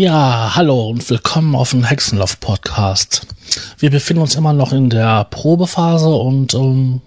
Ja, 0.00 0.52
hallo 0.56 0.88
und 0.88 1.10
willkommen 1.10 1.54
auf 1.54 1.72
dem 1.72 1.84
Hexenlauf 1.84 2.40
Podcast. 2.40 3.26
Wir 3.78 3.90
befinden 3.90 4.22
uns 4.22 4.34
immer 4.34 4.54
noch 4.54 4.72
in 4.72 4.88
der 4.88 5.24
Probephase 5.24 6.08
und 6.08 6.54
ähm, 6.54 7.02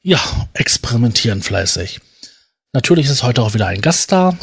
ja, 0.00 0.18
experimentieren 0.54 1.42
fleißig. 1.42 2.00
Natürlich 2.72 3.04
ist 3.08 3.22
heute 3.22 3.42
auch 3.42 3.52
wieder 3.52 3.66
ein 3.66 3.82
Gast 3.82 4.10
da. 4.10 4.38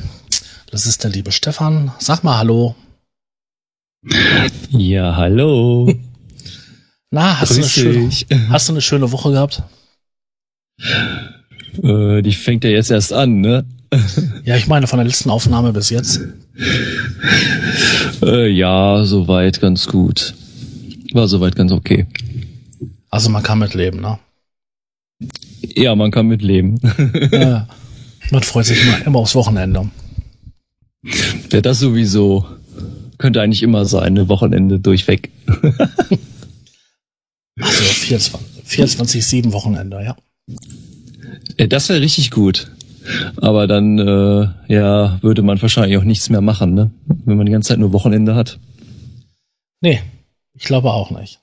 Das 0.69 0.85
ist 0.85 1.03
der 1.03 1.09
liebe 1.09 1.31
Stefan. 1.31 1.91
Sag 1.97 2.23
mal 2.23 2.37
Hallo. 2.37 2.75
Ja, 4.69 5.15
hallo. 5.15 5.91
Na, 7.09 7.39
hast, 7.39 7.49
du 7.49 7.55
eine, 7.55 7.65
schöne, 7.67 8.11
hast 8.49 8.69
du 8.69 8.73
eine 8.73 8.81
schöne 8.83 9.11
Woche 9.11 9.31
gehabt? 9.31 9.63
Äh, 11.81 12.21
die 12.21 12.33
fängt 12.33 12.63
ja 12.63 12.69
jetzt 12.69 12.91
erst 12.91 13.11
an, 13.11 13.41
ne? 13.41 13.65
Ja, 14.45 14.57
ich 14.57 14.67
meine 14.67 14.87
von 14.87 14.97
der 14.97 15.07
letzten 15.07 15.29
Aufnahme 15.29 15.73
bis 15.73 15.89
jetzt. 15.89 16.19
Äh, 18.21 18.49
ja, 18.49 19.03
soweit 19.05 19.61
ganz 19.61 19.87
gut. 19.87 20.33
War 21.13 21.27
soweit 21.27 21.55
ganz 21.55 21.71
okay. 21.71 22.07
Also 23.09 23.29
man 23.29 23.43
kann 23.43 23.59
mitleben, 23.59 24.01
ne? 24.01 24.19
Ja, 25.75 25.95
man 25.95 26.11
kann 26.11 26.27
mitleben. 26.27 26.79
ja, 27.31 27.67
man 28.31 28.43
freut 28.43 28.65
sich 28.65 28.81
immer, 28.81 29.05
immer 29.05 29.19
aufs 29.19 29.35
Wochenende. 29.35 29.89
Ja, 31.51 31.61
das 31.61 31.79
sowieso. 31.79 32.45
Könnte 33.17 33.41
eigentlich 33.41 33.63
immer 33.63 33.85
sein, 33.85 34.03
eine 34.03 34.27
Wochenende 34.29 34.79
durchweg. 34.79 35.29
Also 37.61 37.83
24, 37.83 38.63
24 38.63 39.25
7 39.25 39.53
Wochenende, 39.53 40.03
ja. 40.03 40.15
ja 41.59 41.67
das 41.67 41.89
wäre 41.89 42.01
richtig 42.01 42.31
gut. 42.31 42.71
Aber 43.37 43.67
dann 43.67 43.99
äh, 43.99 44.47
ja, 44.73 45.21
würde 45.21 45.41
man 45.41 45.61
wahrscheinlich 45.61 45.97
auch 45.97 46.03
nichts 46.03 46.29
mehr 46.29 46.41
machen, 46.41 46.73
ne? 46.73 46.91
Wenn 47.25 47.37
man 47.37 47.45
die 47.45 47.51
ganze 47.51 47.69
Zeit 47.69 47.79
nur 47.79 47.93
Wochenende 47.93 48.35
hat. 48.35 48.59
Nee, 49.81 50.01
ich 50.53 50.63
glaube 50.63 50.91
auch 50.91 51.11
nicht. 51.11 51.39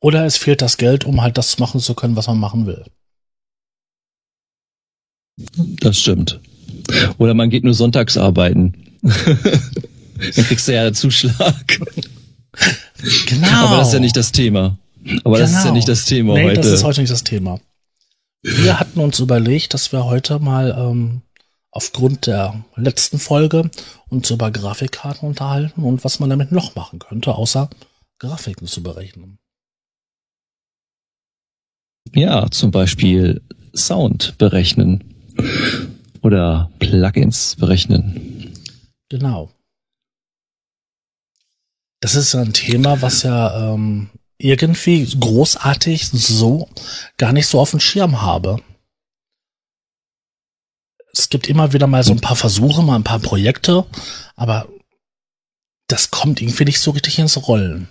Oder 0.00 0.26
es 0.26 0.36
fehlt 0.36 0.62
das 0.62 0.76
Geld, 0.76 1.04
um 1.04 1.22
halt 1.22 1.38
das 1.38 1.58
machen 1.58 1.80
zu 1.80 1.94
können, 1.94 2.16
was 2.16 2.26
man 2.26 2.38
machen 2.38 2.66
will. 2.66 2.84
Das 5.80 5.98
stimmt. 5.98 6.40
Oder 7.18 7.34
man 7.34 7.50
geht 7.50 7.64
nur 7.64 7.74
sonntags 7.74 8.16
arbeiten. 8.16 8.74
Dann 9.02 10.44
kriegst 10.44 10.68
du 10.68 10.74
ja 10.74 10.92
Zuschlag. 10.92 11.80
Genau. 13.26 13.48
Aber 13.48 13.78
das 13.78 13.88
ist 13.88 13.94
ja 13.94 14.00
nicht 14.00 14.16
das 14.16 14.32
Thema. 14.32 14.78
Aber 15.24 15.36
genau. 15.36 15.38
das 15.38 15.50
ist 15.50 15.56
ja 15.56 15.62
genau. 15.62 15.74
nicht 15.74 15.88
das 15.88 16.04
Thema 16.04 16.34
nee, 16.34 16.44
heute. 16.44 16.60
Das 16.60 16.66
ist 16.66 16.84
heute 16.84 17.00
nicht 17.00 17.12
das 17.12 17.24
Thema. 17.24 17.60
Wir 18.42 18.80
hatten 18.80 18.98
uns 18.98 19.20
überlegt, 19.20 19.72
dass 19.72 19.92
wir 19.92 20.04
heute 20.04 20.40
mal 20.40 20.74
ähm, 20.76 21.22
aufgrund 21.70 22.26
der 22.26 22.64
letzten 22.74 23.18
Folge 23.18 23.70
uns 24.08 24.30
über 24.30 24.50
Grafikkarten 24.50 25.28
unterhalten 25.28 25.84
und 25.84 26.04
was 26.04 26.18
man 26.18 26.28
damit 26.28 26.50
noch 26.50 26.74
machen 26.74 26.98
könnte, 26.98 27.34
außer 27.34 27.70
Grafiken 28.18 28.66
zu 28.66 28.82
berechnen. 28.82 29.38
Ja, 32.12 32.50
zum 32.50 32.72
Beispiel 32.72 33.42
Sound 33.74 34.36
berechnen 34.38 35.14
oder 36.20 36.70
Plugins 36.78 37.56
berechnen. 37.56 38.52
Genau. 39.08 39.50
Das 42.00 42.16
ist 42.16 42.34
ein 42.34 42.52
Thema, 42.52 43.00
was 43.00 43.22
ja 43.22 43.74
ähm, 43.74 44.10
irgendwie 44.42 45.06
großartig 45.18 46.08
so 46.08 46.68
gar 47.16 47.32
nicht 47.32 47.46
so 47.46 47.60
auf 47.60 47.70
dem 47.70 47.80
Schirm 47.80 48.20
habe. 48.22 48.60
Es 51.12 51.28
gibt 51.28 51.48
immer 51.48 51.72
wieder 51.72 51.86
mal 51.86 52.02
so 52.02 52.12
ein 52.12 52.20
paar 52.20 52.36
Versuche, 52.36 52.82
mal 52.82 52.96
ein 52.96 53.04
paar 53.04 53.20
Projekte, 53.20 53.84
aber 54.34 54.66
das 55.86 56.10
kommt 56.10 56.40
irgendwie 56.40 56.64
nicht 56.64 56.80
so 56.80 56.90
richtig 56.90 57.18
ins 57.18 57.46
Rollen. 57.46 57.88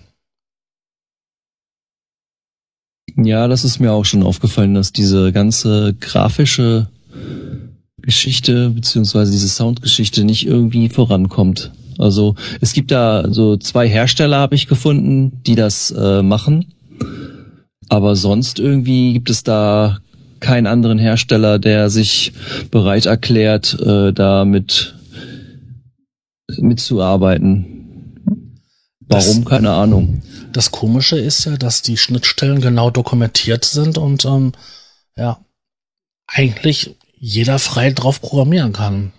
Ja, 3.15 3.47
das 3.47 3.63
ist 3.63 3.79
mir 3.79 3.91
auch 3.91 4.05
schon 4.05 4.23
aufgefallen, 4.23 4.73
dass 4.73 4.91
diese 4.91 5.31
ganze 5.31 5.93
grafische 5.99 6.87
Geschichte 7.97 8.69
beziehungsweise 8.71 9.31
diese 9.31 9.49
Soundgeschichte 9.49 10.23
nicht 10.23 10.45
irgendwie 10.45 10.89
vorankommt. 10.89 11.71
Also 11.97 12.35
es 12.59 12.73
gibt 12.73 12.91
da 12.91 13.31
so 13.31 13.57
zwei 13.57 13.87
Hersteller, 13.87 14.37
habe 14.37 14.55
ich 14.55 14.67
gefunden, 14.67 15.41
die 15.45 15.55
das 15.55 15.91
äh, 15.91 16.21
machen. 16.21 16.73
Aber 17.89 18.15
sonst 18.15 18.59
irgendwie 18.59 19.13
gibt 19.13 19.29
es 19.29 19.43
da 19.43 19.99
keinen 20.39 20.67
anderen 20.67 20.97
Hersteller, 20.97 21.59
der 21.59 21.89
sich 21.89 22.33
bereit 22.71 23.05
erklärt, 23.05 23.79
äh, 23.79 24.11
da 24.11 24.45
mit 24.45 24.95
mitzuarbeiten. 26.57 28.17
Warum? 29.01 29.43
Das, 29.43 29.45
Keine 29.45 29.71
Ahnung. 29.71 30.21
Das 30.53 30.71
Komische 30.71 31.17
ist 31.17 31.45
ja, 31.45 31.57
dass 31.57 31.81
die 31.81 31.97
Schnittstellen 31.97 32.61
genau 32.61 32.89
dokumentiert 32.89 33.65
sind 33.65 33.97
und 33.97 34.25
ähm, 34.25 34.53
ja, 35.15 35.39
eigentlich 36.27 36.95
jeder 37.17 37.59
frei 37.59 37.91
drauf 37.91 38.21
programmieren 38.21 38.73
kann. 38.73 39.13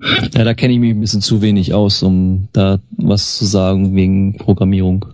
Ja, 0.00 0.44
da 0.44 0.54
kenne 0.54 0.74
ich 0.74 0.80
mich 0.80 0.90
ein 0.90 1.00
bisschen 1.00 1.22
zu 1.22 1.40
wenig 1.40 1.72
aus, 1.72 2.02
um 2.02 2.48
da 2.52 2.80
was 2.90 3.36
zu 3.36 3.46
sagen 3.46 3.94
wegen 3.94 4.36
Programmierung. 4.36 5.06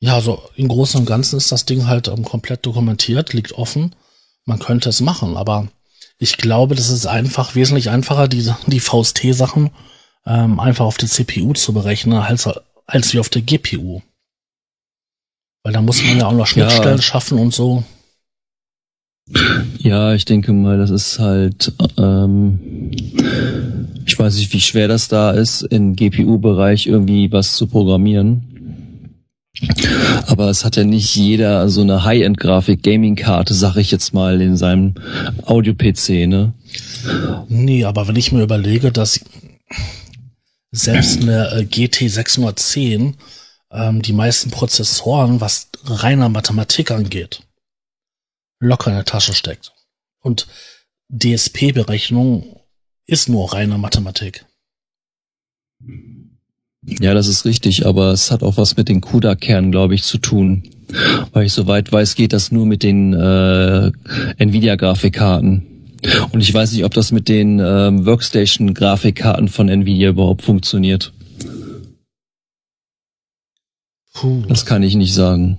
Ja, 0.00 0.14
also 0.14 0.40
im 0.54 0.68
Großen 0.68 1.00
und 1.00 1.06
Ganzen 1.06 1.36
ist 1.36 1.50
das 1.50 1.64
Ding 1.64 1.86
halt 1.86 2.08
ähm, 2.08 2.24
komplett 2.24 2.64
dokumentiert, 2.64 3.32
liegt 3.32 3.52
offen. 3.52 3.96
Man 4.44 4.60
könnte 4.60 4.88
es 4.88 5.00
machen, 5.00 5.36
aber 5.36 5.68
ich 6.18 6.36
glaube, 6.36 6.74
das 6.74 6.90
ist 6.90 7.06
einfach 7.06 7.54
wesentlich 7.54 7.90
einfacher, 7.90 8.28
die, 8.28 8.48
die 8.66 8.80
VST-Sachen 8.80 9.70
ähm, 10.26 10.60
einfach 10.60 10.84
auf 10.84 10.98
der 10.98 11.08
CPU 11.08 11.52
zu 11.52 11.72
berechnen, 11.72 12.18
als, 12.18 12.48
als 12.86 13.12
wie 13.12 13.18
auf 13.18 13.28
der 13.28 13.42
GPU. 13.42 14.00
Weil 15.64 15.72
da 15.72 15.82
muss 15.82 16.02
man 16.02 16.18
ja 16.18 16.26
auch 16.26 16.32
noch 16.32 16.46
Schnittstellen 16.46 16.96
ja. 16.96 17.02
schaffen 17.02 17.38
und 17.38 17.52
so. 17.52 17.82
Ja, 19.78 20.14
ich 20.14 20.24
denke 20.24 20.52
mal, 20.52 20.78
das 20.78 20.90
ist 20.90 21.18
halt, 21.18 21.72
ähm, 21.96 22.90
ich 24.06 24.18
weiß 24.18 24.36
nicht, 24.36 24.52
wie 24.52 24.60
schwer 24.60 24.88
das 24.88 25.08
da 25.08 25.32
ist, 25.32 25.62
im 25.62 25.96
GPU-Bereich 25.96 26.86
irgendwie 26.86 27.30
was 27.30 27.54
zu 27.54 27.66
programmieren. 27.66 28.44
Aber 30.26 30.48
es 30.50 30.64
hat 30.64 30.76
ja 30.76 30.84
nicht 30.84 31.14
jeder 31.16 31.68
so 31.68 31.80
eine 31.80 32.04
High-End-Grafik-Gaming-Karte, 32.04 33.54
sag 33.54 33.76
ich 33.76 33.90
jetzt 33.90 34.14
mal, 34.14 34.40
in 34.40 34.56
seinem 34.56 34.94
Audio-PC, 35.44 36.26
ne? 36.26 36.52
Nee, 37.48 37.84
aber 37.84 38.08
wenn 38.08 38.16
ich 38.16 38.32
mir 38.32 38.42
überlege, 38.42 38.92
dass 38.92 39.20
selbst 40.70 41.22
eine 41.22 41.50
äh, 41.52 41.64
GT 41.64 42.10
610 42.10 43.16
ähm, 43.72 44.02
die 44.02 44.12
meisten 44.12 44.50
Prozessoren, 44.50 45.40
was 45.40 45.68
reiner 45.84 46.28
Mathematik 46.28 46.90
angeht, 46.90 47.42
locker 48.60 48.90
in 48.90 48.96
der 48.96 49.04
Tasche 49.04 49.34
steckt. 49.34 49.72
Und 50.20 50.46
DSP-Berechnung 51.10 52.60
ist 53.06 53.28
nur 53.28 53.52
reine 53.52 53.78
Mathematik. 53.78 54.44
Ja, 56.84 57.14
das 57.14 57.28
ist 57.28 57.44
richtig, 57.44 57.86
aber 57.86 58.12
es 58.12 58.30
hat 58.30 58.42
auch 58.42 58.56
was 58.56 58.76
mit 58.76 58.88
den 58.88 59.00
CUDA-Kernen, 59.00 59.72
glaube 59.72 59.94
ich, 59.94 60.02
zu 60.02 60.18
tun. 60.18 60.62
Weil 61.32 61.46
ich 61.46 61.52
soweit 61.52 61.92
weiß, 61.92 62.14
geht 62.14 62.32
das 62.32 62.50
nur 62.50 62.66
mit 62.66 62.82
den 62.82 63.12
äh, 63.12 63.92
Nvidia-Grafikkarten. 64.38 65.94
Und 66.30 66.40
ich 66.40 66.54
weiß 66.54 66.72
nicht, 66.72 66.84
ob 66.84 66.94
das 66.94 67.12
mit 67.12 67.28
den 67.28 67.58
äh, 67.60 68.06
Workstation-Grafikkarten 68.06 69.48
von 69.48 69.68
Nvidia 69.68 70.10
überhaupt 70.10 70.42
funktioniert. 70.42 71.12
Puh. 74.14 74.42
Das 74.48 74.64
kann 74.64 74.82
ich 74.82 74.94
nicht 74.94 75.14
sagen. 75.14 75.58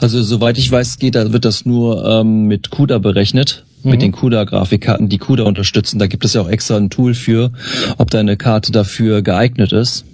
Also 0.00 0.22
soweit 0.22 0.58
ich 0.58 0.70
weiß, 0.70 0.98
geht, 0.98 1.14
da 1.14 1.32
wird 1.32 1.44
das 1.44 1.66
nur 1.66 2.04
ähm, 2.06 2.44
mit 2.44 2.70
CUDA 2.70 2.98
berechnet, 2.98 3.64
mhm. 3.82 3.90
mit 3.90 4.02
den 4.02 4.12
CUDA-Grafikkarten, 4.12 5.08
die 5.08 5.18
CUDA 5.18 5.44
unterstützen. 5.44 5.98
Da 5.98 6.06
gibt 6.06 6.24
es 6.24 6.34
ja 6.34 6.40
auch 6.40 6.48
extra 6.48 6.76
ein 6.76 6.90
Tool 6.90 7.14
für, 7.14 7.52
ob 7.98 8.10
deine 8.10 8.36
Karte 8.36 8.72
dafür 8.72 9.22
geeignet 9.22 9.72
ist. 9.72 10.04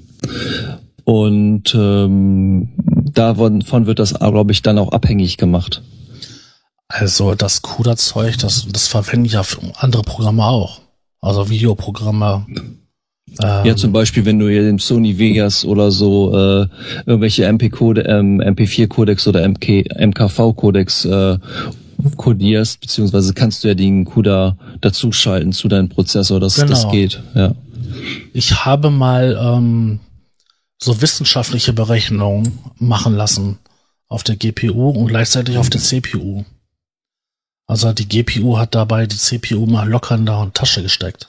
Und 1.05 1.75
ähm, 1.75 2.69
davon 3.12 3.87
wird 3.87 3.99
das, 3.99 4.14
glaube 4.14 4.53
ich, 4.53 4.62
dann 4.62 4.79
auch 4.79 4.93
abhängig 4.93 5.37
gemacht. 5.37 5.82
Also 6.88 7.35
das 7.35 7.62
CUDA-Zeug, 7.62 8.38
das, 8.38 8.67
das 8.70 8.87
verwende 8.88 9.26
ich 9.26 9.32
ja 9.32 9.43
für 9.43 9.61
andere 9.76 10.03
Programme 10.03 10.44
auch. 10.44 10.81
Also 11.20 11.49
Videoprogramme, 11.49 12.47
ähm, 13.41 13.65
ja, 13.65 13.77
zum 13.77 13.93
Beispiel, 13.93 14.25
wenn 14.25 14.39
du 14.39 14.49
hier 14.49 14.63
den 14.63 14.79
Sony 14.79 15.19
Vegas 15.19 15.65
oder 15.65 15.91
so 15.91 16.37
äh, 16.37 16.67
irgendwelche 17.07 17.45
MP-Code, 17.47 18.03
ähm, 18.03 18.41
MP4-Codex 18.41 19.27
oder 19.29 19.49
MK, 19.49 19.85
MKV-Codex 19.99 21.05
äh, 21.05 21.39
kodierst, 22.17 22.81
beziehungsweise 22.81 23.33
kannst 23.33 23.63
du 23.63 23.69
ja 23.69 23.75
den 23.75 24.05
CUDA 24.05 24.57
dazuschalten 24.81 25.53
zu 25.53 25.69
deinem 25.69 25.89
Prozessor, 25.89 26.41
dass 26.41 26.57
genau. 26.57 26.69
das 26.69 26.91
geht. 26.91 27.23
Ja. 27.35 27.55
Ich 28.33 28.65
habe 28.65 28.91
mal 28.91 29.39
ähm, 29.41 30.01
so 30.83 31.01
wissenschaftliche 31.01 31.73
Berechnungen 31.73 32.59
machen 32.79 33.15
lassen 33.15 33.59
auf 34.09 34.25
der 34.25 34.37
GPU 34.37 34.91
und 34.91 35.07
gleichzeitig 35.07 35.57
auf 35.59 35.71
der 35.71 35.81
CPU. 35.81 36.45
Also 37.67 37.93
die 37.93 38.09
GPU 38.09 38.59
hat 38.59 38.75
dabei 38.75 39.07
die 39.07 39.17
CPU 39.17 39.67
mal 39.67 39.89
locker 39.89 40.17
in 40.17 40.27
der 40.27 40.51
Tasche 40.53 40.83
gesteckt. 40.83 41.29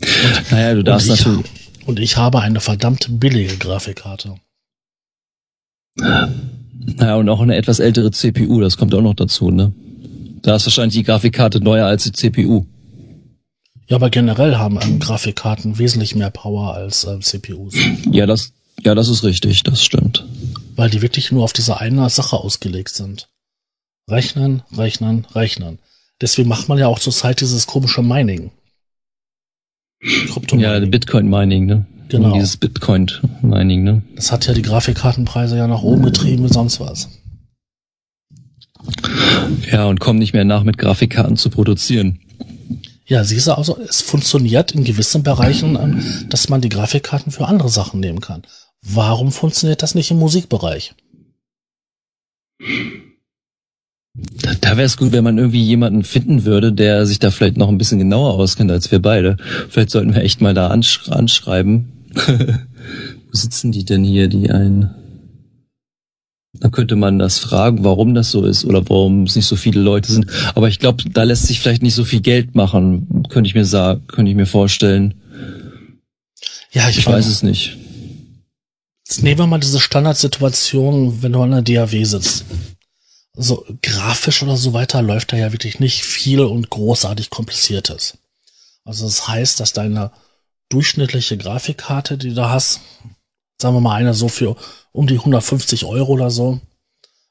Und, 0.00 0.52
naja, 0.52 0.74
du 0.74 0.84
darfst 0.84 1.08
ich, 1.08 1.24
natürlich. 1.24 1.46
Und 1.86 2.00
ich 2.00 2.16
habe 2.16 2.40
eine 2.40 2.60
verdammt 2.60 3.06
billige 3.10 3.56
Grafikkarte. 3.56 4.34
Naja, 5.96 7.16
und 7.16 7.28
auch 7.28 7.40
eine 7.40 7.56
etwas 7.56 7.80
ältere 7.80 8.10
CPU, 8.10 8.60
das 8.60 8.76
kommt 8.76 8.94
auch 8.94 9.02
noch 9.02 9.14
dazu, 9.14 9.50
ne? 9.50 9.72
Da 10.42 10.56
ist 10.56 10.66
wahrscheinlich 10.66 10.94
die 10.94 11.02
Grafikkarte 11.02 11.60
neuer 11.60 11.86
als 11.86 12.04
die 12.04 12.12
CPU. 12.12 12.64
Ja, 13.88 13.96
aber 13.96 14.10
generell 14.10 14.56
haben 14.56 14.78
ähm, 14.80 15.00
Grafikkarten 15.00 15.78
wesentlich 15.78 16.14
mehr 16.14 16.30
Power 16.30 16.74
als 16.74 17.04
ähm, 17.04 17.22
CPUs. 17.22 17.74
Ja, 18.10 18.26
das, 18.26 18.52
ja, 18.84 18.94
das 18.94 19.08
ist 19.08 19.24
richtig, 19.24 19.62
das 19.62 19.82
stimmt. 19.82 20.26
Weil 20.76 20.90
die 20.90 21.02
wirklich 21.02 21.32
nur 21.32 21.42
auf 21.42 21.52
diese 21.52 21.80
eine 21.80 22.08
Sache 22.10 22.36
ausgelegt 22.36 22.94
sind. 22.94 23.28
Rechnen, 24.08 24.62
rechnen, 24.76 25.26
rechnen. 25.34 25.78
Deswegen 26.20 26.48
macht 26.48 26.68
man 26.68 26.78
ja 26.78 26.86
auch 26.86 26.98
zurzeit 26.98 27.40
dieses 27.40 27.66
komische 27.66 28.02
Mining. 28.02 28.50
Ja, 30.00 30.78
Bitcoin-Mining, 30.80 31.66
ne? 31.66 31.86
Genau. 32.08 32.32
Dieses 32.32 32.56
Bitcoin-Mining, 32.56 33.82
ne? 33.82 34.02
Das 34.14 34.32
hat 34.32 34.46
ja 34.46 34.54
die 34.54 34.62
Grafikkartenpreise 34.62 35.56
ja 35.56 35.66
nach 35.66 35.82
oben 35.82 36.02
getrieben 36.02 36.44
und 36.44 36.52
sonst 36.52 36.80
was. 36.80 37.08
Ja, 39.70 39.86
und 39.86 40.00
kommen 40.00 40.18
nicht 40.18 40.32
mehr 40.32 40.44
nach, 40.44 40.62
mit 40.62 40.78
Grafikkarten 40.78 41.36
zu 41.36 41.50
produzieren. 41.50 42.20
Ja, 43.06 43.24
siehst 43.24 43.46
du, 43.46 43.52
also 43.52 43.78
es 43.78 44.02
funktioniert 44.02 44.72
in 44.72 44.84
gewissen 44.84 45.22
Bereichen, 45.22 45.76
ähm, 45.76 46.02
dass 46.28 46.48
man 46.48 46.60
die 46.60 46.68
Grafikkarten 46.68 47.32
für 47.32 47.46
andere 47.46 47.70
Sachen 47.70 48.00
nehmen 48.00 48.20
kann. 48.20 48.42
Warum 48.82 49.32
funktioniert 49.32 49.82
das 49.82 49.94
nicht 49.94 50.10
im 50.10 50.18
Musikbereich? 50.18 50.94
Da, 54.42 54.52
da 54.60 54.70
wäre 54.76 54.86
es 54.86 54.96
gut, 54.96 55.12
wenn 55.12 55.24
man 55.24 55.38
irgendwie 55.38 55.62
jemanden 55.62 56.02
finden 56.02 56.44
würde, 56.44 56.72
der 56.72 57.06
sich 57.06 57.18
da 57.18 57.30
vielleicht 57.30 57.56
noch 57.56 57.68
ein 57.68 57.78
bisschen 57.78 57.98
genauer 57.98 58.34
auskennt 58.34 58.70
als 58.70 58.90
wir 58.90 59.00
beide. 59.00 59.36
Vielleicht 59.68 59.90
sollten 59.90 60.14
wir 60.14 60.22
echt 60.22 60.40
mal 60.40 60.54
da 60.54 60.68
ansch 60.68 61.08
anschreiben. 61.08 61.92
Wo 62.26 63.32
sitzen 63.32 63.72
die 63.72 63.84
denn 63.84 64.04
hier, 64.04 64.28
die 64.28 64.50
einen? 64.50 64.90
Dann 66.60 66.70
könnte 66.72 66.96
man 66.96 67.18
das 67.18 67.38
fragen, 67.38 67.84
warum 67.84 68.14
das 68.14 68.30
so 68.30 68.44
ist 68.44 68.64
oder 68.64 68.88
warum 68.88 69.24
es 69.24 69.36
nicht 69.36 69.46
so 69.46 69.54
viele 69.54 69.80
Leute 69.80 70.10
sind. 70.10 70.26
Aber 70.54 70.68
ich 70.68 70.78
glaube, 70.78 71.04
da 71.12 71.22
lässt 71.22 71.46
sich 71.46 71.60
vielleicht 71.60 71.82
nicht 71.82 71.94
so 71.94 72.04
viel 72.04 72.20
Geld 72.20 72.54
machen, 72.54 73.24
könnte 73.28 73.48
ich 73.48 73.54
mir 73.54 73.66
sagen, 73.66 74.06
könnte 74.08 74.30
ich 74.30 74.36
mir 74.36 74.46
vorstellen. 74.46 75.14
Ja, 76.72 76.88
ich, 76.88 76.98
ich 76.98 77.06
weiß 77.06 77.26
es 77.26 77.42
nicht. 77.42 77.76
Jetzt 79.06 79.22
nehmen 79.22 79.38
wir 79.38 79.46
mal 79.46 79.58
diese 79.58 79.78
Standardsituation, 79.78 81.22
wenn 81.22 81.32
du 81.32 81.42
an 81.42 81.50
der 81.50 81.62
DAW 81.62 82.04
sitzt 82.04 82.44
so 83.40 83.64
grafisch 83.82 84.42
oder 84.42 84.56
so 84.56 84.72
weiter 84.72 85.00
läuft 85.00 85.32
da 85.32 85.36
ja 85.36 85.52
wirklich 85.52 85.78
nicht 85.78 86.04
viel 86.04 86.40
und 86.40 86.70
großartig 86.70 87.30
kompliziertes. 87.30 88.18
Also 88.84 89.06
das 89.06 89.28
heißt, 89.28 89.60
dass 89.60 89.72
deine 89.72 90.10
durchschnittliche 90.70 91.38
Grafikkarte, 91.38 92.18
die 92.18 92.30
du 92.30 92.34
da 92.34 92.50
hast, 92.50 92.80
sagen 93.60 93.76
wir 93.76 93.80
mal 93.80 93.94
eine 93.94 94.12
so 94.12 94.28
für 94.28 94.56
um 94.90 95.06
die 95.06 95.18
150 95.18 95.84
Euro 95.84 96.12
oder 96.12 96.30
so, 96.30 96.60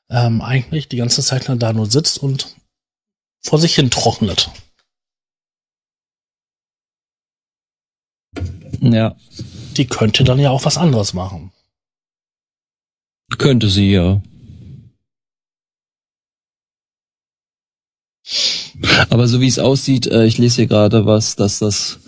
ähm, 0.10 0.42
eigentlich 0.42 0.88
die 0.88 0.98
ganze 0.98 1.22
Zeit 1.22 1.50
da 1.50 1.74
nur 1.74 1.92
sitzt 1.92 2.20
und 2.20 2.56
vor 3.44 3.60
sich 3.60 3.76
hin 3.76 3.92
trocknet. 3.92 4.50
Ja. 8.80 9.18
Die 9.76 9.88
könnte 9.88 10.24
dann 10.24 10.40
ja 10.40 10.52
auch 10.52 10.64
was 10.64 10.78
anderes 10.78 11.14
machen. 11.14 11.52
Könnte 13.38 13.70
sie, 13.70 13.92
ja. 13.92 14.22
Aber 19.10 19.28
so 19.28 19.42
wie 19.42 19.48
es 19.48 19.60
aussieht, 19.60 20.08
äh, 20.08 20.26
ich 20.26 20.38
lese 20.38 20.58
hier 20.58 20.68
gerade 20.68 21.06
was, 21.06 21.36
dass 21.36 21.60
das 21.60 22.00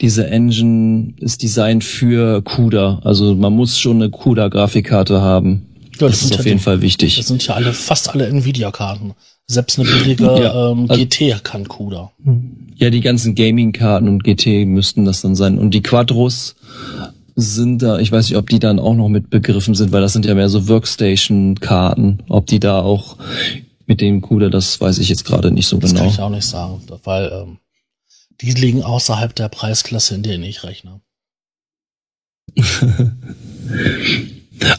diese 0.00 0.26
Engine 0.26 1.14
ist 1.20 1.42
designt 1.42 1.84
für 1.84 2.42
CUDA. 2.42 3.00
Also 3.04 3.34
man 3.34 3.52
muss 3.52 3.78
schon 3.78 3.96
eine 3.96 4.10
CUDA-Grafikkarte 4.10 5.20
haben. 5.20 5.66
Ja, 5.98 6.08
das, 6.08 6.20
das 6.20 6.22
ist 6.22 6.32
auf 6.32 6.38
ja 6.40 6.44
jeden 6.46 6.58
die, 6.58 6.64
Fall 6.64 6.82
wichtig. 6.82 7.16
Das 7.16 7.28
sind 7.28 7.46
ja 7.46 7.54
alle, 7.54 7.72
fast 7.72 8.10
alle 8.10 8.26
Nvidia-Karten. 8.26 9.14
Selbst 9.46 9.78
eine 9.78 9.88
billige 9.88 10.24
ja, 10.42 10.72
ähm, 10.72 10.86
also, 10.88 11.02
GT 11.02 11.42
kann 11.44 11.68
CUDA. 11.68 12.10
Ja, 12.74 12.90
die 12.90 13.00
ganzen 13.00 13.34
Gaming-Karten 13.34 14.08
und 14.08 14.24
GT 14.24 14.66
müssten 14.66 15.04
das 15.04 15.22
dann 15.22 15.34
sein. 15.34 15.58
Und 15.58 15.72
die 15.72 15.82
Quadros 15.82 16.56
sind 17.36 17.82
da, 17.82 17.98
ich 17.98 18.10
weiß 18.10 18.28
nicht, 18.28 18.38
ob 18.38 18.48
die 18.48 18.58
dann 18.58 18.78
auch 18.78 18.94
noch 18.94 19.08
mit 19.08 19.30
begriffen 19.30 19.74
sind, 19.74 19.92
weil 19.92 20.00
das 20.00 20.14
sind 20.14 20.24
ja 20.26 20.34
mehr 20.34 20.48
so 20.48 20.68
Workstation-Karten, 20.68 22.22
ob 22.28 22.46
die 22.46 22.60
da 22.60 22.80
auch 22.80 23.16
mit 23.86 24.00
dem 24.00 24.20
CUDA, 24.20 24.48
das 24.48 24.80
weiß 24.80 24.98
ich 24.98 25.08
jetzt 25.08 25.24
gerade 25.24 25.50
nicht 25.50 25.66
so 25.68 25.78
das 25.78 25.90
genau. 25.90 26.04
Das 26.04 26.16
kann 26.16 26.24
ich 26.24 26.26
auch 26.26 26.34
nicht 26.34 26.46
sagen, 26.46 26.82
weil 27.04 27.30
ähm, 27.32 27.58
die 28.40 28.50
liegen 28.52 28.82
außerhalb 28.82 29.34
der 29.34 29.48
Preisklasse, 29.48 30.14
in 30.14 30.22
der 30.22 30.38
ich 30.40 30.64
rechne. 30.64 31.00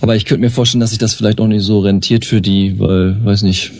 Aber 0.01 0.15
ich 0.15 0.25
könnte 0.25 0.42
mir 0.42 0.50
vorstellen, 0.50 0.81
dass 0.81 0.89
sich 0.92 1.00
das 1.00 1.13
vielleicht 1.13 1.39
auch 1.39 1.48
nicht 1.48 1.63
so 1.63 1.80
rentiert 1.80 2.25
für 2.25 2.42
die, 2.42 2.80
weil, 2.80 3.24
weiß 3.24 3.44
nicht. 3.44 3.71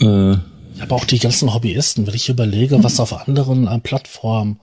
Äh, 0.00 0.36
Aber 0.80 0.92
auch 0.92 1.04
die 1.04 1.18
ganzen 1.18 1.52
Hobbyisten, 1.52 2.06
wenn 2.06 2.14
ich 2.14 2.28
überlege, 2.28 2.84
was 2.84 3.00
auf 3.00 3.12
anderen 3.26 3.66
äh, 3.66 3.78
Plattformen, 3.80 4.60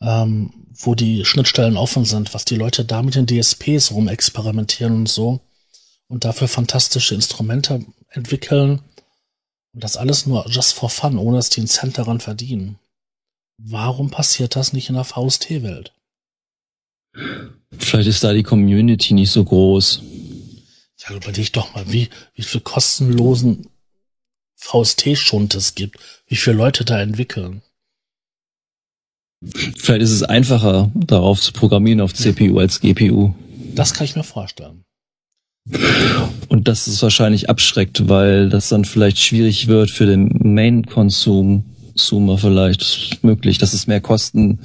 ähm, 0.00 0.52
wo 0.74 0.94
die 0.94 1.24
Schnittstellen 1.24 1.76
offen 1.76 2.04
sind, 2.04 2.32
was 2.34 2.44
die 2.44 2.54
Leute 2.54 2.84
da 2.84 3.02
mit 3.02 3.16
den 3.16 3.26
DSPs 3.26 3.90
rumexperimentieren 3.90 4.94
und 4.94 5.08
so, 5.08 5.40
und 6.08 6.24
dafür 6.24 6.48
fantastische 6.48 7.14
Instrumente 7.14 7.84
entwickeln 8.10 8.80
und 9.72 9.84
das 9.84 9.96
alles 9.96 10.26
nur 10.26 10.48
just 10.48 10.74
for 10.74 10.90
fun, 10.90 11.18
ohne 11.18 11.36
dass 11.36 11.50
die 11.50 11.60
einen 11.60 11.68
Cent 11.68 11.98
daran 11.98 12.20
verdienen. 12.20 12.78
Warum 13.58 14.10
passiert 14.10 14.56
das 14.56 14.72
nicht 14.72 14.88
in 14.88 14.94
der 14.94 15.04
VST-Welt? 15.04 15.92
Vielleicht 17.76 18.08
ist 18.08 18.24
da 18.24 18.32
die 18.32 18.42
Community 18.42 19.14
nicht 19.14 19.30
so 19.30 19.44
groß. 19.44 20.02
Ja, 20.98 21.14
überleg 21.14 21.52
doch 21.52 21.74
mal, 21.74 21.90
wie, 21.92 22.08
wie 22.34 22.42
viel 22.42 22.60
kostenlosen 22.60 23.68
VST-Schund 24.56 25.54
es 25.54 25.74
gibt, 25.74 25.98
wie 26.26 26.36
viele 26.36 26.56
Leute 26.56 26.84
da 26.84 27.00
entwickeln. 27.00 27.62
Vielleicht 29.76 30.02
ist 30.02 30.10
es 30.10 30.22
einfacher, 30.24 30.90
darauf 30.94 31.40
zu 31.40 31.52
programmieren 31.52 32.00
auf 32.00 32.12
CPU 32.12 32.58
als 32.58 32.80
GPU. 32.80 33.34
Das 33.74 33.94
kann 33.94 34.04
ich 34.04 34.16
mir 34.16 34.24
vorstellen. 34.24 34.84
Und 36.48 36.68
das 36.68 36.88
ist 36.88 37.02
wahrscheinlich 37.02 37.50
abschreckt, 37.50 38.08
weil 38.08 38.48
das 38.48 38.68
dann 38.68 38.84
vielleicht 38.84 39.18
schwierig 39.18 39.68
wird 39.68 39.90
für 39.90 40.06
den 40.06 40.54
Main-Konsum. 40.54 41.64
Consumer 41.98 42.38
vielleicht 42.38 43.22
möglich, 43.24 43.58
dass 43.58 43.74
es 43.74 43.88
mehr 43.88 44.00
Kosten 44.00 44.60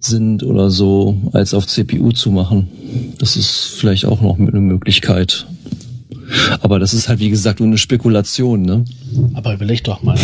sind 0.00 0.42
oder 0.42 0.70
so, 0.70 1.20
als 1.32 1.52
auf 1.52 1.66
CPU 1.66 2.12
zu 2.12 2.30
machen. 2.30 2.68
Das 3.18 3.36
ist 3.36 3.74
vielleicht 3.76 4.06
auch 4.06 4.22
noch 4.22 4.38
eine 4.38 4.60
Möglichkeit. 4.60 5.46
Aber 6.60 6.78
das 6.78 6.94
ist 6.94 7.08
halt, 7.08 7.18
wie 7.18 7.28
gesagt, 7.28 7.60
nur 7.60 7.66
eine 7.66 7.76
Spekulation, 7.76 8.62
ne? 8.62 8.84
Aber 9.34 9.52
überleg 9.52 9.84
doch 9.84 10.02
mal, 10.02 10.18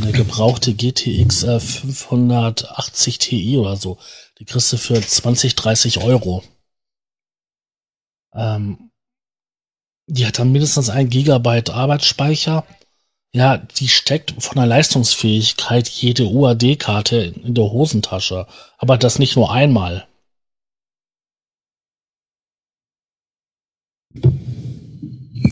eine 0.00 0.12
gebrauchte 0.12 0.72
GTX 0.72 1.44
580 1.44 3.18
Ti 3.18 3.58
oder 3.58 3.76
so, 3.76 3.98
die 4.38 4.44
kriegst 4.44 4.72
du 4.72 4.76
für 4.78 5.00
20, 5.00 5.56
30 5.56 5.98
Euro. 6.02 6.42
Ähm, 8.34 8.87
die 10.08 10.26
hat 10.26 10.38
dann 10.38 10.52
mindestens 10.52 10.88
ein 10.90 11.10
Gigabyte 11.10 11.70
Arbeitsspeicher. 11.70 12.64
Ja, 13.32 13.58
die 13.58 13.88
steckt 13.88 14.34
von 14.38 14.56
der 14.56 14.66
Leistungsfähigkeit 14.66 15.86
jede 15.88 16.24
UAD-Karte 16.24 17.34
in 17.44 17.54
der 17.54 17.64
Hosentasche. 17.64 18.46
Aber 18.78 18.96
das 18.96 19.18
nicht 19.18 19.36
nur 19.36 19.52
einmal. 19.52 20.06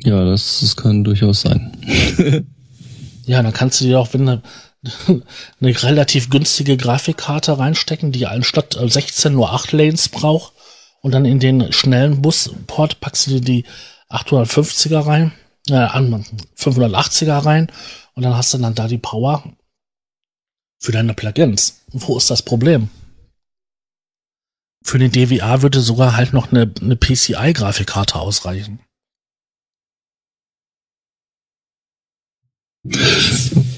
Ja, 0.04 0.24
das, 0.24 0.60
das 0.60 0.76
kann 0.76 1.04
durchaus 1.04 1.42
sein. 1.42 1.76
ja, 3.26 3.42
dann 3.42 3.52
kannst 3.52 3.80
du 3.80 3.84
dir 3.84 4.00
auch, 4.00 4.14
wenn 4.14 4.26
eine, 4.26 4.42
eine 5.60 5.82
relativ 5.82 6.30
günstige 6.30 6.78
Grafikkarte 6.78 7.58
reinstecken, 7.58 8.10
die 8.10 8.26
anstatt 8.26 8.78
16 8.80 9.34
nur 9.34 9.52
8 9.52 9.72
Lanes 9.72 10.08
braucht 10.08 10.54
und 11.02 11.12
dann 11.12 11.26
in 11.26 11.40
den 11.40 11.72
schnellen 11.72 12.22
Busport 12.22 13.00
packst 13.00 13.26
du 13.26 13.32
dir 13.32 13.40
die 13.42 13.64
850er 14.10 15.06
rein, 15.06 15.32
äh, 15.68 15.86
580er 16.56 17.44
rein 17.44 17.70
und 18.14 18.22
dann 18.22 18.36
hast 18.36 18.54
du 18.54 18.58
dann 18.58 18.74
da 18.74 18.88
die 18.88 18.98
Power 18.98 19.44
für 20.80 20.92
deine 20.92 21.14
Plugins. 21.14 21.82
Und 21.92 22.06
wo 22.06 22.16
ist 22.16 22.30
das 22.30 22.42
Problem? 22.42 22.88
Für 24.84 24.98
den 24.98 25.10
DVA 25.10 25.62
würde 25.62 25.80
sogar 25.80 26.16
halt 26.16 26.32
noch 26.32 26.52
eine, 26.52 26.72
eine 26.80 26.96
PCI-Grafikkarte 26.96 28.16
ausreichen. 28.16 28.78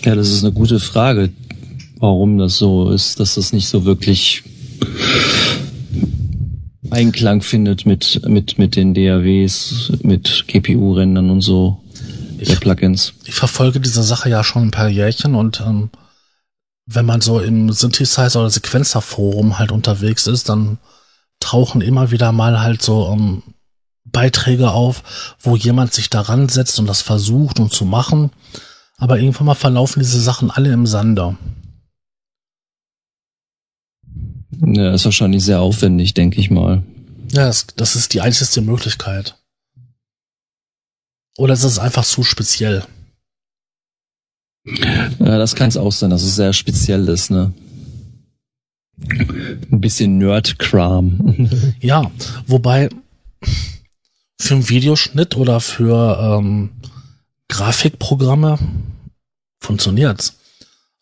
Ja, 0.05 0.15
das 0.15 0.29
ist 0.29 0.45
eine 0.45 0.53
gute 0.53 0.81
Frage, 0.81 1.33
warum 1.97 2.37
das 2.37 2.59
so 2.59 2.91
ist, 2.91 3.21
dass 3.21 3.37
das 3.37 3.55
nicht 3.55 3.69
so 3.69 3.87
wirklich 3.87 4.45
Einklang 6.91 7.43
findet 7.43 7.87
mit, 7.87 8.27
mit, 8.27 8.59
mit 8.59 8.77
den 8.77 8.95
DAWs, 8.95 9.93
mit 10.03 10.45
GPU-Rändern 10.47 11.31
und 11.31 11.41
so. 11.41 11.83
ich, 12.39 12.49
der 12.49 12.57
Plugins. 12.57 13.15
Ich 13.25 13.35
verfolge 13.35 13.81
diese 13.81 14.03
Sache 14.03 14.29
ja 14.29 14.45
schon 14.45 14.63
ein 14.65 14.71
paar 14.71 14.89
Jährchen 14.89 15.35
und 15.35 15.61
ähm, 15.61 15.91
wenn 16.87 17.05
man 17.05 17.21
so 17.21 17.41
im 17.41 17.71
Synthesizer 17.71 18.41
oder 18.41 18.51
Sequencer 18.51 19.03
Forum 19.03 19.59
halt 19.59 19.73
unterwegs 19.73 20.27
ist, 20.27 20.49
dann 20.49 20.79
tauchen 21.41 21.83
immer 21.83 22.11
wieder 22.11 22.33
mal 22.33 22.61
halt 22.61 22.83
so 22.83 23.13
ähm, 23.13 23.43
Beiträge 24.05 24.71
auf, 24.71 25.37
wo 25.41 25.55
jemand 25.55 25.93
sich 25.93 26.09
daran 26.09 26.49
setzt 26.49 26.79
und 26.81 26.87
das 26.87 27.03
versucht 27.03 27.61
und 27.61 27.73
zu 27.73 27.85
machen. 27.85 28.31
Aber 28.97 29.19
irgendwann 29.19 29.47
mal 29.47 29.55
verlaufen 29.55 30.01
diese 30.01 30.21
Sachen 30.21 30.51
alle 30.51 30.73
im 30.73 30.87
Sande. 30.87 31.37
Ja, 34.51 34.95
ist 34.95 35.05
wahrscheinlich 35.05 35.45
sehr 35.45 35.61
aufwendig, 35.61 36.15
denke 36.15 36.41
ich 36.41 36.51
mal. 36.51 36.83
Ja, 37.33 37.47
das, 37.47 37.67
das 37.77 37.97
ist 37.97 38.15
die 38.15 38.21
einzige 38.21 38.63
Möglichkeit. 38.63 39.37
Oder 41.37 41.55
ist 41.55 41.65
es 41.65 41.79
einfach 41.79 42.05
zu 42.05 42.25
speziell? 42.25 42.85
Ja, 44.65 45.39
das 45.39 45.55
kann 45.55 45.69
es 45.69 45.77
auch 45.77 45.93
sein, 45.93 46.11
dass 46.11 46.23
es 46.23 46.37
sehr 46.37 46.53
speziell 46.53 47.09
ist, 47.09 47.31
ne? 47.31 47.53
Ein 49.01 49.81
bisschen 49.81 50.19
Nerd-Kram. 50.19 51.49
ja, 51.81 52.11
wobei 52.47 52.89
für 54.41 54.55
einen 54.55 54.69
Videoschnitt 54.69 55.37
oder 55.37 55.61
für 55.61 56.39
ähm, 56.39 56.71
Grafikprogramme 57.49 58.59
funktioniert's. 59.61 60.38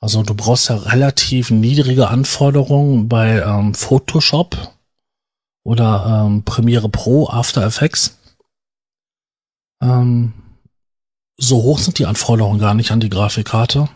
Also 0.06 0.22
du 0.22 0.34
brauchst 0.36 0.68
ja 0.68 0.76
relativ 0.76 1.50
niedrige 1.50 2.06
Anforderungen 2.06 3.08
bei 3.08 3.40
ähm, 3.40 3.75
Photoshop 3.75 4.72
oder 5.64 6.26
ähm, 6.28 6.44
Premiere 6.44 6.88
Pro, 6.88 7.28
After 7.28 7.66
Effects. 7.66 8.16
Ähm, 9.82 10.32
so 11.36 11.60
hoch 11.60 11.80
sind 11.80 11.98
die 11.98 12.06
Anforderungen 12.06 12.60
gar 12.60 12.75
nicht 12.75 12.92
an 12.92 13.00
die 13.00 13.08
Grafikkarte, 13.08 13.88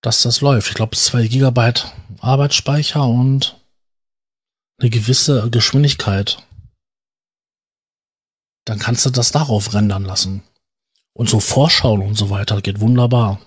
dass 0.00 0.22
das 0.22 0.40
läuft. 0.40 0.70
Ich 0.70 0.76
glaube, 0.76 0.96
zwei 0.96 1.26
Gigabyte 1.26 1.92
Arbeitsspeicher 2.20 3.06
und 3.06 3.60
eine 4.80 4.88
gewisse 4.88 5.50
Geschwindigkeit. 5.50 6.42
Dann 8.64 8.78
kannst 8.78 9.04
du 9.04 9.10
das 9.10 9.30
darauf 9.30 9.74
rendern 9.74 10.06
lassen. 10.06 10.42
Und 11.12 11.28
so 11.28 11.38
Vorschauen 11.38 12.00
und 12.00 12.14
so 12.14 12.30
weiter 12.30 12.62
geht 12.62 12.80
wunderbar. 12.80 13.42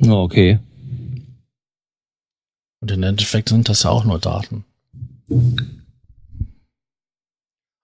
Okay. 0.00 0.58
Und 2.80 2.90
im 2.90 3.02
Endeffekt 3.02 3.48
sind 3.48 3.68
das 3.68 3.84
ja 3.84 3.90
auch 3.90 4.04
nur 4.04 4.18
Daten. 4.18 4.64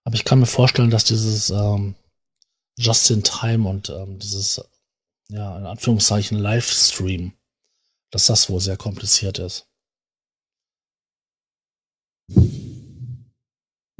Aber 0.03 0.15
ich 0.15 0.25
kann 0.25 0.39
mir 0.39 0.45
vorstellen, 0.45 0.91
dass 0.91 1.03
dieses 1.05 1.49
ähm, 1.49 1.95
Just-in-Time 2.77 3.67
und 3.67 3.89
ähm, 3.89 4.19
dieses, 4.19 4.61
ja, 5.29 5.57
in 5.57 5.65
Anführungszeichen 5.65 6.37
Livestream, 6.37 7.33
dass 8.11 8.27
das 8.27 8.49
wohl 8.49 8.59
sehr 8.59 8.77
kompliziert 8.77 9.39
ist. 9.39 9.67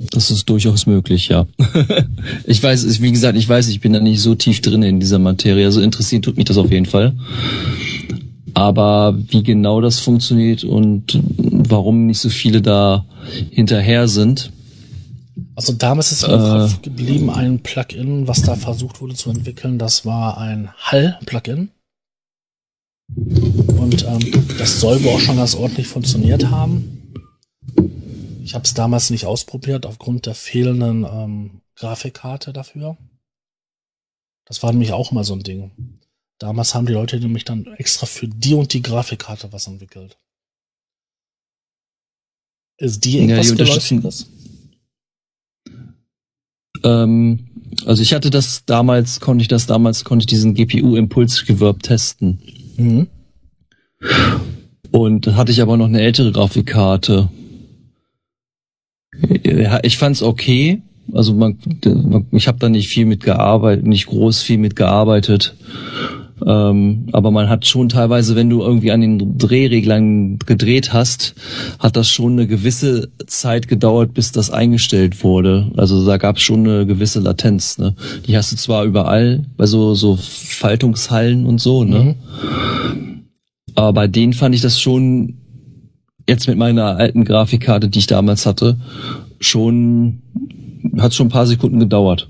Das 0.10 0.32
ist 0.32 0.50
durchaus 0.50 0.88
möglich, 0.88 1.28
ja. 1.30 1.48
ich 2.46 2.62
weiß, 2.62 3.02
wie 3.02 3.12
gesagt, 3.12 3.38
ich 3.38 3.48
weiß, 3.48 3.68
ich 3.70 3.82
bin 3.82 3.94
da 3.94 4.00
nicht 4.00 4.22
so 4.22 4.36
tief 4.36 4.62
drin 4.62 4.84
in 4.84 5.00
dieser 5.00 5.20
Materie. 5.20 5.66
Also 5.66 5.82
interessiert 5.82 6.26
tut 6.26 6.38
mich 6.38 6.46
das 6.46 6.58
auf 6.58 6.72
jeden 6.72 6.86
Fall. 6.86 7.14
Aber 8.54 9.18
wie 9.30 9.44
genau 9.44 9.80
das 9.80 10.00
funktioniert 10.00 10.64
und 10.64 11.20
warum 11.38 12.08
nicht 12.08 12.20
so 12.20 12.30
viele 12.30 12.62
da 12.62 13.06
hinterher 13.52 14.08
sind, 14.08 14.52
also 15.56 15.74
damals 15.74 16.12
ist 16.12 16.24
äh, 16.24 16.28
Kopf 16.28 16.82
geblieben 16.82 17.30
ein 17.30 17.60
Plugin, 17.60 18.28
was 18.28 18.42
da 18.42 18.56
versucht 18.56 19.02
wurde 19.02 19.16
zu 19.16 19.30
entwickeln. 19.30 19.78
Das 19.78 20.06
war 20.06 20.38
ein 20.38 20.70
Hall-Plugin. 20.78 21.70
Und 23.16 24.06
ähm, 24.06 24.46
das 24.58 24.80
soll 24.80 25.04
wohl 25.04 25.14
auch 25.14 25.20
schon 25.20 25.38
ganz 25.38 25.56
ordentlich 25.56 25.88
funktioniert 25.88 26.50
haben. 26.50 27.14
Ich 28.52 28.56
habe 28.56 28.66
es 28.66 28.74
damals 28.74 29.12
nicht 29.12 29.26
ausprobiert 29.26 29.86
aufgrund 29.86 30.26
der 30.26 30.36
fehlenden 30.36 31.06
ähm, 31.06 31.62
Grafikkarte 31.78 32.52
dafür. 32.52 32.98
Das 34.44 34.62
war 34.62 34.74
nämlich 34.74 34.92
auch 34.92 35.14
mal 35.14 35.24
so 35.24 35.34
ein 35.36 35.44
Ding. 35.44 35.72
Damals 36.38 36.76
haben 36.76 36.86
die 36.86 36.92
Leute 36.92 37.18
nämlich 37.18 37.46
dann 37.46 37.66
extra 37.78 38.06
für 38.06 38.28
die 38.28 38.54
und 38.54 38.74
die 38.74 38.82
Grafikkarte 38.82 39.54
was 39.54 39.68
entwickelt. 39.68 40.18
Ist 42.78 43.06
die 43.06 43.20
irgendwas 43.20 43.52
ja, 43.52 43.56
die 43.56 43.64
Geläufiges? 43.64 44.30
Ähm, 46.84 47.48
also 47.86 48.04
ich 48.04 48.14
hatte 48.14 48.32
das 48.32 48.66
damals, 48.66 49.22
konnte 49.22 49.44
ich 49.44 49.48
das 49.48 49.66
damals, 49.66 50.04
konnte 50.04 50.24
ich 50.24 50.28
diesen 50.28 50.56
GPU-Impuls-Reverb 50.56 51.84
testen. 51.84 52.42
Mhm. 52.76 53.08
Und 54.92 55.28
hatte 55.38 55.54
ich 55.54 55.62
aber 55.62 55.78
noch 55.78 55.86
eine 55.86 56.02
ältere 56.02 56.34
Grafikkarte. 56.34 57.30
Ich 59.84 59.98
fand's 59.98 60.24
okay. 60.24 60.82
Also 61.14 61.34
man, 61.34 61.58
ich 62.32 62.48
habe 62.48 62.60
da 62.60 62.70
nicht 62.70 62.88
viel 62.88 63.06
mit 63.06 63.24
gearbeitet, 63.24 63.86
nicht 63.86 64.08
groß 64.08 64.42
viel 64.42 64.58
mit 64.58 64.76
gearbeitet. 64.76 65.56
Ähm, 66.46 67.08
aber 67.12 67.30
man 67.30 67.50
hat 67.50 67.68
schon 67.68 67.90
teilweise, 67.90 68.36
wenn 68.36 68.50
du 68.50 68.62
irgendwie 68.62 68.92
an 68.92 69.02
den 69.02 69.38
Drehreglern 69.38 70.40
gedreht 70.40 70.92
hast, 70.94 71.36
hat 71.80 71.96
das 71.96 72.10
schon 72.10 72.34
eine 72.34 72.48
gewisse 72.48 73.10
Zeit 73.28 73.68
gedauert, 73.68 74.14
bis 74.14 74.32
das 74.32 74.50
eingestellt 74.50 75.24
wurde. 75.24 75.72
Also 75.78 76.06
da 76.06 76.18
gab 76.18 76.38
es 76.38 76.44
schon 76.44 76.68
eine 76.68 76.86
gewisse 76.86 77.20
Latenz. 77.20 77.78
Ne? 77.78 77.96
Die 78.26 78.36
hast 78.36 78.52
du 78.52 78.56
zwar 78.56 78.86
überall 78.86 79.46
bei 79.58 79.66
so, 79.66 79.94
so 79.94 80.18
Faltungshallen 80.18 81.46
und 81.46 81.60
so, 81.60 81.84
ne? 81.84 82.16
Mhm. 82.96 83.24
Aber 83.76 83.94
bei 83.94 84.08
denen 84.08 84.34
fand 84.34 84.54
ich 84.54 84.62
das 84.62 84.82
schon 84.82 85.41
jetzt 86.28 86.48
mit 86.48 86.58
meiner 86.58 86.98
alten 86.98 87.26
Grafikkarte, 87.26 87.90
die 87.90 88.00
ich 88.00 88.08
damals 88.08 88.46
hatte, 88.46 88.80
schon 89.40 90.22
hat 91.00 91.14
schon 91.14 91.28
ein 91.28 91.32
paar 91.32 91.48
Sekunden 91.48 91.80
gedauert. 91.80 92.30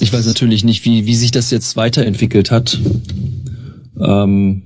Ich 0.00 0.12
weiß 0.12 0.26
natürlich 0.26 0.64
nicht, 0.64 0.84
wie, 0.84 1.06
wie 1.06 1.14
sich 1.14 1.30
das 1.30 1.50
jetzt 1.50 1.76
weiterentwickelt 1.76 2.50
hat. 2.50 2.78
Ähm, 4.00 4.62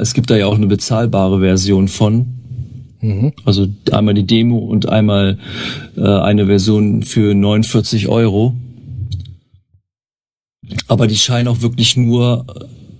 es 0.00 0.14
gibt 0.14 0.30
da 0.30 0.36
ja 0.36 0.46
auch 0.46 0.56
eine 0.56 0.66
bezahlbare 0.66 1.40
Version 1.40 1.88
von. 1.88 2.26
Mhm. 3.00 3.32
Also 3.44 3.68
einmal 3.92 4.14
die 4.14 4.26
Demo 4.26 4.58
und 4.58 4.88
einmal 4.88 5.38
äh, 5.96 6.02
eine 6.02 6.46
Version 6.46 7.02
für 7.02 7.34
49 7.34 8.08
Euro. 8.08 8.54
Aber 10.86 11.06
die 11.06 11.16
scheinen 11.16 11.48
auch 11.48 11.62
wirklich 11.62 11.96
nur 11.96 12.46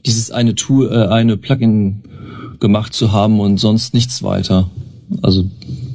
dieses 0.06 0.30
eine 0.30 0.54
Tool, 0.54 0.90
äh, 0.90 1.06
eine 1.08 1.36
Plugin 1.36 2.02
gemacht 2.60 2.92
zu 2.94 3.12
haben 3.12 3.40
und 3.40 3.58
sonst 3.58 3.94
nichts 3.94 4.22
weiter. 4.22 4.70
Also 5.22 5.44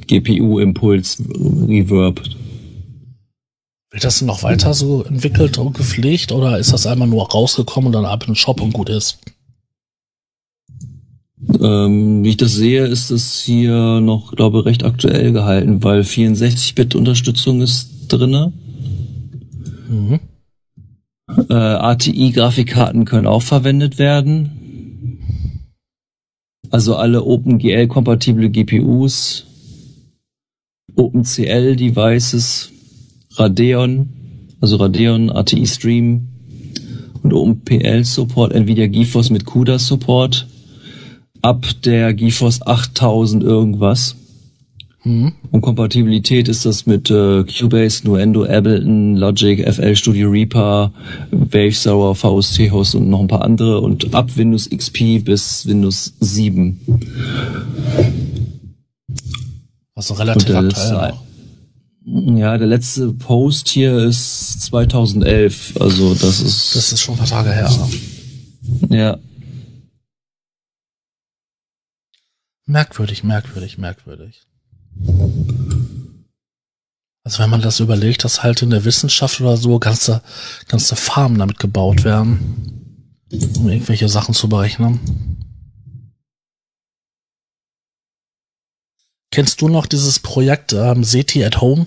GPU, 0.06 0.58
Impuls, 0.58 1.22
Reverb, 1.28 2.22
wird 3.96 4.04
das 4.04 4.20
noch 4.20 4.42
weiter 4.42 4.74
so 4.74 5.04
entwickelt 5.04 5.56
und 5.56 5.74
gepflegt 5.74 6.30
oder 6.30 6.58
ist 6.58 6.70
das 6.70 6.86
einmal 6.86 7.08
nur 7.08 7.30
rausgekommen 7.30 7.86
und 7.86 7.92
dann 7.92 8.04
ab 8.04 8.24
in 8.24 8.32
den 8.32 8.36
Shop 8.36 8.60
und 8.60 8.74
gut 8.74 8.90
ist? 8.90 9.18
Ähm, 11.62 12.22
wie 12.22 12.28
ich 12.28 12.36
das 12.36 12.52
sehe, 12.52 12.84
ist 12.84 13.10
es 13.10 13.40
hier 13.40 14.02
noch, 14.02 14.32
glaube 14.32 14.58
ich, 14.58 14.66
recht 14.66 14.84
aktuell 14.84 15.32
gehalten, 15.32 15.82
weil 15.82 16.02
64-Bit-Unterstützung 16.02 17.62
ist 17.62 18.08
drinne. 18.08 18.52
Mhm. 19.88 20.20
Äh, 21.48 21.54
ATI-Grafikkarten 21.54 23.04
können 23.04 23.26
auch 23.26 23.42
verwendet 23.42 23.98
werden. 23.98 25.66
Also 26.70 26.96
alle 26.96 27.22
OpenGL-kompatible 27.24 28.50
GPUs, 28.50 29.46
OpenCL-Devices, 30.96 32.72
Radeon, 33.36 34.08
also 34.60 34.76
Radeon 34.76 35.30
ATI 35.30 35.66
Stream 35.66 36.28
und 37.22 37.32
OpenPL 37.32 38.04
Support, 38.04 38.52
Nvidia 38.54 38.86
GeForce 38.86 39.30
mit 39.30 39.44
CUDA 39.44 39.78
Support 39.78 40.46
ab 41.42 41.66
der 41.84 42.14
GeForce 42.14 42.62
8000 42.62 43.44
irgendwas. 43.44 44.16
Mhm. 45.06 45.34
Und 45.52 45.60
Kompatibilität 45.60 46.48
ist 46.48 46.66
das 46.66 46.84
mit 46.84 47.12
äh, 47.12 47.44
Cubase, 47.44 48.04
Nuendo, 48.04 48.42
Ableton, 48.42 49.14
Logic, 49.14 49.64
FL 49.72 49.94
Studio 49.94 50.28
Reaper, 50.28 50.92
Waveserver, 51.30 52.16
VST 52.16 52.72
Host 52.72 52.96
und 52.96 53.08
noch 53.08 53.20
ein 53.20 53.28
paar 53.28 53.42
andere 53.42 53.80
und 53.80 54.12
ab 54.16 54.36
Windows 54.36 54.68
XP 54.68 55.24
bis 55.24 55.64
Windows 55.64 56.14
7. 56.18 56.80
Also 59.94 60.14
relativ 60.14 60.52
aktuell. 60.52 61.14
Ja, 62.04 62.58
der 62.58 62.66
letzte 62.66 63.12
Post 63.12 63.68
hier 63.68 63.98
ist 63.98 64.60
2011, 64.62 65.74
also 65.80 66.14
das 66.14 66.40
ist. 66.40 66.74
Das 66.74 66.92
ist 66.92 67.00
schon 67.00 67.14
ein 67.14 67.18
paar 67.18 67.28
Tage 67.28 67.52
her. 67.52 67.88
Ja. 68.90 69.18
Merkwürdig, 72.66 73.22
merkwürdig, 73.22 73.78
merkwürdig. 73.78 74.46
Also 77.24 77.40
wenn 77.40 77.50
man 77.50 77.60
das 77.60 77.80
überlegt, 77.80 78.22
dass 78.22 78.44
halt 78.44 78.62
in 78.62 78.70
der 78.70 78.84
Wissenschaft 78.84 79.40
oder 79.40 79.56
so 79.56 79.78
ganze, 79.80 80.22
ganze 80.68 80.94
Farmen 80.94 81.38
damit 81.38 81.58
gebaut 81.58 82.04
werden, 82.04 83.16
um 83.56 83.68
irgendwelche 83.68 84.08
Sachen 84.08 84.32
zu 84.32 84.48
berechnen. 84.48 85.00
Kennst 89.32 89.60
du 89.60 89.68
noch 89.68 89.86
dieses 89.86 90.20
Projekt 90.20 90.72
ähm, 90.72 91.02
SETI 91.02 91.44
at 91.44 91.60
Home? 91.60 91.84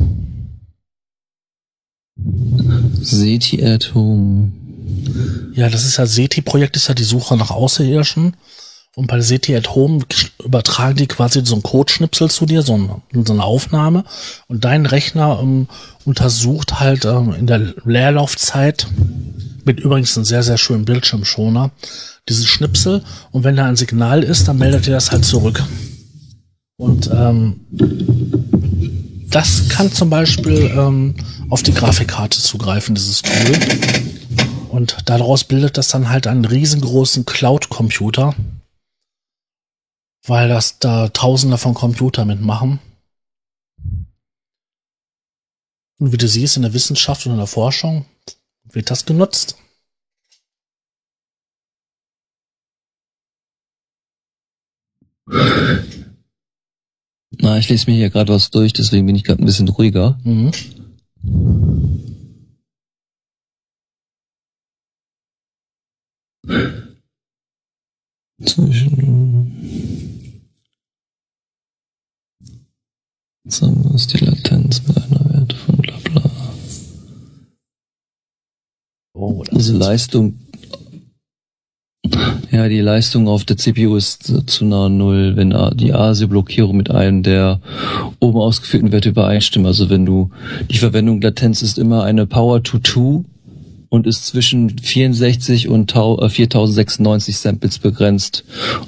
SETI 3.01 3.65
at 3.65 3.95
Home. 3.95 4.51
Ja, 5.53 5.69
das 5.69 5.85
ist 5.85 5.97
ja 5.97 6.05
SETI-Projekt, 6.05 6.75
ist 6.75 6.89
ja 6.89 6.93
die 6.93 7.03
Suche 7.03 7.37
nach 7.37 7.49
Außerirdischen. 7.49 8.35
Und 8.95 9.07
bei 9.07 9.21
SETI 9.21 9.55
at 9.55 9.75
Home 9.75 10.03
übertragen 10.43 10.97
die 10.97 11.07
quasi 11.07 11.45
so 11.45 11.53
einen 11.53 11.63
Codeschnipsel 11.63 12.29
zu 12.29 12.45
dir, 12.45 12.63
so 12.63 12.73
eine, 12.73 13.01
so 13.25 13.33
eine 13.33 13.43
Aufnahme. 13.43 14.03
Und 14.47 14.65
dein 14.65 14.85
Rechner 14.85 15.39
ähm, 15.41 15.67
untersucht 16.05 16.79
halt 16.79 17.05
ähm, 17.05 17.33
in 17.33 17.47
der 17.47 17.59
Leerlaufzeit 17.85 18.87
mit 19.63 19.79
übrigens 19.79 20.17
einem 20.17 20.25
sehr, 20.25 20.43
sehr 20.43 20.57
schönen 20.57 20.85
Bildschirmschoner 20.85 21.71
diesen 22.27 22.47
Schnipsel. 22.47 23.03
Und 23.31 23.43
wenn 23.43 23.55
da 23.55 23.65
ein 23.65 23.75
Signal 23.75 24.23
ist, 24.23 24.47
dann 24.47 24.57
meldet 24.57 24.87
ihr 24.87 24.93
das 24.93 25.11
halt 25.11 25.23
zurück. 25.23 25.63
Und 26.77 27.09
ähm, 27.13 27.59
das 29.29 29.69
kann 29.69 29.91
zum 29.91 30.09
Beispiel 30.09 30.71
ähm, 30.75 31.15
auf 31.49 31.61
die 31.61 31.73
Grafikkarte 31.73 32.39
zugreifen, 32.39 32.95
dieses 32.95 33.21
Tool. 33.21 33.57
Und 34.69 34.97
daraus 35.05 35.43
bildet 35.43 35.77
das 35.77 35.89
dann 35.89 36.09
halt 36.09 36.25
einen 36.25 36.45
riesengroßen 36.45 37.25
Cloud-Computer, 37.25 38.33
weil 40.25 40.49
das 40.49 40.79
da 40.79 41.09
Tausende 41.09 41.57
von 41.57 41.73
Computern 41.73 42.27
mitmachen. 42.27 42.79
Und 45.99 46.13
wie 46.13 46.17
du 46.17 46.27
siehst, 46.27 46.55
in 46.55 46.63
der 46.63 46.73
Wissenschaft 46.73 47.25
und 47.25 47.33
in 47.33 47.37
der 47.37 47.47
Forschung 47.47 48.05
wird 48.63 48.89
das 48.89 49.05
genutzt. 49.05 49.57
Na, 57.41 57.57
ich 57.57 57.69
lese 57.69 57.89
mir 57.89 57.95
hier 57.97 58.09
gerade 58.09 58.33
was 58.33 58.49
durch, 58.49 58.73
deswegen 58.73 59.05
bin 59.05 59.15
ich 59.15 59.23
gerade 59.23 59.41
ein 59.41 59.45
bisschen 59.45 59.69
ruhiger. 59.69 60.17
Mhm. 60.23 60.51
Zwischen. 68.45 69.58
Zusammen 73.49 73.91
ist 73.95 74.13
die 74.13 74.23
Latenz 74.23 74.83
mit 74.87 74.95
einer 74.97 75.33
Werte 75.33 75.55
von 75.55 75.77
bla 75.77 75.95
bla. 76.03 76.21
Oh, 79.15 79.43
Diese 79.51 79.75
Leistung. 79.75 80.35
Ja, 82.51 82.67
die 82.67 82.79
Leistung 82.79 83.27
auf 83.27 83.45
der 83.45 83.57
CPU 83.57 83.95
ist 83.95 84.31
zu 84.47 84.65
nah 84.65 84.87
Null, 84.87 85.35
wenn 85.35 85.53
die 85.75 85.93
ASIO-Blockierung 85.93 86.77
mit 86.77 86.91
einem 86.91 87.23
der 87.23 87.59
oben 88.19 88.39
ausgeführten 88.39 88.91
Werte 88.91 89.09
übereinstimmt. 89.09 89.65
Also 89.65 89.89
wenn 89.89 90.05
du, 90.05 90.29
die 90.69 90.77
Verwendung 90.77 91.19
Latenz 91.19 91.61
ist 91.61 91.79
immer 91.79 92.03
eine 92.03 92.27
Power 92.27 92.63
to 92.63 92.79
2 92.79 93.23
und 93.89 94.05
ist 94.05 94.27
zwischen 94.27 94.77
64 94.77 95.67
und 95.67 95.91
4096 95.91 97.35
äh, 97.35 97.37
Samples 97.37 97.79
begrenzt. 97.79 98.43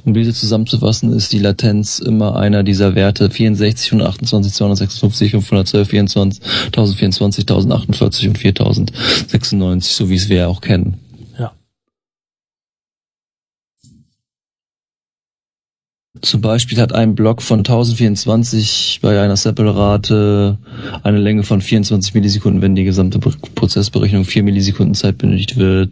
Um 0.06 0.14
diese 0.14 0.34
zusammenzufassen, 0.34 1.12
ist 1.12 1.34
die 1.34 1.40
Latenz 1.40 2.00
immer 2.00 2.36
einer 2.36 2.64
dieser 2.64 2.96
Werte 2.96 3.30
64, 3.30 3.92
128, 3.94 4.54
256, 4.54 5.32
512, 5.32 5.90
24, 5.90 6.44
1024, 6.68 7.44
1048 7.44 8.28
und 8.28 8.38
4096, 8.38 9.94
so 9.94 10.10
wie 10.10 10.16
es 10.16 10.30
wir 10.30 10.48
auch 10.48 10.62
kennen. 10.62 11.00
Zum 16.20 16.42
Beispiel 16.42 16.78
hat 16.80 16.94
ein 16.94 17.16
Block 17.16 17.42
von 17.42 17.60
1024 17.60 19.00
bei 19.02 19.22
einer 19.22 19.38
Sample-Rate 19.38 20.58
eine 21.04 21.18
Länge 21.18 21.44
von 21.44 21.62
24 21.62 22.14
Millisekunden, 22.14 22.62
wenn 22.62 22.76
die 22.76 22.84
gesamte 22.84 23.18
Prozessberechnung 23.20 24.26
4 24.26 24.44
Millisekunden 24.44 24.94
Zeit 24.94 25.18
benötigt 25.18 25.56
wird, 25.56 25.90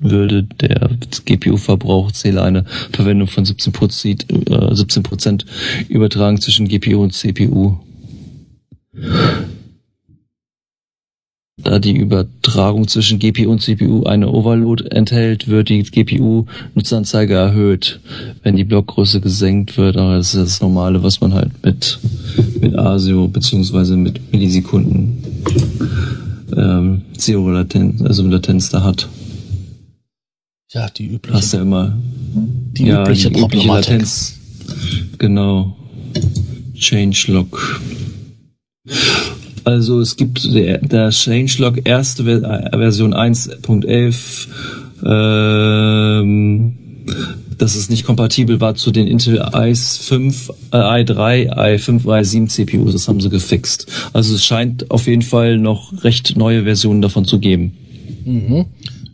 würde 0.00 0.42
der 0.42 0.90
GPU-Verbrauch 1.24 2.12
zähle 2.12 2.42
eine 2.42 2.66
Verwendung 2.92 3.26
von 3.26 3.46
17 3.46 3.72
Prozent, 3.72 4.26
äh, 4.50 4.74
17 4.74 5.02
Prozent 5.02 5.46
übertragen 5.88 6.38
zwischen 6.40 6.68
GPU 6.68 7.02
und 7.02 7.14
CPU. 7.14 7.78
Da 11.56 11.78
die 11.78 11.96
Übertragung 11.96 12.88
zwischen 12.88 13.20
GPU 13.20 13.52
und 13.52 13.62
CPU 13.62 14.02
eine 14.04 14.28
Overload 14.28 14.90
enthält, 14.90 15.46
wird 15.46 15.68
die 15.68 15.84
GPU-Nutzanzeige 15.84 17.34
erhöht, 17.34 18.00
wenn 18.42 18.56
die 18.56 18.64
Blockgröße 18.64 19.20
gesenkt 19.20 19.76
wird. 19.76 19.96
Aber 19.96 20.16
das 20.16 20.34
ist 20.34 20.40
das 20.42 20.60
Normale, 20.60 21.04
was 21.04 21.20
man 21.20 21.32
halt 21.32 21.52
mit, 21.62 22.00
mit 22.60 22.74
ASIO 22.76 23.28
beziehungsweise 23.28 23.96
mit 23.96 24.32
Millisekunden 24.32 25.22
ähm, 26.56 27.02
Zero 27.16 27.50
Latenz, 27.50 28.02
also 28.02 28.26
Latenz 28.26 28.70
da 28.70 28.82
hat. 28.82 29.08
Ja, 30.72 30.88
die 30.88 31.06
übliche. 31.06 31.36
Hast 31.36 31.52
du 31.52 31.58
ja 31.58 31.62
immer. 31.62 31.96
Die 32.72 32.86
ja, 32.86 33.02
übliche 33.02 33.30
die 33.30 33.40
übliche 33.40 33.68
Latenz. 33.68 34.38
Genau. 35.18 35.76
Changelog. 36.74 37.80
Also 39.64 40.00
es 40.00 40.16
gibt 40.16 40.44
der, 40.54 41.10
Changelog 41.10 41.80
erste 41.84 42.24
Version 42.24 43.14
1.11, 43.14 44.48
ähm, 45.04 46.74
dass 47.56 47.74
es 47.74 47.88
nicht 47.88 48.04
kompatibel 48.04 48.60
war 48.60 48.74
zu 48.74 48.90
den 48.90 49.06
Intel 49.06 49.40
i5, 49.42 50.50
äh, 50.72 50.76
i3, 50.76 51.56
i5, 51.56 52.04
i7 52.04 52.48
CPUs. 52.48 52.92
Das 52.92 53.08
haben 53.08 53.20
sie 53.20 53.30
gefixt. 53.30 53.86
Also 54.12 54.34
es 54.34 54.44
scheint 54.44 54.90
auf 54.90 55.06
jeden 55.06 55.22
Fall 55.22 55.58
noch 55.58 56.04
recht 56.04 56.36
neue 56.36 56.64
Versionen 56.64 57.00
davon 57.00 57.24
zu 57.24 57.38
geben. 57.38 57.72
Mhm. 58.24 58.66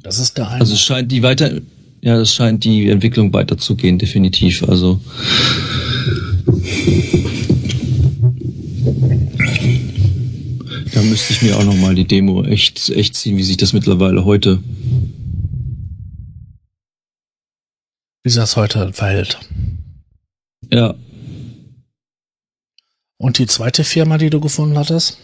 Das 0.03 0.19
ist 0.19 0.37
der 0.37 0.49
eine. 0.49 0.61
Also 0.61 0.75
es 0.75 0.81
scheint 0.81 1.13
die 1.13 1.23
weiter, 1.23 1.53
ja, 2.01 2.19
es 2.21 2.35
scheint 2.35 2.65
die 2.65 2.89
Entwicklung 2.89 3.33
weiterzugehen, 3.33 3.99
definitiv. 3.99 4.65
Also 4.69 5.01
müsste 11.11 11.33
ich 11.33 11.43
mir 11.43 11.59
auch 11.59 11.65
noch 11.65 11.77
mal 11.77 11.95
die 11.95 12.07
Demo 12.07 12.45
echt, 12.45 12.89
echt 12.91 13.17
ziehen, 13.17 13.37
wie 13.37 13.43
sich 13.43 13.57
das 13.57 13.73
mittlerweile 13.73 14.25
heute. 14.25 14.63
Wie 18.23 18.31
sich 18.31 18.41
das 18.41 18.57
heute 18.57 18.93
verhält. 18.93 19.39
Ja. 20.73 20.95
Und 23.19 23.39
die 23.39 23.47
zweite 23.47 23.85
Firma, 23.85 24.19
die 24.19 24.31
du 24.31 24.41
gefunden 24.41 24.79
hattest? 24.79 25.19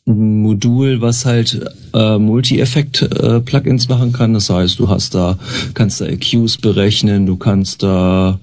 ein 0.07 0.41
Modul, 0.41 1.01
was 1.01 1.25
halt 1.25 1.59
äh, 1.93 2.17
Multi-Effekt-Plugins 2.17 3.85
äh, 3.85 3.89
machen 3.89 4.13
kann. 4.13 4.33
Das 4.33 4.49
heißt, 4.49 4.79
du 4.79 4.89
hast 4.89 5.13
da, 5.15 5.37
kannst 5.73 6.01
da 6.01 6.05
EQs 6.05 6.57
berechnen, 6.57 7.25
du 7.25 7.35
kannst 7.35 7.83
da 7.83 8.39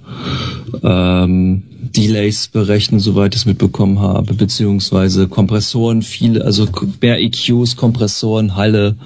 ähm, 0.83 1.62
Delays 1.96 2.48
berechnen, 2.48 3.00
soweit 3.00 3.35
ich 3.35 3.42
es 3.42 3.46
mitbekommen 3.46 4.00
habe, 4.00 4.35
beziehungsweise 4.35 5.29
Kompressoren, 5.29 6.03
viele, 6.03 6.44
also 6.44 6.68
mehr 7.00 7.20
EQs, 7.20 7.77
Kompressoren, 7.77 8.57
Halle, 8.57 8.96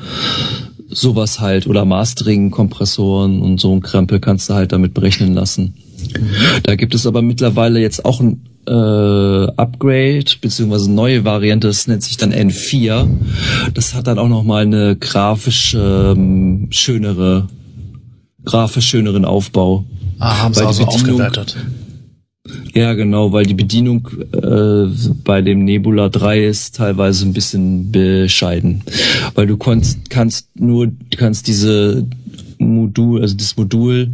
sowas 0.89 1.41
halt, 1.41 1.67
oder 1.67 1.85
Mastering, 1.85 2.51
Kompressoren 2.51 3.41
und 3.41 3.61
so 3.61 3.75
ein 3.75 3.83
Krempel 3.83 4.21
kannst 4.21 4.49
du 4.49 4.55
halt 4.55 4.73
damit 4.73 4.95
berechnen 4.95 5.35
lassen. 5.35 5.75
Da 6.63 6.77
gibt 6.77 6.95
es 6.95 7.07
aber 7.07 7.23
mittlerweile 7.23 7.81
jetzt 7.81 8.05
auch 8.05 8.21
ein 8.21 8.45
äh, 8.67 9.47
Upgrade 9.57 10.27
beziehungsweise 10.41 10.91
neue 10.91 11.25
Variante, 11.25 11.69
das 11.69 11.87
nennt 11.87 12.03
sich 12.03 12.17
dann 12.17 12.33
N4. 12.33 13.09
Das 13.75 13.95
hat 13.95 14.07
dann 14.07 14.19
auch 14.19 14.29
noch 14.29 14.45
mal 14.45 14.63
eine 14.63 14.97
grafisch 14.97 15.75
ähm, 15.79 16.69
schönere, 16.71 17.49
grafisch 18.45 18.87
schöneren 18.87 19.25
Aufbau. 19.25 19.85
Ah, 20.19 20.43
haben 20.43 20.55
sie 20.55 20.67
also 20.67 20.85
aufgewertet. 20.85 21.57
Ja, 22.75 22.95
genau, 22.95 23.33
weil 23.33 23.45
die 23.45 23.55
Bedienung 23.55 24.09
äh, 24.33 24.87
bei 25.25 25.43
dem 25.43 25.65
Nebula 25.65 26.09
3 26.09 26.45
ist 26.45 26.77
teilweise 26.77 27.27
ein 27.27 27.33
bisschen 27.33 27.91
bescheiden. 27.93 28.83
Weil 29.35 29.47
du 29.47 29.57
kannst, 29.57 30.11
kannst 30.11 30.49
nur, 30.59 30.89
kannst 31.17 31.47
diese 31.47 32.07
Modul, 32.59 33.21
also 33.23 33.37
das 33.37 33.57
Modul 33.57 34.13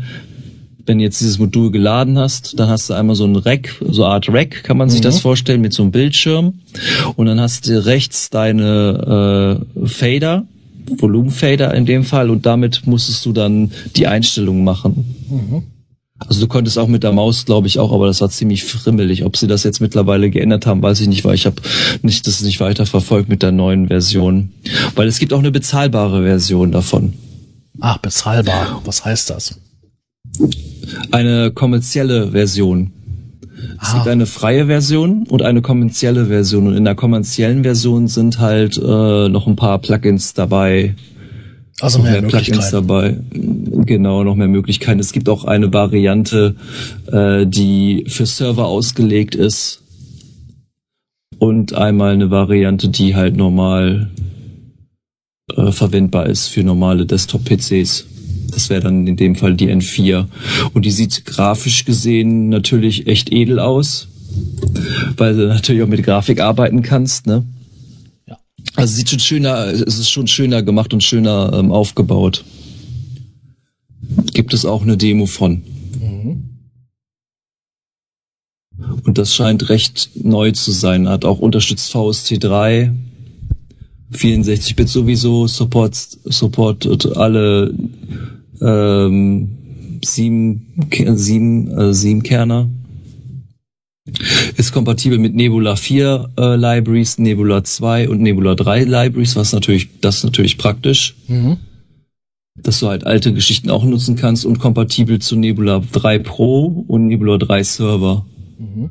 wenn 0.87 0.99
du 0.99 1.05
jetzt 1.05 1.21
dieses 1.21 1.39
Modul 1.39 1.71
geladen 1.71 2.19
hast, 2.19 2.59
dann 2.59 2.69
hast 2.69 2.91
du 2.91 2.95
einmal 2.95 3.17
so 3.17 3.25
ein 3.25 3.37
Rack, 3.37 3.75
so 3.89 4.05
eine 4.05 4.15
Art 4.15 4.29
Rack, 4.29 4.65
kann 4.65 4.77
man 4.77 4.91
sich 4.91 5.01
Mhm. 5.01 5.05
das 5.05 5.21
vorstellen, 5.21 5.61
mit 5.61 5.73
so 5.73 5.83
einem 5.83 5.93
Bildschirm. 5.93 6.55
Und 7.17 7.27
dann 7.27 7.41
hast 7.41 7.67
du 7.69 7.85
rechts 7.87 8.31
deine 8.31 9.59
äh, 9.83 9.87
Fader, 9.87 10.45
Volumenfader 10.99 11.73
in 11.75 11.87
dem 11.87 12.05
Fall, 12.05 12.29
und 12.31 12.45
damit 12.47 12.87
musstest 12.87 13.25
du 13.25 13.33
dann 13.33 13.71
die 13.97 14.07
Einstellungen 14.07 14.65
machen. 14.65 15.15
Mhm. 15.31 15.63
Also 16.19 16.41
du 16.43 16.47
konntest 16.47 16.79
auch 16.79 16.87
mit 16.89 17.03
der 17.03 17.13
Maus, 17.13 17.45
glaube 17.45 17.67
ich, 17.67 17.79
auch, 17.79 17.93
aber 17.93 18.07
das 18.07 18.21
war 18.21 18.31
ziemlich 18.31 18.65
frimmelig. 18.65 19.25
Ob 19.25 19.37
sie 19.37 19.47
das 19.49 19.65
jetzt 19.65 19.81
mittlerweile 19.81 20.31
geändert 20.31 20.65
haben, 20.65 20.81
weiß 20.83 21.01
ich 21.01 21.09
nicht, 21.09 21.25
weil 21.25 21.35
ich 21.35 21.45
habe 21.45 21.57
nicht 22.03 22.27
das 22.27 22.41
nicht 22.43 22.61
weiter 22.61 22.87
verfolgt 22.87 23.29
mit 23.29 23.43
der 23.43 23.51
neuen 23.53 23.89
Version. 23.89 24.51
Weil 24.95 25.09
es 25.09 25.19
gibt 25.19 25.33
auch 25.33 25.41
eine 25.41 25.51
bezahlbare 25.51 26.23
Version 26.23 26.71
davon. 26.71 27.15
Ach, 27.81 27.99
bezahlbar. 27.99 28.81
Was 28.85 29.05
heißt 29.05 29.31
das? 29.31 29.59
Eine 31.11 31.51
kommerzielle 31.53 32.31
Version. 32.33 32.93
Es 33.81 33.89
Ah. 33.91 33.95
gibt 33.95 34.09
eine 34.09 34.27
freie 34.27 34.67
Version 34.67 35.25
und 35.29 35.43
eine 35.43 35.63
kommerzielle 35.63 36.27
Version. 36.27 36.67
Und 36.67 36.77
in 36.77 36.85
der 36.85 36.95
kommerziellen 36.95 37.63
Version 37.63 38.09
sind 38.09 38.39
halt 38.39 38.77
äh, 38.79 39.29
noch 39.29 39.47
ein 39.47 39.57
paar 39.57 39.79
Plugins 39.79 40.35
dabei. 40.35 40.95
Also 41.81 41.99
Noch 41.99 42.05
mehr 42.05 42.23
Plugins 42.23 42.49
Möglichkeiten. 42.49 42.71
dabei. 42.73 43.17
Genau, 43.87 44.23
noch 44.23 44.37
mehr 44.37 44.49
Möglichkeiten. 44.49 45.01
Es 45.01 45.13
gibt 45.13 45.29
auch 45.29 45.45
eine 45.45 45.73
Variante, 45.73 46.55
äh, 47.11 47.47
die 47.47 48.05
für 48.07 48.27
Server 48.27 48.67
ausgelegt 48.67 49.35
ist. 49.35 49.83
Und 51.39 51.75
einmal 51.75 52.13
eine 52.15 52.31
Variante, 52.31 52.89
die 52.89 53.17
halt 53.17 53.37
normal 53.37 54.11
äh, 55.57 55.73
verwendbar 55.73 56.27
ist 56.27 56.47
für 56.49 56.63
normale 56.63 57.07
Desktop-PCs. 57.07 58.07
Das 58.51 58.71
wäre 58.71 58.81
dann 58.81 59.07
in 59.07 59.17
dem 59.17 59.37
Fall 59.37 59.55
die 59.55 59.71
N4. 59.71 60.27
Und 60.73 60.85
die 60.85 60.91
sieht 60.91 61.25
grafisch 61.25 61.85
gesehen 61.85 62.49
natürlich 62.49 63.07
echt 63.07 63.33
edel 63.33 63.59
aus, 63.59 64.09
weil 65.17 65.37
du 65.37 65.49
natürlich 65.49 65.83
auch 65.83 65.89
mit 65.89 66.03
Grafik 66.03 66.41
arbeiten 66.41 66.83
kannst, 66.83 67.27
ne? 67.27 67.45
Ja. 68.27 68.39
Also 68.77 68.95
sieht 68.95 69.11
schon 69.11 69.21
schöner, 69.21 69.67
es 69.67 69.99
ist 69.99 70.11
schon 70.11 70.27
schöner 70.27 70.63
gemacht 70.63 70.93
und 70.93 71.03
schöner 71.03 71.53
ähm, 71.55 71.73
aufgebaut. 71.73 72.45
Gibt 74.33 74.55
es 74.55 74.65
auch 74.65 74.83
eine 74.83 74.97
Demo 74.97 75.27
von. 75.27 75.63
Und 79.05 79.19
das 79.19 79.35
scheint 79.35 79.69
recht 79.69 80.11
neu 80.15 80.53
zu 80.53 80.73
sein. 80.73 81.09
Hat 81.09 81.25
auch 81.25 81.39
unterstützt 81.39 81.93
VST 81.93 82.43
3, 82.43 82.93
64-Bit 84.13 84.89
sowieso, 84.89 85.47
support, 85.47 85.95
supportet 86.25 87.17
alle 87.17 87.75
ähm, 88.61 89.49
sieben, 90.05 90.89
sieben, 91.15 91.69
äh, 91.71 91.95
sieben 91.95 92.23
Kerner. 92.23 92.69
Ist 94.57 94.73
kompatibel 94.73 95.19
mit 95.19 95.35
Nebula 95.35 95.77
4 95.77 96.29
äh, 96.39 96.57
Libraries, 96.57 97.19
Nebula 97.19 97.65
2 97.65 98.11
und 98.11 98.21
Nebula 98.21 98.55
3 98.55 98.85
Libraries, 98.85 99.35
was 99.35 99.53
natürlich, 99.53 99.89
das 100.01 100.19
ist 100.19 100.25
natürlich 100.25 100.59
praktisch, 100.59 101.15
Mhm. 101.27 101.57
dass 102.63 102.81
du 102.81 102.89
halt 102.89 103.07
alte 103.07 103.33
Geschichten 103.33 103.71
auch 103.71 103.83
nutzen 103.85 104.15
kannst 104.17 104.45
und 104.45 104.59
kompatibel 104.59 105.19
zu 105.21 105.37
Nebula 105.37 105.83
3 105.93 106.19
Pro 106.19 106.85
und 106.87 107.07
Nebula 107.07 107.39
3 107.39 107.63
Server. 107.63 108.27
Mhm. 108.59 108.91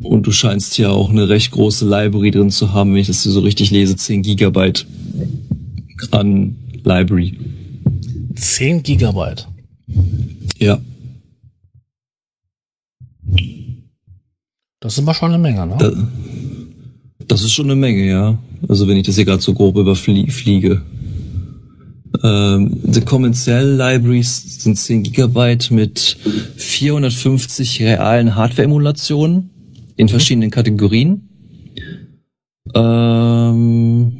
Und 0.00 0.26
du 0.26 0.30
scheinst 0.30 0.74
hier 0.74 0.92
auch 0.92 1.10
eine 1.10 1.28
recht 1.28 1.50
große 1.50 1.88
Library 1.88 2.30
drin 2.30 2.50
zu 2.50 2.72
haben, 2.72 2.92
wenn 2.92 3.00
ich 3.00 3.08
das 3.08 3.22
hier 3.22 3.32
so 3.32 3.40
richtig 3.40 3.70
lese, 3.70 3.96
10 3.96 4.22
Gigabyte 4.22 4.86
an 6.12 6.54
Library. 6.84 7.36
10 8.40 8.82
Gigabyte. 8.82 9.46
Ja, 10.58 10.80
Das 14.80 14.92
ist 14.92 14.98
immer 15.00 15.14
schon 15.14 15.32
eine 15.32 15.38
Menge, 15.38 15.66
ne? 15.66 15.76
da, 15.78 15.90
das 17.26 17.42
ist 17.42 17.52
schon 17.52 17.66
eine 17.66 17.74
Menge, 17.74 18.08
ja. 18.08 18.38
Also 18.68 18.86
wenn 18.86 18.96
ich 18.96 19.06
das 19.06 19.16
hier 19.16 19.24
gerade 19.24 19.42
so 19.42 19.52
grob 19.52 19.76
überfliege. 19.76 20.82
Ähm, 22.22 22.80
die 22.84 23.00
kommerziellen 23.00 23.76
Libraries 23.76 24.62
sind 24.62 24.76
10 24.76 25.02
Gigabyte 25.02 25.70
mit 25.70 26.16
450 26.56 27.82
realen 27.82 28.34
Hardware-Emulationen 28.34 29.50
in 29.96 30.08
verschiedenen 30.08 30.50
Kategorien. 30.50 31.28
Ähm, 32.74 34.17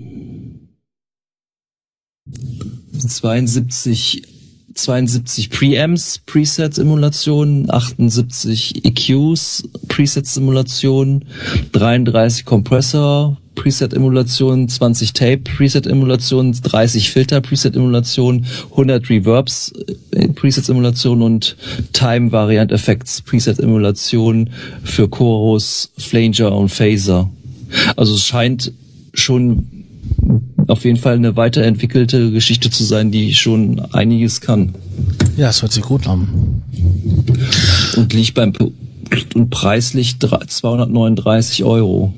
72, 3.07 4.23
72 4.75 5.51
Preamps, 5.51 6.19
Presets-Emulationen, 6.25 7.71
78 7.71 8.85
EQs, 8.85 9.69
Presets-Emulationen, 9.89 11.25
33 11.73 12.45
Compressor, 12.45 13.37
Preset-Emulationen, 13.59 14.69
20 14.69 15.13
Tape, 15.13 15.39
Preset-Emulationen, 15.39 16.53
30 16.53 17.11
Filter, 17.11 17.41
Preset-Emulationen, 17.41 18.47
100 18.71 19.11
Reverbs, 19.11 19.73
äh, 20.13 20.29
Presets-Emulationen 20.29 21.23
und 21.23 21.57
Time-Variant-Effects, 21.93 23.23
Preset-Emulationen 23.23 24.51
für 24.85 25.09
Chorus, 25.09 25.93
Flanger 25.99 26.53
und 26.53 26.69
Phaser. 26.69 27.31
Also 27.97 28.15
es 28.15 28.25
scheint 28.25 28.73
schon 29.13 29.78
auf 30.69 30.85
jeden 30.85 30.99
Fall 30.99 31.17
eine 31.17 31.37
weiterentwickelte 31.37 32.31
Geschichte 32.31 32.71
zu 32.71 32.85
sein, 32.85 33.11
die 33.11 33.35
schon 33.35 33.81
einiges 33.93 34.41
kann. 34.41 34.75
Ja, 35.37 35.49
es 35.49 35.63
hört 35.63 35.73
sich 35.73 35.83
gut 35.83 36.07
an. 36.07 36.63
Und 37.97 38.13
liegt 38.13 38.35
beim 38.35 38.53
und 39.35 39.51
preislich 39.51 40.19
drei- 40.19 40.45
239 40.45 41.65
Euro. 41.65 42.13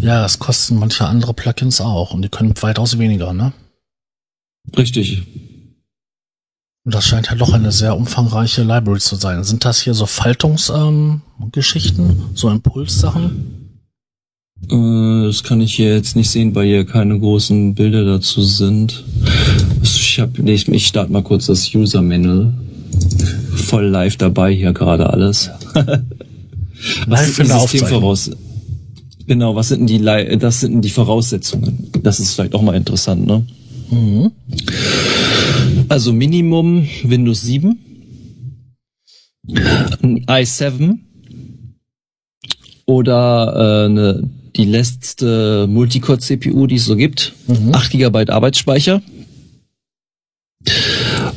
Ja, 0.00 0.22
das 0.22 0.38
kosten 0.38 0.78
manche 0.78 1.06
andere 1.06 1.34
Plugins 1.34 1.80
auch 1.80 2.14
und 2.14 2.22
die 2.22 2.28
können 2.28 2.54
weitaus 2.62 2.98
weniger, 2.98 3.32
ne? 3.32 3.52
Richtig. 4.76 5.22
Und 6.84 6.94
das 6.94 7.06
scheint 7.06 7.28
ja 7.28 7.34
doch 7.34 7.52
eine 7.52 7.72
sehr 7.72 7.96
umfangreiche 7.96 8.62
Library 8.62 9.00
zu 9.00 9.16
sein. 9.16 9.42
Sind 9.44 9.64
das 9.64 9.82
hier 9.82 9.94
so 9.94 10.06
Faltungsgeschichten, 10.06 12.10
ähm, 12.10 12.22
so 12.34 12.48
Impulssachen? 12.48 13.57
Äh, 14.70 15.26
das 15.26 15.42
kann 15.42 15.60
ich 15.60 15.74
hier 15.74 15.94
jetzt 15.94 16.16
nicht 16.16 16.30
sehen, 16.30 16.54
weil 16.54 16.66
hier 16.66 16.84
keine 16.84 17.18
großen 17.18 17.74
Bilder 17.74 18.04
dazu 18.04 18.42
sind. 18.42 19.04
Ich, 19.82 20.18
hab, 20.20 20.38
nee, 20.38 20.54
ich, 20.54 20.68
ich 20.68 20.86
starte 20.86 21.12
mal 21.12 21.22
kurz 21.22 21.46
das 21.46 21.74
User 21.74 22.02
Manual. 22.02 22.54
Voll 23.54 23.86
live 23.86 24.16
dabei 24.16 24.52
hier 24.52 24.72
gerade 24.72 25.10
alles. 25.10 25.50
Live 27.06 27.34
sind 27.34 27.44
in 27.44 27.48
der 27.48 27.56
die. 27.56 27.78
Systemvoraus 27.78 28.30
Genau, 29.26 29.54
was 29.54 29.68
sind 29.68 29.80
denn 29.80 29.98
die 29.98 30.38
das 30.38 30.60
sind 30.60 30.72
denn 30.72 30.80
die 30.80 30.88
Voraussetzungen? 30.88 31.90
Das 32.02 32.18
ist 32.18 32.34
vielleicht 32.34 32.54
auch 32.54 32.62
mal 32.62 32.74
interessant, 32.74 33.26
ne? 33.26 33.44
Mhm. 33.90 34.30
Also 35.88 36.14
Minimum 36.14 36.88
Windows 37.02 37.42
7, 37.42 37.78
ein 40.02 40.24
i7 40.24 40.98
oder 42.86 43.86
äh, 43.86 43.88
ne, 43.90 44.30
die 44.58 44.64
letzte 44.64 45.66
Multicore-CPU, 45.68 46.66
die 46.66 46.74
es 46.74 46.84
so 46.84 46.96
gibt. 46.96 47.32
Mhm. 47.46 47.74
8 47.74 47.92
GB 47.92 48.28
Arbeitsspeicher. 48.28 49.00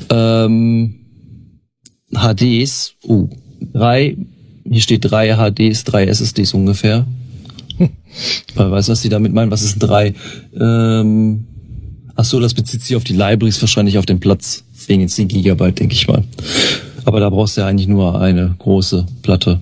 Ähm, 0.09 0.95
HDs, 2.13 2.95
uh, 3.07 3.29
drei, 3.73 4.17
hier 4.67 4.81
steht 4.81 5.09
drei 5.09 5.35
HDs, 5.35 5.83
drei 5.83 6.05
SSDs 6.05 6.53
ungefähr. 6.53 7.05
Weil 8.55 8.71
weiß, 8.71 8.89
was 8.89 9.01
die 9.01 9.09
damit 9.09 9.33
meinen. 9.33 9.51
Was 9.51 9.61
ist 9.61 9.77
ein 9.77 9.79
drei? 9.79 10.13
Ähm, 10.59 11.45
ach 12.15 12.25
so, 12.25 12.39
das 12.39 12.55
bezieht 12.55 12.81
sich 12.81 12.95
auf 12.95 13.03
die 13.03 13.13
Libraries, 13.13 13.61
wahrscheinlich 13.61 13.97
auf 13.97 14.05
den 14.05 14.19
Platz. 14.19 14.63
Wegen 14.87 15.07
10 15.07 15.27
Gigabyte, 15.27 15.79
denke 15.79 15.93
ich 15.93 16.07
mal. 16.07 16.23
Aber 17.05 17.19
da 17.19 17.29
brauchst 17.29 17.55
du 17.55 17.61
ja 17.61 17.67
eigentlich 17.67 17.87
nur 17.87 18.19
eine 18.19 18.55
große 18.57 19.05
Platte. 19.21 19.61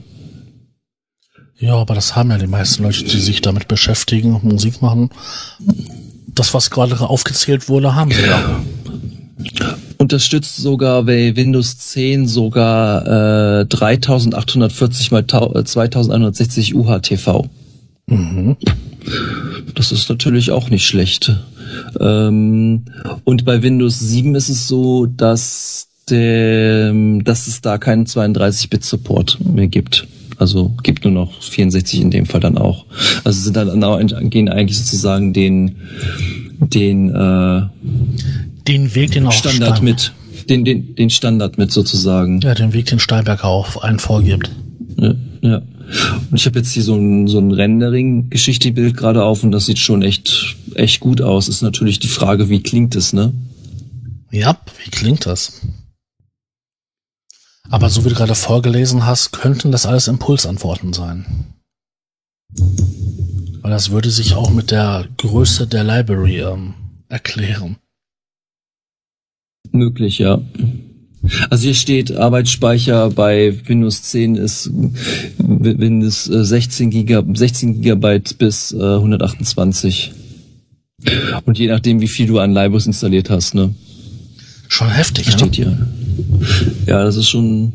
Ja, 1.60 1.76
aber 1.76 1.94
das 1.94 2.16
haben 2.16 2.32
ja 2.32 2.38
die 2.38 2.48
meisten 2.48 2.84
Leute, 2.84 3.04
die 3.04 3.20
sich 3.20 3.42
damit 3.42 3.68
beschäftigen, 3.68 4.40
Musik 4.44 4.82
machen. 4.82 5.10
Das, 6.28 6.54
was 6.54 6.70
gerade 6.70 7.00
aufgezählt 7.02 7.68
wurde, 7.68 7.96
haben 7.96 8.12
sie 8.12 8.22
ja. 8.22 8.60
Unterstützt 9.98 10.56
sogar 10.58 11.04
bei 11.04 11.36
Windows 11.36 11.78
10 11.78 12.28
sogar 12.28 13.62
äh, 13.62 13.66
3840 13.66 15.12
mal 15.12 15.24
tau- 15.24 15.54
äh, 15.54 15.66
2160 15.66 16.76
UHTV. 16.76 17.46
Mhm. 18.08 18.56
Das 19.76 19.92
ist 19.92 20.10
natürlich 20.10 20.52
auch 20.52 20.70
nicht 20.70 20.86
schlecht. 20.86 21.36
Ähm, 22.00 22.86
und 23.26 23.46
bei 23.46 23.62
Windows 23.62 24.00
7 24.00 24.36
ist 24.36 24.50
es 24.50 24.68
so, 24.68 25.06
dass, 25.06 25.88
der, 26.10 26.94
dass 27.24 27.48
es 27.48 27.62
da 27.62 27.78
keinen 27.78 28.06
32-Bit-Support 28.06 29.40
mehr 29.46 29.68
gibt. 29.68 30.08
Also 30.40 30.74
gibt 30.84 31.04
nur 31.04 31.14
noch 31.14 31.42
64 31.42 32.02
in 32.02 32.12
dem 32.12 32.26
Fall 32.26 32.40
dann 32.40 32.58
auch. 32.58 32.86
Also 33.24 33.42
sind 33.42 33.56
dann 33.56 33.84
auch, 33.84 34.00
gehen 34.30 34.50
eigentlich 34.50 34.78
sozusagen 34.78 35.34
den, 35.34 35.76
den, 36.60 37.10
äh, 37.14 37.62
Den 38.68 38.96
Weg, 38.96 39.12
den 39.12 39.26
auch 39.28 39.32
Standard 39.34 39.78
Stein- 39.78 39.84
mit. 39.84 40.14
Den, 40.50 40.66
den, 40.66 40.96
den 40.96 41.10
Standard 41.12 41.58
mit 41.60 41.72
sozusagen. 41.72 42.40
Ja, 42.42 42.56
den 42.56 42.74
Weg, 42.74 42.88
den 42.88 43.00
Steinberg 43.00 43.44
auch 43.44 43.78
einen 43.84 44.00
vorgibt. 44.00 44.50
Ja. 44.98 45.14
ja. 45.42 45.58
Und 46.32 46.36
ich 46.38 46.46
habe 46.46 46.58
jetzt 46.60 46.72
hier 46.72 46.84
so 46.84 46.96
ein, 46.96 47.28
so 47.28 47.38
ein 47.40 47.52
Rendering-Geschichte-Bild 47.52 48.96
gerade 48.98 49.24
auf 49.24 49.44
und 49.44 49.52
das 49.52 49.66
sieht 49.66 49.78
schon 49.80 50.02
echt, 50.02 50.56
echt 50.76 51.02
gut 51.02 51.22
aus. 51.22 51.48
Ist 51.50 51.62
natürlich 51.62 52.00
die 52.00 52.08
Frage, 52.08 52.50
wie 52.50 52.62
klingt 52.64 52.96
es, 52.96 53.14
ne? 53.14 53.34
Ja, 54.32 54.58
wie 54.84 54.90
klingt 54.92 55.26
das? 55.26 55.62
Aber 57.72 57.90
so 57.90 58.04
wie 58.04 58.10
du 58.10 58.16
gerade 58.16 58.36
vorgelesen 58.36 59.06
hast, 59.06 59.32
könnten 59.32 59.72
das 59.72 59.86
alles 59.86 60.08
Impulsantworten 60.08 60.94
sein. 60.94 61.26
Weil 63.62 63.72
das 63.72 63.92
würde 63.92 64.10
sich 64.10 64.34
auch 64.34 64.50
mit 64.50 64.72
der 64.72 65.08
Größe 65.18 65.68
der 65.68 65.84
Library 65.84 66.40
ähm, 66.40 66.74
erklären. 67.10 67.78
Möglich, 69.72 70.18
ja. 70.18 70.42
Also 71.50 71.64
hier 71.64 71.76
steht, 71.76 72.16
Arbeitsspeicher 72.16 73.12
bei 73.12 73.54
Windows 73.68 74.04
10 74.04 74.36
ist 74.36 74.72
Windows 75.38 76.24
16, 76.24 76.90
Gigab 76.90 77.26
16 77.38 77.82
Gigabyte 77.82 78.38
bis 78.38 78.72
äh, 78.72 78.78
128. 78.96 80.14
Und 81.46 81.60
je 81.60 81.68
nachdem, 81.68 82.02
wie 82.02 82.08
viel 82.08 82.28
du 82.28 82.40
an 82.40 82.54
Libraries 82.54 82.88
installiert 82.88 83.30
hast, 83.30 83.54
ne? 83.54 83.76
Schon 84.70 84.90
heftig, 84.90 85.32
Steht 85.32 85.52
ne? 85.52 85.56
hier. 85.56 85.88
Ja, 86.86 87.04
das 87.04 87.16
ist 87.16 87.30
schon 87.30 87.74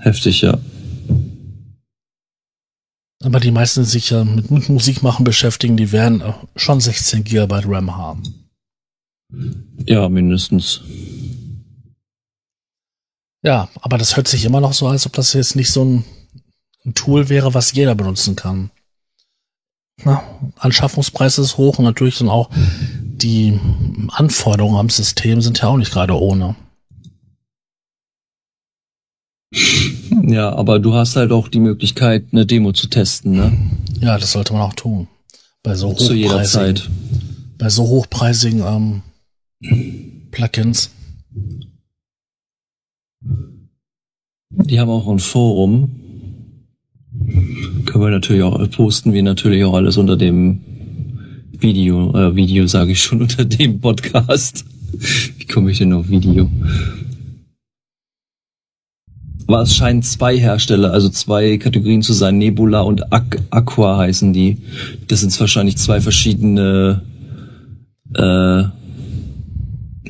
heftig, 0.00 0.42
ja. 0.42 0.58
Aber 3.22 3.40
die 3.40 3.50
meisten, 3.50 3.82
die 3.82 3.88
sich 3.88 4.10
ja 4.10 4.24
mit, 4.24 4.50
Musik 4.68 5.02
machen 5.02 5.24
beschäftigen, 5.24 5.76
die 5.76 5.92
werden 5.92 6.22
schon 6.56 6.80
16 6.80 7.24
GB 7.24 7.62
RAM 7.64 7.96
haben. 7.96 8.22
Ja, 9.84 10.08
mindestens. 10.08 10.82
Ja, 13.42 13.68
aber 13.80 13.98
das 13.98 14.16
hört 14.16 14.28
sich 14.28 14.44
immer 14.44 14.60
noch 14.60 14.72
so, 14.72 14.88
als 14.88 15.06
ob 15.06 15.12
das 15.12 15.32
jetzt 15.32 15.56
nicht 15.56 15.70
so 15.70 15.84
ein, 15.84 16.04
ein 16.84 16.94
Tool 16.94 17.28
wäre, 17.28 17.54
was 17.54 17.72
jeder 17.72 17.94
benutzen 17.94 18.36
kann. 18.36 18.70
Na, 20.04 20.22
Anschaffungspreis 20.56 21.38
ist 21.38 21.56
hoch 21.56 21.78
und 21.78 21.84
natürlich 21.84 22.18
dann 22.18 22.28
auch 22.28 22.50
die 23.18 23.58
Anforderungen 24.08 24.76
am 24.76 24.88
System 24.88 25.40
sind 25.40 25.60
ja 25.60 25.68
auch 25.68 25.76
nicht 25.76 25.92
gerade 25.92 26.18
ohne. 26.18 26.56
Ja, 30.22 30.52
aber 30.52 30.78
du 30.78 30.94
hast 30.94 31.16
halt 31.16 31.32
auch 31.32 31.48
die 31.48 31.60
Möglichkeit, 31.60 32.26
eine 32.32 32.44
Demo 32.44 32.72
zu 32.72 32.88
testen, 32.88 33.32
ne? 33.32 33.52
Ja, 34.00 34.18
das 34.18 34.32
sollte 34.32 34.52
man 34.52 34.62
auch 34.62 34.74
tun. 34.74 35.08
Bei 35.62 35.74
so 35.74 35.92
Zu 35.94 36.14
jeder 36.14 36.44
Zeit. 36.44 36.88
bei 37.56 37.68
so 37.68 37.84
hochpreisigen 37.84 38.62
ähm, 38.62 39.02
Plugins. 40.30 40.90
Die 44.50 44.78
haben 44.78 44.90
auch 44.90 45.08
ein 45.08 45.18
Forum. 45.18 45.90
Können 47.86 48.04
wir 48.04 48.10
natürlich 48.10 48.42
auch, 48.42 48.70
posten 48.70 49.12
wir 49.12 49.22
natürlich 49.22 49.64
auch 49.64 49.74
alles 49.74 49.96
unter 49.96 50.16
dem 50.16 50.60
Video, 51.60 52.14
äh, 52.14 52.36
Video 52.36 52.66
sage 52.66 52.92
ich 52.92 53.02
schon, 53.02 53.22
unter 53.22 53.44
dem 53.44 53.80
Podcast. 53.80 54.64
Wie 55.38 55.44
komme 55.46 55.70
ich 55.70 55.78
denn 55.78 55.92
auf 55.92 56.08
Video? 56.08 56.50
Aber 59.46 59.62
es 59.62 59.74
scheinen 59.74 60.02
zwei 60.02 60.38
Hersteller, 60.38 60.92
also 60.92 61.08
zwei 61.08 61.56
Kategorien 61.56 62.02
zu 62.02 62.12
sein. 62.12 62.36
Nebula 62.36 62.82
und 62.82 63.12
Aqu 63.12 63.38
Aqua 63.50 63.96
heißen 63.96 64.32
die. 64.32 64.58
Das 65.08 65.20
sind 65.20 65.38
wahrscheinlich 65.40 65.78
zwei 65.78 66.02
verschiedene, 66.02 67.02
äh, 68.14 68.64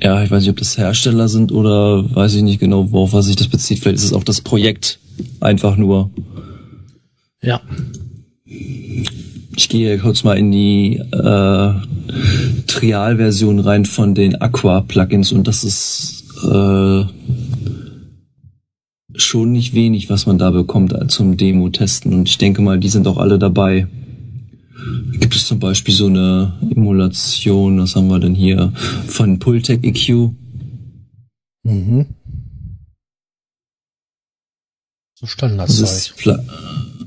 ja, 0.01 0.23
ich 0.23 0.31
weiß 0.31 0.43
nicht, 0.43 0.51
ob 0.51 0.57
das 0.57 0.77
Hersteller 0.77 1.29
sind 1.29 1.53
oder 1.53 2.15
weiß 2.15 2.35
ich 2.35 2.43
nicht 2.43 2.59
genau, 2.59 2.91
worauf 2.91 3.25
sich 3.25 3.37
das 3.37 3.49
bezieht. 3.49 3.79
Vielleicht 3.79 3.99
ist 3.99 4.05
es 4.05 4.13
auch 4.13 4.25
das 4.25 4.41
Projekt 4.41 4.99
einfach 5.41 5.77
nur. 5.77 6.11
Ja, 7.41 7.61
Ich 9.59 9.69
gehe 9.69 9.99
kurz 9.99 10.23
mal 10.23 10.39
in 10.39 10.53
die 10.53 11.03
äh, 11.11 11.73
Trial-Version 12.69 13.59
rein 13.59 13.87
von 13.87 14.15
den 14.15 14.41
Aqua-Plugins 14.41 15.33
und 15.33 15.49
das 15.49 15.65
ist 15.65 16.27
äh, 16.45 17.03
schon 19.17 19.51
nicht 19.51 19.75
wenig, 19.75 20.11
was 20.11 20.27
man 20.27 20.39
da 20.39 20.53
bekommt 20.53 20.95
zum 21.11 21.37
Demo-Testen. 21.37 22.15
Und 22.15 22.29
ich 22.29 22.39
denke 22.39 22.63
mal, 22.63 22.79
die 22.79 22.89
sind 22.89 23.09
auch 23.09 23.19
alle 23.19 23.37
dabei. 23.37 23.89
Gibt 25.19 25.35
es 25.35 25.49
zum 25.49 25.59
Beispiel 25.59 25.93
so 25.93 26.07
eine 26.07 26.53
Emulation, 26.71 27.81
was 27.81 27.97
haben 27.97 28.07
wir 28.07 28.21
denn 28.21 28.37
hier, 28.37 28.73
von 29.09 29.41
Pultec 29.41 29.83
EQ. 29.83 30.31
mhm. 31.65 32.07
So 35.19 35.27
Das 35.27 35.33
Standardzeug. 35.33 35.85
ist 35.85 36.15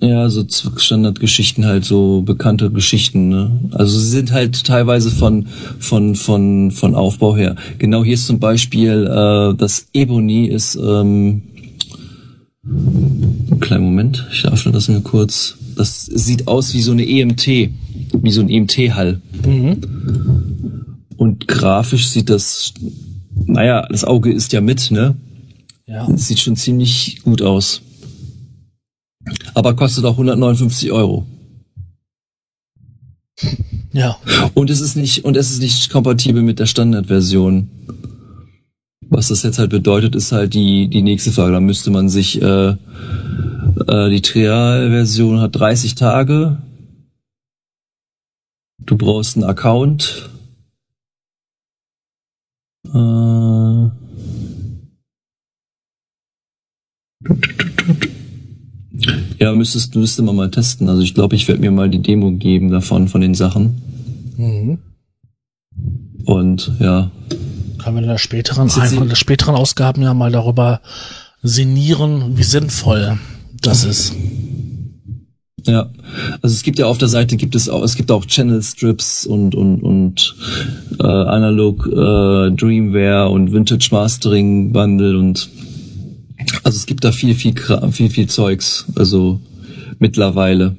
ja, 0.01 0.29
so 0.29 0.43
Standardgeschichten 0.75 1.65
halt, 1.65 1.85
so 1.85 2.23
bekannte 2.23 2.69
Geschichten, 2.69 3.29
ne? 3.29 3.69
Also 3.71 3.97
sie 3.97 4.09
sind 4.09 4.33
halt 4.33 4.65
teilweise 4.65 5.11
von, 5.11 5.47
von, 5.79 6.15
von, 6.15 6.71
von 6.71 6.93
Aufbau 6.93 7.37
her. 7.37 7.55
Genau 7.77 8.03
hier 8.03 8.15
ist 8.15 8.27
zum 8.27 8.39
Beispiel, 8.39 9.07
äh, 9.07 9.55
das 9.55 9.85
Ebony 9.93 10.47
ist, 10.47 10.75
ähm, 10.75 11.43
einen 12.65 13.59
kleinen 13.61 13.85
Moment, 13.85 14.27
ich 14.29 14.43
öffne 14.43 14.73
das 14.73 14.89
mir 14.89 14.99
kurz. 14.99 15.55
Das 15.77 16.05
sieht 16.05 16.49
aus 16.49 16.73
wie 16.73 16.81
so 16.81 16.91
eine 16.91 17.07
EMT, 17.07 17.47
wie 17.47 18.31
so 18.31 18.41
ein 18.41 18.49
EMT-Hall. 18.49 19.21
Mhm. 19.45 19.77
Und 21.15 21.47
grafisch 21.47 22.09
sieht 22.09 22.29
das, 22.29 22.73
naja, 23.45 23.87
das 23.89 24.03
Auge 24.03 24.33
ist 24.33 24.51
ja 24.51 24.59
mit, 24.59 24.91
ne? 24.91 25.15
Ja. 25.87 26.07
Das 26.07 26.27
sieht 26.27 26.39
schon 26.39 26.57
ziemlich 26.57 27.21
gut 27.23 27.41
aus. 27.41 27.81
Aber 29.53 29.75
kostet 29.75 30.05
auch 30.05 30.13
159 30.13 30.91
Euro. 30.91 31.25
Ja. 33.93 34.17
Und 34.53 34.69
es 34.69 34.81
ist 34.81 34.95
nicht, 34.95 35.25
und 35.25 35.35
es 35.35 35.51
ist 35.51 35.61
nicht 35.61 35.89
kompatibel 35.89 36.41
mit 36.41 36.59
der 36.59 36.65
Standardversion. 36.65 37.69
Was 39.09 39.27
das 39.27 39.43
jetzt 39.43 39.59
halt 39.59 39.71
bedeutet, 39.71 40.15
ist 40.15 40.31
halt 40.31 40.53
die, 40.53 40.87
die 40.87 41.01
nächste 41.01 41.31
Frage. 41.31 41.51
Da 41.51 41.59
müsste 41.59 41.91
man 41.91 42.07
sich, 42.07 42.41
äh, 42.41 42.69
äh, 42.71 44.09
die 44.09 44.21
Trial-Version 44.21 45.41
hat 45.41 45.55
30 45.55 45.95
Tage. 45.95 46.61
Du 48.79 48.97
brauchst 48.97 49.35
einen 49.35 49.43
Account. 49.43 50.29
Äh, 52.87 53.89
ja, 59.41 59.55
müsstest, 59.55 59.95
müsste 59.95 60.21
man 60.21 60.35
mal 60.35 60.51
testen. 60.51 60.87
Also 60.87 61.01
ich 61.01 61.15
glaube, 61.15 61.35
ich 61.35 61.47
werde 61.47 61.61
mir 61.61 61.71
mal 61.71 61.89
die 61.89 62.01
Demo 62.01 62.31
geben 62.31 62.69
davon, 62.69 63.07
von 63.07 63.21
den 63.21 63.33
Sachen. 63.33 63.81
Mhm. 64.37 64.77
Und 66.25 66.71
ja, 66.79 67.09
Können 67.79 67.95
wir 67.95 68.03
in 68.03 68.07
der 68.07 68.19
späteren, 68.19 68.69
einer 68.69 69.05
der 69.07 69.15
späteren 69.15 69.55
Ausgaben 69.55 70.03
ja 70.03 70.13
mal 70.13 70.31
darüber 70.31 70.81
sinnieren, 71.41 72.37
wie 72.37 72.43
sinnvoll 72.43 73.17
das 73.63 73.83
ist. 73.83 74.13
Ja, 75.65 75.89
also 76.43 76.53
es 76.53 76.61
gibt 76.61 76.77
ja 76.77 76.85
auf 76.85 76.99
der 76.99 77.07
Seite 77.07 77.35
gibt 77.35 77.55
es 77.55 77.69
auch 77.69 77.83
es 77.83 77.95
gibt 77.95 78.11
auch 78.11 78.25
Channel 78.25 78.61
Strips 78.61 79.25
und 79.25 79.55
und 79.55 79.81
und 79.81 80.35
äh, 80.99 81.03
Analog 81.03 81.87
äh, 81.87 82.51
Dreamware 82.51 83.29
und 83.29 83.51
Vintage 83.51 83.89
Mastering 83.91 84.71
Bundle 84.71 85.17
und 85.17 85.49
also 86.63 86.77
es 86.77 86.85
gibt 86.85 87.03
da 87.03 87.11
viel 87.11 87.35
viel 87.35 87.53
viel 87.91 88.09
viel 88.09 88.27
Zeugs 88.27 88.85
also 88.95 89.39
mittlerweile. 89.99 90.75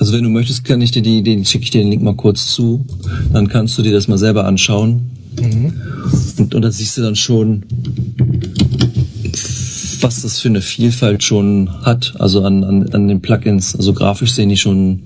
Also 0.00 0.12
wenn 0.12 0.24
du 0.24 0.30
möchtest, 0.30 0.64
kann 0.64 0.80
ich 0.80 0.90
dir 0.90 1.02
die, 1.02 1.22
den 1.22 1.44
schicke 1.44 1.64
ich 1.64 1.70
dir 1.70 1.82
den 1.82 1.90
Link 1.90 2.02
mal 2.02 2.16
kurz 2.16 2.52
zu, 2.52 2.84
dann 3.32 3.48
kannst 3.48 3.78
du 3.78 3.82
dir 3.82 3.92
das 3.92 4.08
mal 4.08 4.18
selber 4.18 4.44
anschauen 4.44 5.10
Mhm. 5.40 5.72
und, 6.38 6.54
und 6.54 6.62
da 6.62 6.70
siehst 6.70 6.96
du 6.96 7.02
dann 7.02 7.14
schon, 7.16 7.62
was 10.00 10.22
das 10.22 10.40
für 10.40 10.48
eine 10.48 10.60
Vielfalt 10.60 11.22
schon 11.22 11.70
hat, 11.82 12.14
also 12.18 12.44
an, 12.44 12.64
an, 12.64 12.88
an 12.90 13.08
den 13.08 13.20
Plugins. 13.20 13.76
Also 13.76 13.92
grafisch 13.92 14.32
sehen 14.32 14.48
die 14.48 14.56
schon, 14.56 15.02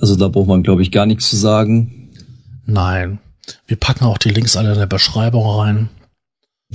also 0.00 0.16
da 0.16 0.28
braucht 0.28 0.48
man, 0.48 0.62
glaube 0.62 0.82
ich, 0.82 0.90
gar 0.90 1.06
nichts 1.06 1.30
zu 1.30 1.36
sagen. 1.36 2.10
Nein. 2.66 3.18
Wir 3.66 3.76
packen 3.76 4.04
auch 4.04 4.18
die 4.18 4.30
Links 4.30 4.56
alle 4.56 4.72
in 4.72 4.78
der 4.78 4.86
Beschreibung 4.86 5.46
rein. 5.46 5.88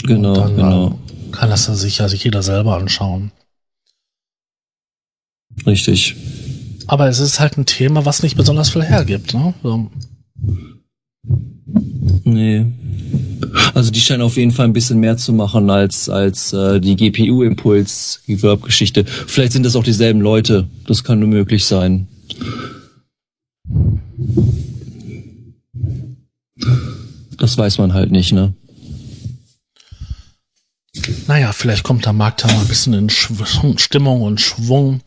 Genau, 0.04 0.34
dann 0.34 0.56
genau. 0.56 0.88
ähm, 0.88 1.32
kann 1.32 1.50
das 1.50 1.66
dann 1.66 1.76
sich 1.76 1.98
ja 1.98 2.08
sich 2.08 2.24
jeder 2.24 2.44
selber 2.44 2.78
anschauen. 2.78 3.32
Richtig. 5.66 6.16
Aber 6.88 7.08
es 7.08 7.20
ist 7.20 7.40
halt 7.40 7.58
ein 7.58 7.66
Thema, 7.66 8.06
was 8.06 8.24
nicht 8.24 8.38
besonders 8.38 8.70
viel 8.70 8.84
hergibt. 8.84 9.34
Ne? 9.34 9.54
So, 9.62 9.90
Nee. 12.24 12.66
Also 13.74 13.92
die 13.92 14.00
scheinen 14.00 14.22
auf 14.22 14.38
jeden 14.38 14.52
Fall 14.52 14.66
ein 14.66 14.74
bisschen 14.74 15.00
mehr 15.00 15.18
zu 15.18 15.34
machen 15.34 15.70
als 15.70 16.10
als 16.10 16.54
äh, 16.54 16.80
die 16.80 16.96
GPU-Impuls-Reverb-Geschichte. 16.96 19.06
Vielleicht 19.06 19.54
sind 19.54 19.66
das 19.66 19.76
auch 19.76 19.84
dieselben 19.84 20.22
Leute. 20.22 20.68
Das 20.86 21.04
kann 21.04 21.20
nur 21.20 21.30
möglich 21.30 21.66
sein. 21.66 22.08
Das 27.40 27.58
weiß 27.58 27.78
man 27.78 27.94
halt 27.94 28.12
nicht, 28.12 28.34
ne? 28.34 28.54
Naja, 31.28 31.54
vielleicht 31.54 31.84
kommt 31.84 32.06
der 32.06 32.14
Markt 32.14 32.44
da 32.44 32.48
mal 32.48 32.60
ein 32.60 32.68
bisschen 32.68 32.94
in 32.94 33.10
Stimmung 33.10 34.22
und 34.22 34.42
Schwung, 34.42 35.02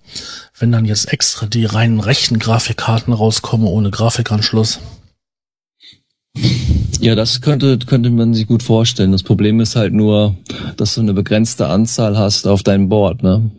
wenn 0.58 0.72
dann 0.72 0.84
jetzt 0.84 1.12
extra 1.12 1.46
die 1.46 1.64
reinen 1.64 2.00
rechten 2.00 2.38
Grafikkarten 2.38 3.12
rauskommen 3.12 3.66
ohne 3.66 3.90
Grafikanschluss. 3.90 4.80
Ja, 7.00 7.14
das 7.14 7.40
könnte, 7.40 7.78
könnte 7.78 8.10
man 8.10 8.32
sich 8.32 8.46
gut 8.46 8.62
vorstellen. 8.62 9.12
Das 9.12 9.22
Problem 9.22 9.60
ist 9.60 9.76
halt 9.76 9.92
nur, 9.92 10.36
dass 10.76 10.94
du 10.94 11.00
eine 11.00 11.12
begrenzte 11.12 11.66
Anzahl 11.66 12.16
hast 12.16 12.46
auf 12.46 12.62
deinem 12.62 12.88
Board, 12.88 13.22
ne? 13.22 13.50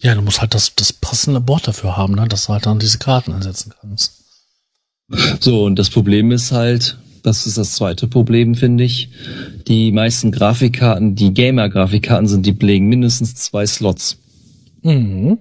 Ja, 0.00 0.14
du 0.14 0.22
musst 0.22 0.40
halt 0.40 0.54
das, 0.54 0.74
das 0.74 0.92
passende 0.92 1.40
Board 1.40 1.68
dafür 1.68 1.96
haben, 1.96 2.14
ne? 2.14 2.26
dass 2.28 2.46
du 2.46 2.52
halt 2.52 2.66
dann 2.66 2.80
diese 2.80 2.98
Karten 2.98 3.32
einsetzen 3.32 3.72
kannst. 3.80 4.21
So, 5.40 5.64
und 5.64 5.78
das 5.78 5.90
Problem 5.90 6.30
ist 6.30 6.52
halt, 6.52 6.96
das 7.22 7.46
ist 7.46 7.58
das 7.58 7.72
zweite 7.72 8.08
Problem, 8.08 8.54
finde 8.54 8.84
ich. 8.84 9.10
Die 9.68 9.92
meisten 9.92 10.32
Grafikkarten, 10.32 11.14
die 11.14 11.32
Gamer-Grafikkarten 11.32 12.26
sind, 12.26 12.46
die 12.46 12.52
belegen 12.52 12.88
mindestens 12.88 13.34
zwei 13.34 13.66
Slots. 13.66 14.18
Mhm. 14.82 15.38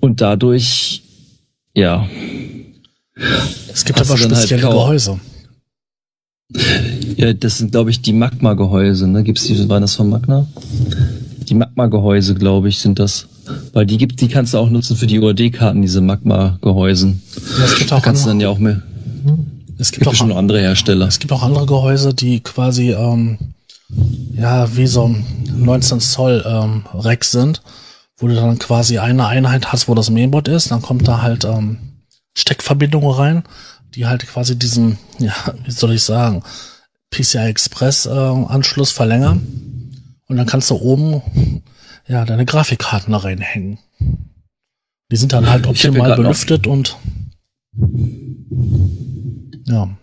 Und 0.00 0.20
dadurch, 0.20 1.02
ja. 1.74 2.08
Es 3.72 3.84
gibt 3.84 4.00
aber 4.00 4.10
halt 4.10 4.20
spezielle 4.20 4.62
halt 4.62 4.72
Gehäuse. 4.72 5.20
Ja, 7.16 7.32
das 7.32 7.58
sind, 7.58 7.72
glaube 7.72 7.90
ich, 7.90 8.02
die 8.02 8.12
Magma-Gehäuse, 8.12 9.08
ne? 9.08 9.22
Gibt's 9.22 9.44
die, 9.44 9.68
waren 9.68 9.82
das 9.82 9.94
von 9.94 10.08
Magna? 10.08 10.46
Die 11.48 11.54
Magma-Gehäuse, 11.54 12.34
glaube 12.34 12.68
ich, 12.68 12.78
sind 12.78 12.98
das. 12.98 13.28
Weil 13.72 13.86
die 13.86 13.98
gibt, 13.98 14.20
die 14.20 14.28
kannst 14.28 14.54
du 14.54 14.58
auch 14.58 14.70
nutzen 14.70 14.96
für 14.96 15.06
die 15.06 15.18
UAD-Karten, 15.18 15.82
diese 15.82 16.00
Magma-Gehäusen. 16.00 17.22
Ja, 17.58 17.64
es 17.64 17.78
gibt 17.78 17.92
auch 17.92 17.96
da 17.96 18.02
kannst 18.02 18.24
du 18.24 18.28
dann 18.28 18.40
ja 18.40 18.48
auch 18.48 18.58
mehr. 18.58 18.82
Es 19.78 19.90
gibt, 19.90 20.04
gibt 20.04 20.08
auch 20.08 20.14
schon 20.14 20.32
andere 20.32 20.60
Hersteller. 20.60 21.06
Es 21.06 21.18
gibt 21.18 21.32
auch 21.32 21.42
andere 21.42 21.66
Gehäuse, 21.66 22.14
die 22.14 22.40
quasi 22.40 22.92
ähm, 22.92 23.38
ja 24.34 24.76
wie 24.76 24.86
so 24.86 25.08
ein 25.08 25.24
19 25.56 26.00
Zoll 26.00 26.44
ähm, 26.46 26.84
Rack 26.92 27.24
sind, 27.24 27.62
wo 28.18 28.28
du 28.28 28.34
dann 28.34 28.58
quasi 28.58 28.98
eine 28.98 29.26
Einheit 29.26 29.72
hast, 29.72 29.88
wo 29.88 29.94
das 29.94 30.10
Mainboard 30.10 30.48
ist, 30.48 30.70
dann 30.70 30.82
kommt 30.82 31.08
da 31.08 31.22
halt 31.22 31.44
ähm, 31.44 31.78
Steckverbindungen 32.34 33.10
rein, 33.10 33.42
die 33.94 34.06
halt 34.06 34.26
quasi 34.26 34.56
diesen, 34.56 34.98
ja, 35.18 35.34
wie 35.64 35.70
soll 35.70 35.92
ich 35.92 36.04
sagen, 36.04 36.42
PCI 37.10 37.46
Express 37.46 38.06
äh, 38.06 38.10
Anschluss 38.10 38.90
verlängern 38.90 39.42
und 40.28 40.36
dann 40.36 40.46
kannst 40.46 40.70
du 40.70 40.76
oben 40.76 41.22
ja 42.06 42.24
deine 42.24 42.44
Grafikkarten 42.44 43.12
da 43.12 43.18
reinhängen. 43.18 43.78
Die 45.10 45.16
sind 45.16 45.32
dann 45.32 45.48
halt 45.48 45.66
optimal 45.66 46.16
belüftet 46.16 46.66
und 46.66 46.96
ja. 49.66 49.96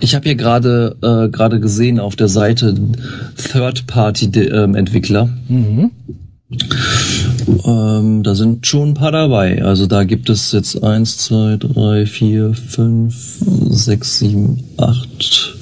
Ich 0.00 0.14
habe 0.14 0.24
hier 0.24 0.36
gerade 0.36 0.96
äh, 1.02 1.28
gerade 1.30 1.58
gesehen 1.60 1.98
auf 1.98 2.14
der 2.14 2.28
Seite 2.28 2.74
Third-Party-Entwickler. 3.36 5.28
Mhm. 5.48 5.90
Ähm, 7.64 8.22
da 8.22 8.34
sind 8.34 8.66
schon 8.66 8.90
ein 8.90 8.94
paar 8.94 9.12
dabei. 9.12 9.64
Also 9.64 9.86
da 9.86 10.04
gibt 10.04 10.30
es 10.30 10.52
jetzt 10.52 10.82
eins, 10.82 11.18
zwei, 11.18 11.56
drei, 11.56 12.06
vier, 12.06 12.54
fünf, 12.54 13.38
sechs, 13.68 14.18
sieben, 14.18 14.62
acht, 14.76 15.56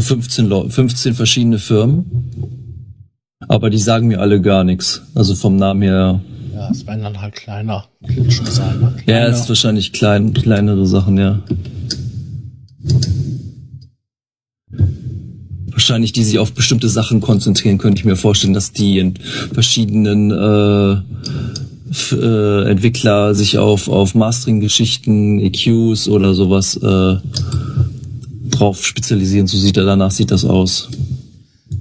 15, 0.00 0.70
15 0.70 1.14
verschiedene 1.14 1.58
Firmen. 1.58 2.06
Aber 3.48 3.70
die 3.70 3.78
sagen 3.78 4.08
mir 4.08 4.20
alle 4.20 4.40
gar 4.40 4.64
nichts. 4.64 5.02
Also 5.14 5.34
vom 5.34 5.56
Namen 5.56 5.82
her 5.82 6.20
ja, 6.58 6.70
es 6.70 6.86
werden 6.88 7.04
dann 7.04 7.20
halt 7.20 7.36
kleiner 7.36 7.84
sein. 8.02 8.80
Ne? 8.80 8.96
Ja, 9.06 9.26
es 9.28 9.40
ist 9.40 9.48
wahrscheinlich 9.48 9.92
klein, 9.92 10.32
kleinere 10.32 10.88
Sachen, 10.88 11.16
ja. 11.16 11.40
Wahrscheinlich, 15.70 16.12
die 16.12 16.24
sich 16.24 16.40
auf 16.40 16.54
bestimmte 16.54 16.88
Sachen 16.88 17.20
konzentrieren, 17.20 17.78
könnte 17.78 18.00
ich 18.00 18.04
mir 18.04 18.16
vorstellen, 18.16 18.54
dass 18.54 18.72
die 18.72 18.98
in 18.98 19.14
verschiedenen 19.52 20.32
äh, 20.32 22.14
äh, 22.16 22.70
Entwickler 22.70 23.36
sich 23.36 23.58
auf, 23.58 23.88
auf 23.88 24.16
Mastering-Geschichten, 24.16 25.38
EQs 25.38 26.08
oder 26.08 26.34
sowas 26.34 26.76
äh, 26.76 27.16
drauf 28.48 28.84
spezialisieren. 28.84 29.46
So 29.46 29.58
sieht 29.58 29.76
er 29.76 29.84
danach 29.84 30.10
sieht 30.10 30.30
das 30.30 30.44
aus. 30.44 30.88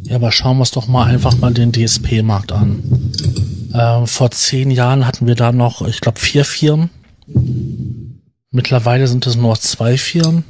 Ja, 0.03 0.15
aber 0.15 0.31
schauen 0.31 0.57
wir 0.57 0.61
uns 0.61 0.71
doch 0.71 0.87
mal 0.87 1.05
einfach 1.05 1.37
mal 1.37 1.53
den 1.53 1.71
DSP-Markt 1.71 2.51
an. 2.51 3.11
Ähm, 3.73 4.07
vor 4.07 4.31
zehn 4.31 4.71
Jahren 4.71 5.05
hatten 5.05 5.27
wir 5.27 5.35
da 5.35 5.51
noch, 5.51 5.85
ich 5.85 6.01
glaube, 6.01 6.19
vier 6.19 6.45
Firmen. 6.45 6.89
Mittlerweile 8.51 9.07
sind 9.07 9.27
es 9.27 9.35
nur 9.35 9.55
zwei 9.59 9.97
Firmen, 9.97 10.43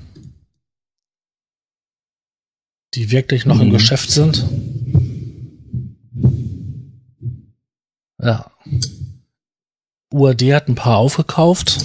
die 2.94 3.12
wirklich 3.12 3.46
noch 3.46 3.56
mhm. 3.56 3.64
im 3.64 3.72
Geschäft 3.72 4.12
sind. 4.12 4.46
Ja. 8.22 8.52
UAD 10.14 10.42
hat 10.54 10.68
ein 10.70 10.76
paar 10.76 10.98
aufgekauft. 10.98 11.80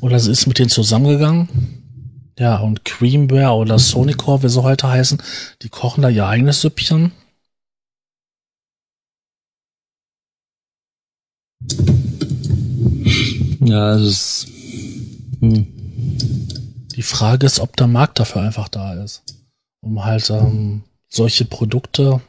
Oder 0.00 0.20
sie 0.20 0.30
ist 0.30 0.46
mit 0.46 0.58
denen 0.58 0.68
zusammengegangen. 0.68 1.48
Ja, 2.38 2.56
und 2.56 2.84
Creamware 2.84 3.54
oder 3.54 3.78
Sonicore, 3.78 4.42
wie 4.42 4.48
sie 4.48 4.62
heute 4.62 4.88
heißen, 4.88 5.22
die 5.62 5.68
kochen 5.68 6.02
da 6.02 6.08
ihr 6.08 6.26
eigenes 6.26 6.60
Süppchen. 6.60 7.12
Ja, 13.60 13.94
es 13.94 14.02
ist. 14.02 14.48
Hm. 15.40 15.66
Die 16.96 17.02
Frage 17.02 17.46
ist, 17.46 17.60
ob 17.60 17.76
der 17.76 17.86
Markt 17.86 18.20
dafür 18.20 18.42
einfach 18.42 18.68
da 18.68 18.94
ist, 18.94 19.22
um 19.80 20.04
halt 20.04 20.30
ähm, 20.30 20.82
solche 21.08 21.44
Produkte 21.44 22.20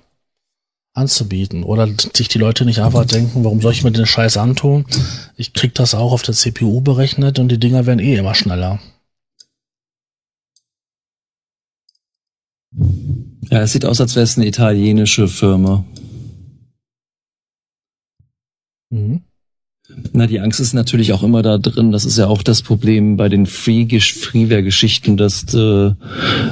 anzubieten. 0.94 1.64
Oder 1.64 1.88
sich 2.16 2.30
die 2.30 2.40
Leute 2.40 2.66
nicht 2.66 2.80
einfach 2.80 3.06
denken, 3.06 3.44
warum 3.44 3.62
soll 3.62 3.74
ich 3.74 3.84
mir 3.84 3.92
den 3.92 4.06
Scheiß 4.06 4.38
antun? 4.38 4.86
Ich 5.36 5.54
krieg 5.54 5.76
das 5.76 5.94
auch 5.94 6.12
auf 6.12 6.24
der 6.24 6.34
CPU 6.34 6.82
berechnet 6.82 7.38
und 7.38 7.50
die 7.50 7.60
Dinger 7.60 7.86
werden 7.86 8.00
eh 8.00 8.16
immer 8.16 8.34
schneller. 8.34 8.80
Ja, 13.50 13.62
es 13.62 13.74
sieht 13.74 13.86
aus, 13.86 14.02
als 14.02 14.16
wäre 14.16 14.24
es 14.24 14.38
eine 14.38 14.48
italienische 14.48 15.28
Firma. 15.28 15.84
Mhm. 18.90 19.22
Na, 20.14 20.26
die 20.26 20.40
Angst 20.40 20.60
ist 20.60 20.74
natürlich 20.74 21.14
auch 21.14 21.22
immer 21.22 21.44
da 21.44 21.58
drin. 21.58 21.92
Das 21.92 22.06
ist 22.06 22.18
ja 22.18 22.28
auch 22.28 22.42
das 22.42 22.64
Problem 22.64 23.18
bei 23.18 23.30
den 23.30 23.46
Freeware-Geschichten, 23.46 25.16
dass 25.16 25.46
du, 25.46 25.96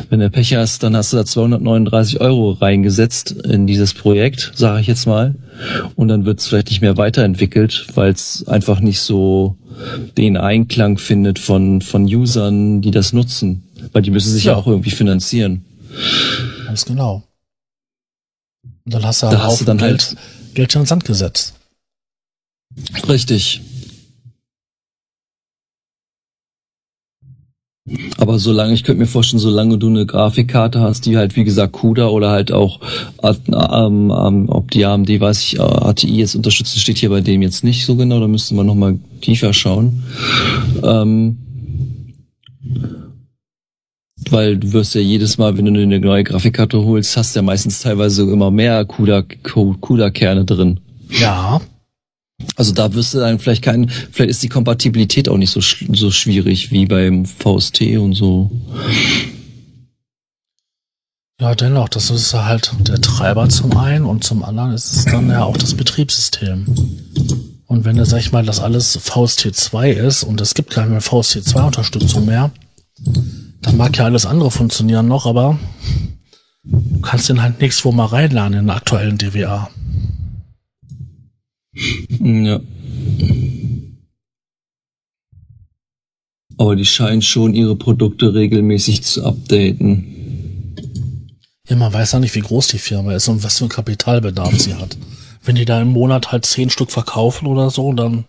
wenn 0.09 0.19
du 0.19 0.29
Pech 0.29 0.55
hast, 0.55 0.83
dann 0.83 0.95
hast 0.95 1.13
du 1.13 1.17
da 1.17 1.25
239 1.25 2.21
Euro 2.21 2.51
reingesetzt 2.51 3.31
in 3.31 3.65
dieses 3.65 3.93
Projekt, 3.95 4.51
sage 4.55 4.81
ich 4.81 4.87
jetzt 4.87 5.07
mal. 5.07 5.33
Und 5.95 6.09
dann 6.09 6.25
wird 6.25 6.39
es 6.39 6.47
vielleicht 6.47 6.69
nicht 6.69 6.81
mehr 6.81 6.97
weiterentwickelt, 6.97 7.87
weil 7.95 8.11
es 8.11 8.47
einfach 8.47 8.79
nicht 8.79 9.01
so 9.01 9.57
den 10.17 10.37
Einklang 10.37 10.97
findet 10.99 11.39
von, 11.39 11.81
von 11.81 12.03
Usern, 12.05 12.81
die 12.81 12.91
das 12.91 13.13
nutzen. 13.13 13.63
Weil 13.93 14.03
die 14.03 14.11
müssen 14.11 14.31
sich 14.31 14.45
ja, 14.45 14.53
ja 14.53 14.57
auch 14.57 14.67
irgendwie 14.67 14.91
finanzieren. 14.91 15.65
Ganz 16.73 16.85
genau. 16.85 17.21
Und 18.83 18.95
dann 18.95 19.05
hast 19.05 19.21
du, 19.21 19.27
da 19.27 19.43
hast 19.43 19.61
du 19.61 19.65
dann 19.65 19.77
Geld, 19.77 20.01
halt 20.01 20.55
Geld 20.55 20.75
in 20.75 20.87
Sand 20.87 21.05
gesetzt. 21.05 21.53
Richtig. 23.07 23.61
Aber 28.17 28.39
solange, 28.39 28.73
ich 28.73 28.83
könnte 28.83 29.01
mir 29.01 29.05
vorstellen, 29.05 29.39
solange 29.39 29.77
du 29.77 29.87
eine 29.87 30.07
Grafikkarte 30.07 30.81
hast, 30.81 31.05
die 31.05 31.15
halt, 31.15 31.35
wie 31.35 31.43
gesagt, 31.43 31.73
CUDA 31.73 32.07
oder 32.07 32.31
halt 32.31 32.51
auch, 32.51 32.79
ähm, 33.21 34.11
ähm, 34.11 34.49
ob 34.49 34.71
die 34.71 34.83
AMD, 34.83 35.09
weiß 35.19 35.41
ich, 35.41 35.61
ATI 35.61 36.17
jetzt 36.17 36.33
unterstützen, 36.33 36.79
steht 36.79 36.97
hier 36.97 37.09
bei 37.09 37.21
dem 37.21 37.43
jetzt 37.43 37.63
nicht 37.63 37.85
so 37.85 37.95
genau, 37.95 38.19
da 38.19 38.27
müsste 38.27 38.55
man 38.55 38.65
nochmal 38.65 38.97
tiefer 39.21 39.53
schauen. 39.53 40.01
Ähm, 40.81 41.37
weil 44.31 44.57
du 44.57 44.73
wirst 44.73 44.95
ja 44.95 45.01
jedes 45.01 45.37
Mal, 45.37 45.57
wenn 45.57 45.65
du 45.65 45.81
eine 45.81 45.99
neue 45.99 46.23
Grafikkarte 46.23 46.83
holst, 46.83 47.17
hast 47.17 47.35
ja 47.35 47.41
meistens 47.41 47.81
teilweise 47.81 48.23
immer 48.23 48.51
mehr 48.51 48.85
CUDA-Kerne 48.85 50.45
drin. 50.45 50.79
Ja. 51.09 51.61
Also 52.55 52.73
da 52.73 52.93
wirst 52.93 53.13
du 53.13 53.19
dann 53.19 53.39
vielleicht 53.39 53.63
kein, 53.63 53.89
vielleicht 53.89 54.31
ist 54.31 54.43
die 54.43 54.49
Kompatibilität 54.49 55.29
auch 55.29 55.37
nicht 55.37 55.51
so, 55.51 55.61
so 55.61 56.11
schwierig 56.11 56.71
wie 56.71 56.85
beim 56.85 57.25
VST 57.25 57.81
und 57.97 58.13
so. 58.13 58.51
Ja, 61.39 61.55
dennoch, 61.55 61.89
das 61.89 62.09
ist 62.09 62.33
halt 62.33 62.71
der 62.87 63.01
Treiber 63.01 63.49
zum 63.49 63.75
einen 63.77 64.05
und 64.05 64.23
zum 64.23 64.43
anderen 64.43 64.71
ist 64.71 64.95
es 64.95 65.05
dann 65.05 65.29
ja 65.29 65.43
auch 65.43 65.57
das 65.57 65.73
Betriebssystem. 65.73 66.65
Und 67.65 67.85
wenn 67.85 68.03
sag 68.05 68.19
ich 68.19 68.31
mal, 68.31 68.45
das 68.45 68.59
alles 68.59 68.99
VST2 68.99 69.93
ist 69.93 70.23
und 70.23 70.39
es 70.41 70.53
gibt 70.53 70.69
keine 70.69 70.99
VST2-Unterstützung 70.99 72.25
mehr, 72.25 72.51
dann 73.63 73.77
mag 73.77 73.97
ja 73.97 74.05
alles 74.05 74.25
andere 74.25 74.51
funktionieren 74.51 75.07
noch, 75.07 75.25
aber 75.25 75.57
du 76.63 77.01
kannst 77.01 77.29
den 77.29 77.41
halt 77.41 77.59
nichts 77.59 77.83
wo 77.83 77.91
mal 77.91 78.05
reinladen 78.05 78.59
in 78.59 78.67
der 78.67 78.75
aktuellen 78.75 79.17
DWA. 79.17 79.69
Ja. 82.19 82.59
Aber 86.57 86.75
die 86.75 86.85
scheinen 86.85 87.21
schon 87.21 87.55
ihre 87.55 87.75
Produkte 87.75 88.33
regelmäßig 88.33 89.03
zu 89.03 89.25
updaten. 89.25 90.75
Ja, 91.67 91.77
man 91.77 91.93
weiß 91.93 92.11
ja 92.11 92.19
nicht, 92.19 92.35
wie 92.35 92.41
groß 92.41 92.67
die 92.67 92.77
Firma 92.77 93.13
ist 93.13 93.27
und 93.27 93.43
was 93.43 93.57
für 93.57 93.63
einen 93.63 93.69
Kapitalbedarf 93.69 94.59
sie 94.59 94.75
hat. 94.75 94.97
Wenn 95.43 95.55
die 95.55 95.65
da 95.65 95.81
im 95.81 95.89
Monat 95.89 96.31
halt 96.31 96.45
zehn 96.45 96.69
Stück 96.69 96.91
verkaufen 96.91 97.47
oder 97.47 97.69
so, 97.69 97.93
dann. 97.93 98.25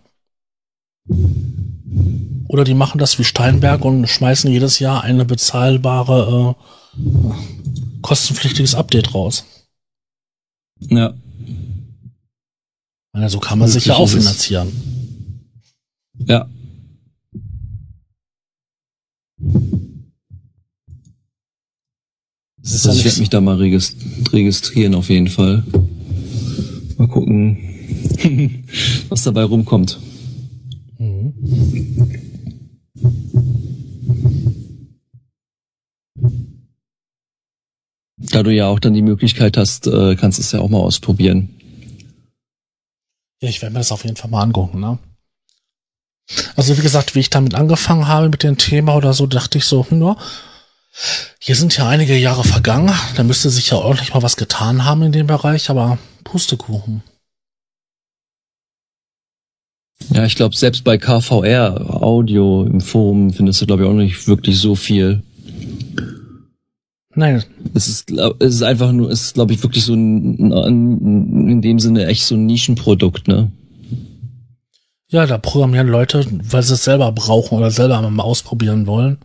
Oder 2.49 2.64
die 2.64 2.74
machen 2.74 2.99
das 2.99 3.18
wie 3.18 3.24
Steinberg 3.24 3.85
und 3.85 4.07
schmeißen 4.07 4.51
jedes 4.51 4.78
Jahr 4.78 5.03
eine 5.03 5.24
bezahlbare, 5.24 6.57
äh, 6.97 7.32
kostenpflichtiges 8.01 8.74
Update 8.74 9.14
raus. 9.14 9.45
Ja. 10.80 11.14
Also 13.12 13.39
kann 13.39 13.59
man 13.59 13.68
sich 13.68 13.87
ja 13.87 13.95
auch 13.95 14.09
finanzieren. 14.09 14.72
Ja. 16.18 16.49
also 22.62 22.93
ich 22.93 23.05
werde 23.05 23.20
mich 23.20 23.28
da 23.28 23.41
mal 23.41 23.57
registrieren 23.57 24.95
auf 24.95 25.11
jeden 25.11 25.28
Fall. 25.28 25.64
Mal 26.97 27.09
gucken, 27.09 27.59
was 29.09 29.22
dabei 29.22 29.45
rumkommt. 29.45 29.99
Da 38.16 38.43
du 38.43 38.51
ja 38.51 38.66
auch 38.66 38.80
dann 38.80 38.95
die 38.95 39.03
Möglichkeit 39.03 39.57
hast, 39.57 39.87
äh, 39.87 40.16
kannst 40.16 40.39
du 40.39 40.43
es 40.43 40.53
ja 40.53 40.61
auch 40.61 40.68
mal 40.68 40.78
ausprobieren. 40.78 41.51
Ja, 43.41 43.49
ich 43.49 43.61
werde 43.62 43.72
mir 43.72 43.80
das 43.80 43.93
auf 43.93 44.05
jeden 44.05 44.16
Fall 44.16 44.30
mal 44.30 44.43
angucken, 44.43 44.80
ne? 44.80 44.99
Also 46.57 46.76
wie 46.78 46.82
gesagt, 46.82 47.14
wie 47.14 47.20
ich 47.20 47.30
damit 47.30 47.55
angefangen 47.55 48.09
habe 48.09 48.30
mit 48.30 48.43
dem 48.43 48.57
Thema 48.57 48.97
oder 48.97 49.12
so, 49.12 49.26
dachte 49.26 49.59
ich 49.59 49.66
so, 49.66 49.87
hm, 49.89 50.16
hier 51.39 51.57
sind 51.57 51.76
ja 51.76 51.89
einige 51.89 52.16
Jahre 52.16 52.45
vergangen, 52.45 52.95
da 53.16 53.22
müsste 53.22 53.51
sich 53.51 53.70
ja 53.70 53.76
ordentlich 53.76 54.14
mal 54.14 54.22
was 54.22 54.37
getan 54.37 54.85
haben 54.85 55.03
in 55.03 55.12
dem 55.12 55.26
Bereich, 55.26 55.68
aber 55.68 55.99
Pustekuchen. 56.22 57.03
Ja, 60.11 60.25
ich 60.25 60.37
glaube, 60.37 60.57
selbst 60.57 60.85
bei 60.85 60.99
KVR 60.99 62.03
Audio 62.03 62.65
im 62.65 62.81
Forum 62.81 63.33
findest 63.33 63.61
du, 63.63 63.67
glaube 63.67 63.83
ich, 63.83 63.89
auch 63.89 63.95
nicht 63.95 64.29
wirklich 64.29 64.59
so 64.59 64.75
viel. 64.75 65.23
Nein. 67.15 67.45
Es 67.75 67.89
ist, 67.89 68.11
es 68.11 68.55
ist 68.57 68.63
einfach 68.63 68.93
nur, 68.93 69.11
es 69.11 69.23
ist, 69.23 69.35
glaube 69.35 69.53
ich, 69.53 69.63
wirklich 69.63 69.85
so 69.85 69.95
ein, 69.95 70.51
in 71.49 71.63
dem 71.63 71.79
Sinne 71.79 72.07
echt 72.07 72.25
so 72.25 72.35
ein 72.35 72.47
Nischenprodukt, 72.47 73.29
ne? 73.29 73.51
Ja, 75.09 75.27
da 75.27 75.39
programmieren 75.39 75.89
Leute, 75.89 76.27
weil 76.51 76.63
sie 76.63 76.75
es 76.75 76.85
selber 76.85 77.13
brauchen 77.13 77.57
oder 77.57 77.71
selber 77.71 78.01
mal 78.11 78.23
ausprobieren 78.23 78.87
wollen. 78.87 79.19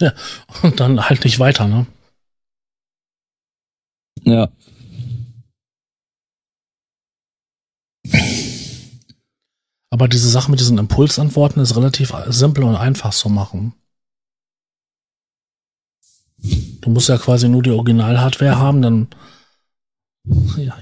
Ja, 0.00 0.12
und 0.62 0.80
dann 0.80 1.08
halt 1.08 1.24
nicht 1.24 1.38
weiter, 1.38 1.66
ne? 1.66 1.86
Ja. 4.24 4.48
Aber 9.96 10.08
diese 10.08 10.28
Sache 10.28 10.50
mit 10.50 10.60
diesen 10.60 10.76
Impulsantworten 10.76 11.62
ist 11.62 11.74
relativ 11.74 12.12
simpel 12.28 12.64
und 12.64 12.76
einfach 12.76 13.14
zu 13.14 13.30
machen. 13.30 13.72
Du 16.82 16.90
musst 16.90 17.08
ja 17.08 17.16
quasi 17.16 17.48
nur 17.48 17.62
die 17.62 17.70
Original-Hardware 17.70 18.58
haben, 18.58 18.82
dann 18.82 19.08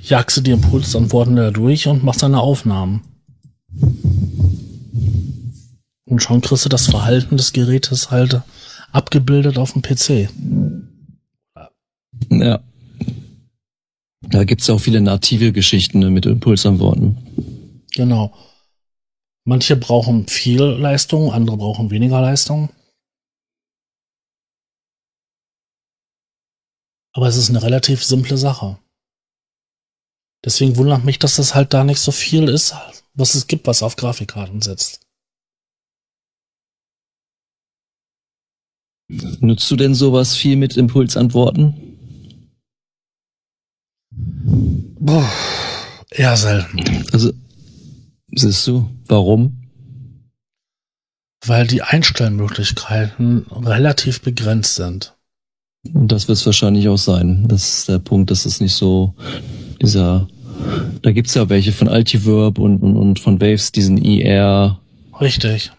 jagst 0.02 0.36
du 0.36 0.40
die 0.40 0.50
Impulsantworten 0.50 1.36
da 1.36 1.52
durch 1.52 1.86
und 1.86 2.02
machst 2.02 2.24
deine 2.24 2.40
Aufnahmen. 2.40 3.02
Und 6.06 6.20
schon 6.20 6.40
kriegst 6.40 6.64
du 6.64 6.68
das 6.68 6.88
Verhalten 6.88 7.36
des 7.36 7.52
Gerätes 7.52 8.10
halt 8.10 8.42
abgebildet 8.90 9.58
auf 9.58 9.74
dem 9.74 9.82
PC. 9.82 10.28
Ja. 12.30 12.58
Da 14.22 14.42
gibt's 14.42 14.68
auch 14.70 14.80
viele 14.80 15.00
native 15.00 15.52
Geschichten 15.52 16.00
ne, 16.00 16.10
mit 16.10 16.26
Impulsantworten. 16.26 17.16
Genau. 17.94 18.34
Manche 19.46 19.76
brauchen 19.76 20.26
viel 20.26 20.62
Leistung, 20.62 21.30
andere 21.30 21.58
brauchen 21.58 21.90
weniger 21.90 22.20
Leistung. 22.20 22.70
Aber 27.14 27.28
es 27.28 27.36
ist 27.36 27.50
eine 27.50 27.62
relativ 27.62 28.02
simple 28.02 28.38
Sache. 28.38 28.78
Deswegen 30.44 30.76
wundert 30.76 31.04
mich, 31.04 31.18
dass 31.18 31.36
das 31.36 31.54
halt 31.54 31.72
da 31.72 31.84
nicht 31.84 32.00
so 32.00 32.10
viel 32.10 32.48
ist, 32.48 32.74
was 33.14 33.34
es 33.34 33.46
gibt, 33.46 33.66
was 33.66 33.82
auf 33.82 33.96
Grafikkarten 33.96 34.60
setzt. 34.62 35.06
Nutzt 39.40 39.70
du 39.70 39.76
denn 39.76 39.94
sowas 39.94 40.34
viel 40.34 40.56
mit 40.56 40.76
Impulsantworten? 40.76 42.48
Boah, 44.98 45.30
eher 46.10 46.36
selten. 46.36 47.06
Also, 47.12 47.32
siehst 48.34 48.66
du, 48.66 48.88
warum? 49.06 49.60
Weil 51.46 51.66
die 51.66 51.82
Einstellmöglichkeiten 51.82 53.46
relativ 53.50 54.22
begrenzt 54.22 54.76
sind. 54.76 55.14
Und 55.92 56.10
das 56.10 56.28
wird 56.28 56.38
es 56.38 56.46
wahrscheinlich 56.46 56.88
auch 56.88 56.98
sein. 56.98 57.46
Das 57.48 57.78
ist 57.78 57.88
der 57.88 57.98
Punkt, 57.98 58.30
dass 58.30 58.46
es 58.46 58.60
nicht 58.60 58.74
so 58.74 59.14
dieser 59.82 60.26
da 61.02 61.12
gibt's 61.12 61.34
ja 61.34 61.48
welche 61.48 61.72
von 61.72 61.88
Altiverb 61.88 62.58
und, 62.58 62.78
und, 62.78 62.96
und 62.96 63.20
von 63.20 63.40
Waves, 63.40 63.72
diesen 63.72 63.98
IR. 63.98 64.78
Richtig. 65.20 65.72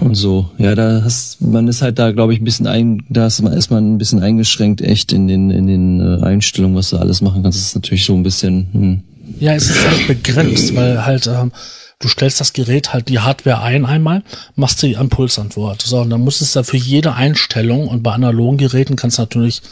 Und 0.00 0.14
so. 0.14 0.50
Ja, 0.58 0.74
da 0.74 1.02
hast, 1.04 1.40
man 1.40 1.68
ist 1.68 1.82
halt 1.82 1.98
da, 1.98 2.12
glaube 2.12 2.32
ich, 2.32 2.40
ein 2.40 2.44
bisschen 2.44 2.66
ein, 2.66 3.04
da 3.08 3.26
ist 3.26 3.42
man, 3.42 3.52
ist 3.52 3.70
man 3.70 3.94
ein 3.94 3.98
bisschen 3.98 4.20
eingeschränkt 4.20 4.80
echt 4.80 5.12
in 5.12 5.28
den, 5.28 5.50
in 5.50 5.66
den 5.66 6.00
äh, 6.00 6.22
Einstellungen, 6.24 6.76
was 6.76 6.90
du 6.90 6.96
alles 6.96 7.20
machen 7.20 7.42
kannst. 7.42 7.58
Das 7.58 7.66
ist 7.66 7.74
natürlich 7.74 8.04
so 8.04 8.14
ein 8.14 8.22
bisschen, 8.22 8.68
hm. 8.72 9.02
Ja, 9.38 9.54
es 9.54 9.70
ist 9.70 9.86
halt 9.86 10.06
begrenzt, 10.06 10.74
weil 10.74 11.04
halt, 11.04 11.26
ähm, 11.26 11.52
du 11.98 12.08
stellst 12.08 12.40
das 12.40 12.52
Gerät 12.52 12.92
halt 12.92 13.08
die 13.08 13.20
Hardware 13.20 13.62
ein 13.62 13.86
einmal, 13.86 14.22
machst 14.54 14.82
die 14.82 14.92
Impulsantwort. 14.92 15.82
So, 15.82 16.00
und 16.00 16.10
dann 16.10 16.22
musst 16.22 16.42
es 16.42 16.52
da 16.52 16.62
für 16.62 16.76
jede 16.76 17.14
Einstellung 17.14 17.88
und 17.88 18.02
bei 18.02 18.12
analogen 18.12 18.58
Geräten 18.58 18.96
kannst 18.96 19.18
du 19.18 19.22
natürlich 19.22 19.62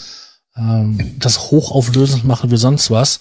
ähm, 0.56 1.14
das 1.18 1.50
hochauflösend 1.50 2.24
machen 2.24 2.50
wie 2.50 2.56
sonst 2.56 2.90
was, 2.90 3.20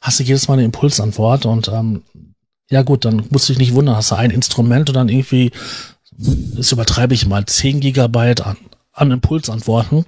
hast 0.00 0.20
du 0.20 0.24
jedes 0.24 0.48
Mal 0.48 0.54
eine 0.54 0.64
Impulsantwort 0.64 1.46
und 1.46 1.68
ähm, 1.68 2.02
ja 2.70 2.82
gut, 2.82 3.04
dann 3.04 3.24
musst 3.30 3.48
du 3.48 3.52
dich 3.52 3.60
nicht 3.60 3.74
wundern, 3.74 3.96
hast 3.96 4.12
du 4.12 4.14
ein 4.14 4.30
Instrument 4.30 4.88
und 4.88 4.94
dann 4.94 5.08
irgendwie, 5.08 5.50
das 6.16 6.72
übertreibe 6.72 7.14
ich 7.14 7.26
mal, 7.26 7.44
10 7.44 7.80
Gigabyte 7.80 8.46
an, 8.46 8.56
an 8.92 9.10
Impulsantworten 9.10 10.04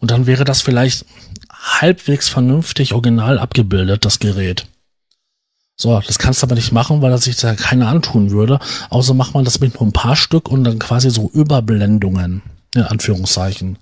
und 0.00 0.10
dann 0.10 0.26
wäre 0.26 0.44
das 0.44 0.62
vielleicht 0.62 1.04
halbwegs 1.50 2.28
vernünftig 2.28 2.92
original 2.92 3.38
abgebildet, 3.38 4.04
das 4.04 4.18
Gerät. 4.18 4.66
So, 5.76 6.00
das 6.00 6.18
kannst 6.18 6.42
du 6.42 6.46
aber 6.46 6.54
nicht 6.54 6.72
machen, 6.72 7.02
weil 7.02 7.10
das 7.10 7.24
sich 7.24 7.36
da 7.36 7.54
keiner 7.54 7.88
antun 7.88 8.30
würde. 8.30 8.60
Außer 8.90 9.12
macht 9.14 9.34
man 9.34 9.44
das 9.44 9.60
mit 9.60 9.74
nur 9.74 9.88
ein 9.88 9.92
paar 9.92 10.16
Stück 10.16 10.48
und 10.48 10.64
dann 10.64 10.78
quasi 10.78 11.10
so 11.10 11.30
Überblendungen, 11.32 12.42
in 12.74 12.82
Anführungszeichen. 12.82 13.78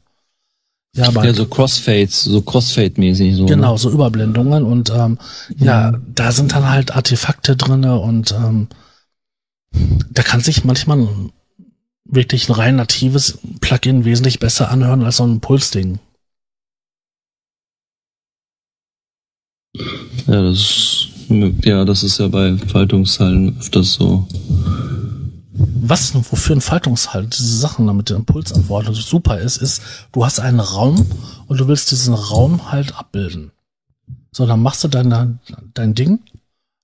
Ja, 0.95 1.09
aber 1.09 1.25
ja, 1.25 1.33
so 1.33 1.47
Crossfades, 1.47 2.23
so 2.25 2.41
Crossfade-mäßig 2.41 3.35
so. 3.37 3.47
Genau, 3.47 3.73
ne? 3.73 3.79
so 3.79 3.91
Überblendungen 3.91 4.65
und 4.65 4.91
ähm, 4.91 5.19
ja, 5.57 5.93
mhm. 5.93 6.07
da 6.15 6.33
sind 6.33 6.53
dann 6.53 6.69
halt 6.69 6.95
Artefakte 6.95 7.57
drinne 7.57 7.99
und 7.99 8.33
ähm, 8.33 8.69
da 10.11 10.23
kann 10.23 10.41
sich 10.41 10.65
manchmal 10.65 11.09
wirklich 12.05 12.49
ein 12.49 12.53
rein 12.53 12.77
natives 12.77 13.39
Plugin 13.61 14.05
wesentlich 14.05 14.39
besser 14.39 14.71
anhören 14.71 15.03
als 15.03 15.17
so 15.17 15.25
ein 15.25 15.41
Pulsding. 15.41 15.99
Ja, 20.27 20.43
das 20.43 20.59
ist, 20.59 21.09
ja, 21.29 21.85
das 21.85 22.03
ist 22.03 22.19
ja 22.19 22.29
bei 22.29 22.57
Faltungszahlen 22.57 23.57
öfters 23.59 23.95
so 23.95 24.27
was 25.83 26.15
wofür 26.15 26.57
ein 26.57 26.61
Faltungshalt 26.61 27.37
diese 27.39 27.57
Sachen 27.57 27.87
damit 27.87 28.09
der 28.09 28.17
Impulsantwort 28.17 28.95
super 28.95 29.39
ist, 29.39 29.57
ist, 29.57 29.83
du 30.13 30.25
hast 30.25 30.41
einen 30.41 30.61
Raum 30.61 31.07
und 31.47 31.61
du 31.61 31.69
willst 31.69 31.91
diesen 31.91 32.15
Raum 32.15 32.71
halt 32.71 32.97
abbilden. 32.97 33.51
So, 34.31 34.47
dann 34.47 34.63
machst 34.63 34.83
du 34.83 34.89
deine, 34.89 35.39
dein 35.75 35.95
Ding, 35.95 36.21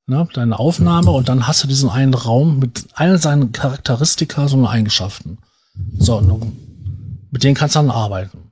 ne, 0.06 0.28
deine 0.34 0.58
Aufnahme 0.58 1.12
und 1.12 1.28
dann 1.28 1.46
hast 1.46 1.62
du 1.62 1.68
diesen 1.68 1.88
einen 1.88 2.12
Raum 2.12 2.58
mit 2.58 2.86
allen 2.94 3.18
seinen 3.18 3.52
Charakteristika, 3.52 4.48
so 4.48 4.56
eine 4.56 4.68
Eigenschaften. 4.68 5.38
So, 5.98 6.20
mit 7.30 7.44
denen 7.44 7.54
kannst 7.54 7.76
du 7.76 7.78
dann 7.78 7.90
arbeiten. 7.90 8.47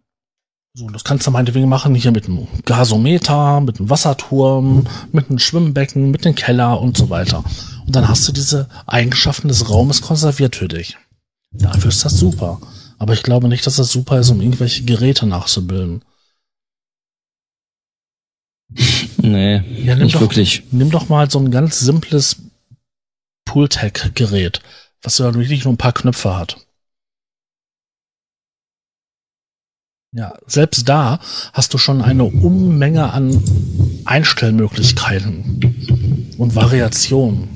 So, 0.79 0.91
das 0.91 1.05
kannst 1.05 1.27
du 1.27 1.31
meinetwegen 1.31 1.71
machen 1.71 1.95
hier 1.95 2.11
mit 2.11 2.27
einem 2.27 2.49
Gasometer, 2.67 3.63
mit 3.63 3.79
einem 3.79 3.89
Wasserturm, 3.89 4.87
mit 5.11 5.31
einem 5.31 5.39
Schwimmbecken, 5.39 6.11
mit 6.11 6.27
dem 6.27 6.35
Keller 6.35 6.79
und 6.83 6.99
so 6.99 7.09
weiter. 7.09 7.43
Und 7.87 7.97
dann 7.97 8.07
hast 8.09 8.29
du 8.29 8.33
diese 8.33 8.69
Eigenschaften 8.85 9.49
des 9.49 9.71
Raumes 9.71 10.03
konserviert 10.03 10.55
für 10.55 10.69
dich. 10.69 10.99
Dafür 11.51 11.89
ist 11.89 12.05
das 12.05 12.19
super. 12.19 12.61
Aber 12.99 13.15
ich 13.15 13.23
glaube 13.23 13.49
nicht, 13.49 13.67
dass 13.67 13.77
das 13.77 13.91
super 13.91 14.19
ist, 14.19 14.29
um 14.29 14.43
irgendwelche 14.43 14.85
Geräte 14.85 15.27
nachzubilden. 15.27 16.05
Nee, 19.19 19.57
ja, 19.83 19.95
nimm 19.95 20.05
nicht 20.05 20.17
doch, 20.17 20.21
wirklich. 20.21 20.63
Nimm 20.71 20.91
doch 20.91 21.09
mal 21.09 21.29
so 21.29 21.41
ein 21.41 21.51
ganz 21.51 21.81
simples 21.81 22.37
Pooltech-Gerät. 23.45 24.61
dass 25.01 25.19
er 25.19 25.35
wirklich 25.35 25.65
nur 25.65 25.73
ein 25.73 25.79
paar 25.79 25.95
Knöpfe 25.95 26.37
hat. 26.37 26.66
Ja, 30.13 30.35
selbst 30.47 30.89
da 30.89 31.19
hast 31.53 31.75
du 31.75 31.79
schon 31.79 32.01
eine 32.01 32.23
Unmenge 32.25 33.13
an 33.13 33.43
Einstellmöglichkeiten 34.05 35.75
und 36.39 36.55
Variationen. 36.55 37.49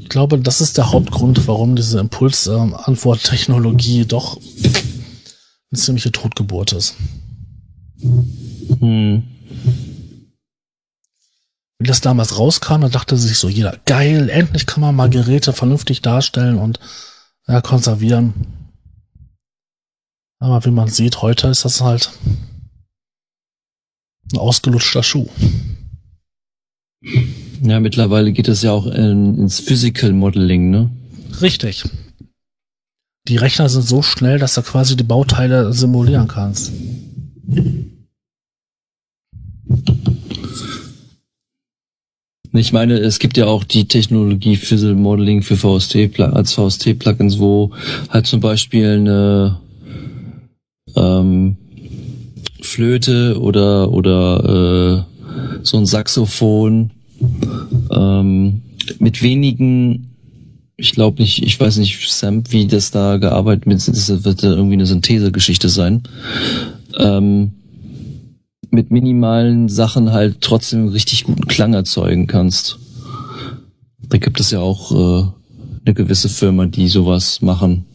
Ich 0.00 0.08
glaube, 0.08 0.38
das 0.38 0.60
ist 0.60 0.78
der 0.78 0.92
Hauptgrund, 0.92 1.48
warum 1.48 1.74
diese 1.76 2.00
Impulsantworttechnologie 2.00 4.06
doch 4.06 4.38
eine 5.70 5.80
ziemliche 5.80 6.12
Totgeburt 6.12 6.72
ist. 6.72 6.96
Hm. 8.78 9.35
Wie 11.78 11.86
das 11.86 12.00
damals 12.00 12.38
rauskam, 12.38 12.80
da 12.80 12.88
dachte 12.88 13.16
sich 13.16 13.38
so 13.38 13.48
jeder, 13.48 13.78
geil, 13.84 14.30
endlich 14.30 14.66
kann 14.66 14.80
man 14.80 14.94
mal 14.94 15.10
Geräte 15.10 15.52
vernünftig 15.52 16.00
darstellen 16.00 16.58
und 16.58 16.80
ja, 17.46 17.60
konservieren. 17.60 18.34
Aber 20.38 20.64
wie 20.64 20.70
man 20.70 20.88
sieht, 20.88 21.22
heute 21.22 21.48
ist 21.48 21.64
das 21.64 21.80
halt 21.80 22.10
ein 24.32 24.38
ausgelutschter 24.38 25.02
Schuh. 25.02 25.28
Ja, 27.62 27.80
mittlerweile 27.80 28.32
geht 28.32 28.48
es 28.48 28.62
ja 28.62 28.72
auch 28.72 28.86
in, 28.86 29.38
ins 29.38 29.60
Physical 29.60 30.12
Modeling, 30.12 30.70
ne? 30.70 30.90
Richtig. 31.40 31.84
Die 33.28 33.36
Rechner 33.36 33.68
sind 33.68 33.82
so 33.82 34.02
schnell, 34.02 34.38
dass 34.38 34.54
du 34.54 34.62
quasi 34.62 34.96
die 34.96 35.04
Bauteile 35.04 35.72
simulieren 35.72 36.28
kannst. 36.28 36.72
Ich 42.58 42.72
meine, 42.72 42.98
es 42.98 43.18
gibt 43.18 43.36
ja 43.36 43.46
auch 43.46 43.64
die 43.64 43.86
Technologie 43.86 44.56
Physical 44.56 44.94
Modeling 44.94 45.42
für 45.42 45.56
VST 45.56 46.20
als 46.20 46.54
VST-Plugins, 46.54 47.38
wo 47.38 47.70
halt 48.08 48.26
zum 48.26 48.40
Beispiel 48.40 48.88
eine 48.88 49.58
ähm, 50.96 51.56
Flöte 52.60 53.38
oder 53.40 53.92
oder 53.92 55.04
äh, 55.04 55.62
so 55.62 55.76
ein 55.78 55.86
Saxophon 55.86 56.90
ähm, 57.90 58.62
mit 58.98 59.22
wenigen 59.22 60.10
ich 60.78 60.92
glaube 60.92 61.22
nicht, 61.22 61.42
ich 61.42 61.58
weiß 61.58 61.78
nicht, 61.78 62.10
Sam, 62.10 62.42
wie 62.50 62.66
das 62.66 62.90
da 62.90 63.16
gearbeitet 63.16 63.66
wird, 63.66 63.88
das 63.88 64.24
wird 64.24 64.42
irgendwie 64.42 64.74
eine 64.74 64.84
Synthesegeschichte 64.84 65.70
sein. 65.70 66.02
Ähm, 66.98 67.52
mit 68.76 68.90
minimalen 68.90 69.70
Sachen 69.70 70.12
halt 70.12 70.42
trotzdem 70.42 70.88
richtig 70.88 71.24
guten 71.24 71.46
Klang 71.46 71.72
erzeugen 71.72 72.26
kannst. 72.26 72.78
Da 74.10 74.18
gibt 74.18 74.38
es 74.38 74.50
ja 74.50 74.60
auch 74.60 74.92
äh, 74.92 75.24
eine 75.86 75.94
gewisse 75.94 76.28
Firma, 76.28 76.66
die 76.66 76.88
sowas 76.88 77.40
machen. 77.40 77.86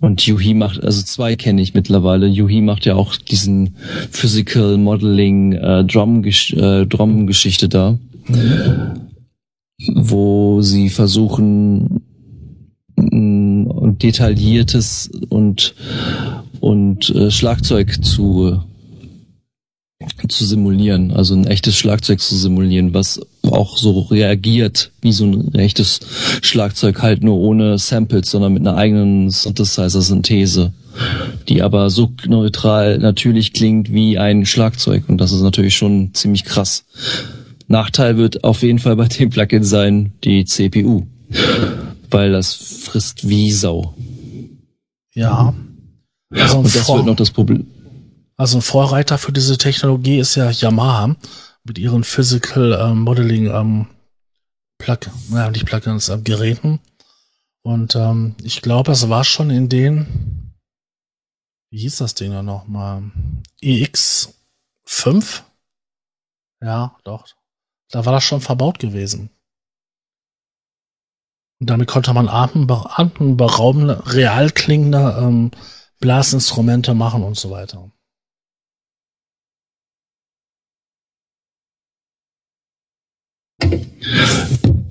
Und 0.00 0.26
Yuhi 0.26 0.54
macht, 0.54 0.82
also 0.82 1.02
zwei 1.02 1.36
kenne 1.36 1.62
ich 1.62 1.72
mittlerweile. 1.72 2.26
Yuhi 2.26 2.62
macht 2.62 2.84
ja 2.84 2.96
auch 2.96 3.14
diesen 3.14 3.76
Physical 4.10 4.76
Modeling 4.76 5.52
äh, 5.52 5.84
Drum, 5.84 6.24
äh, 6.24 6.84
Drum 6.84 7.28
Geschichte 7.28 7.68
da. 7.68 7.96
Wo 9.94 10.62
sie 10.62 10.90
versuchen, 10.90 12.00
detailliertes 12.98 15.12
und 15.28 15.74
und 16.60 17.10
äh, 17.10 17.30
Schlagzeug 17.30 18.04
zu 18.04 18.62
zu 20.28 20.44
simulieren, 20.44 21.10
also 21.12 21.34
ein 21.34 21.46
echtes 21.46 21.76
Schlagzeug 21.76 22.20
zu 22.20 22.36
simulieren, 22.36 22.92
was 22.92 23.20
auch 23.42 23.78
so 23.78 24.00
reagiert 24.00 24.92
wie 25.00 25.12
so 25.12 25.24
ein 25.24 25.54
echtes 25.54 26.00
Schlagzeug, 26.42 27.00
halt 27.00 27.24
nur 27.24 27.38
ohne 27.38 27.78
Samples, 27.78 28.30
sondern 28.30 28.52
mit 28.52 28.66
einer 28.66 28.76
eigenen 28.76 29.30
Synthesizer-Synthese, 29.30 30.74
die 31.48 31.62
aber 31.62 31.88
so 31.88 32.12
neutral 32.26 32.98
natürlich 32.98 33.54
klingt 33.54 33.90
wie 33.90 34.18
ein 34.18 34.44
Schlagzeug 34.44 35.04
und 35.08 35.18
das 35.18 35.32
ist 35.32 35.40
natürlich 35.42 35.76
schon 35.76 36.12
ziemlich 36.12 36.44
krass. 36.44 36.84
Nachteil 37.66 38.18
wird 38.18 38.44
auf 38.44 38.62
jeden 38.62 38.78
Fall 38.78 38.96
bei 38.96 39.08
dem 39.08 39.30
Plugin 39.30 39.64
sein, 39.64 40.12
die 40.24 40.44
CPU, 40.44 41.06
weil 42.10 42.32
das 42.32 42.52
frisst 42.54 43.28
wie 43.28 43.50
Sau. 43.50 43.94
Ja. 45.14 45.54
Also 46.30 46.58
und 46.58 46.74
das 46.74 46.86
wird 46.88 47.06
noch 47.06 47.16
das 47.16 47.30
Problem 47.30 47.66
also 48.36 48.58
ein 48.58 48.62
Vorreiter 48.62 49.18
für 49.18 49.32
diese 49.32 49.58
Technologie 49.58 50.18
ist 50.18 50.34
ja 50.34 50.50
Yamaha 50.50 51.16
mit 51.64 51.78
ihren 51.78 52.04
Physical 52.04 52.72
äh, 52.72 52.94
Modeling 52.94 53.46
ähm, 53.46 53.86
Plug, 54.78 54.98
naja, 55.30 55.50
nicht 55.50 55.66
Plugins, 55.66 56.08
äh, 56.08 56.18
Geräten. 56.18 56.80
Und 57.62 57.96
ähm, 57.96 58.36
ich 58.42 58.62
glaube, 58.62 58.92
es 58.92 59.08
war 59.08 59.24
schon 59.24 59.50
in 59.50 59.68
den, 59.68 60.54
wie 61.70 61.78
hieß 61.78 61.96
das 61.96 62.14
Ding 62.14 62.30
da 62.30 62.42
nochmal? 62.42 63.02
EX5? 63.62 65.42
Ja, 66.60 66.96
doch. 67.04 67.26
Da 67.90 68.04
war 68.04 68.12
das 68.12 68.24
schon 68.24 68.40
verbaut 68.40 68.78
gewesen. 68.78 69.30
Und 71.58 71.70
damit 71.70 71.88
konnte 71.88 72.12
man 72.12 72.28
atemberaubende, 72.28 74.02
real 74.06 74.50
klingende 74.50 75.16
ähm, 75.18 75.50
Blasinstrumente 76.00 76.94
machen 76.94 77.22
und 77.22 77.36
so 77.36 77.50
weiter. 77.50 77.90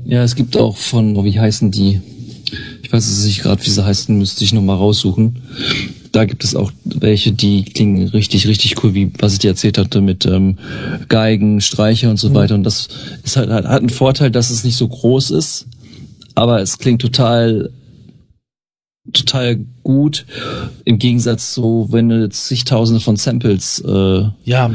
Ja, 0.05 0.24
es 0.24 0.36
gibt 0.36 0.55
auch 0.57 0.78
von, 0.78 1.24
wie 1.24 1.39
heißen 1.39 1.72
die? 1.72 2.01
Ich 2.84 2.93
weiß 2.93 3.07
es 3.07 3.26
nicht 3.26 3.41
gerade, 3.41 3.66
wie 3.66 3.70
sie 3.70 3.84
heißen, 3.84 4.16
müsste 4.18 4.43
ich 4.43 4.53
nochmal 4.53 4.78
raussuchen. 4.78 5.41
Da 6.11 6.26
gibt 6.26 6.43
es 6.43 6.55
auch 6.55 6.72
welche, 6.86 7.32
die 7.32 7.66
klingen 7.66 8.07
richtig, 8.09 8.47
richtig 8.47 8.84
cool, 8.84 8.93
wie 8.93 9.11
was 9.20 9.34
ich 9.34 9.39
dir 9.39 9.49
erzählt 9.49 9.78
hatte 9.78 10.01
mit 10.01 10.26
ähm, 10.26 10.57
Geigen, 11.09 11.59
Streicher 11.59 12.09
und 12.09 12.18
so 12.18 12.30
mhm. 12.30 12.34
weiter. 12.36 12.55
Und 12.55 12.63
das 12.63 12.88
ist 13.24 13.36
halt, 13.36 13.49
hat, 13.49 13.66
einen 13.66 13.89
Vorteil, 13.89 14.32
dass 14.32 14.51
es 14.51 14.63
nicht 14.63 14.78
so 14.78 14.88
groß 14.88 15.32
ist, 15.32 15.66
aber 16.36 16.61
es 16.61 16.78
klingt 16.78 17.01
total 17.01 17.72
total 19.11 19.59
gut. 19.84 20.26
Im 20.84 20.99
Gegensatz 20.99 21.53
so, 21.53 21.88
wenn 21.91 22.09
du 22.09 22.22
jetzt 22.22 22.45
zigtausende 22.45 23.01
von 23.01 23.18
Samples 23.18 23.80
äh, 23.86 24.24
ja 24.45 24.72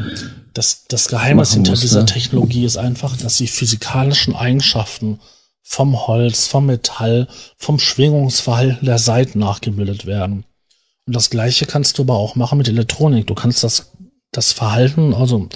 das, 0.54 0.84
das 0.88 1.08
Geheimnis 1.08 1.54
hinter 1.54 1.72
muss, 1.72 1.80
dieser 1.80 2.00
ne? 2.00 2.06
Technologie 2.06 2.64
ist 2.64 2.76
einfach, 2.76 3.16
dass 3.16 3.36
die 3.36 3.46
physikalischen 3.46 4.34
Eigenschaften 4.34 5.20
vom 5.62 6.06
Holz, 6.06 6.46
vom 6.46 6.66
Metall, 6.66 7.28
vom 7.56 7.78
Schwingungsverhalten 7.78 8.86
der 8.86 8.98
Seiten 8.98 9.38
nachgebildet 9.38 10.06
werden. 10.06 10.44
Und 11.06 11.14
das 11.16 11.30
gleiche 11.30 11.66
kannst 11.66 11.98
du 11.98 12.02
aber 12.02 12.16
auch 12.16 12.34
machen 12.34 12.58
mit 12.58 12.68
Elektronik. 12.68 13.26
Du 13.26 13.34
kannst 13.34 13.62
das, 13.62 13.92
das 14.32 14.52
Verhalten, 14.52 15.14
also 15.14 15.48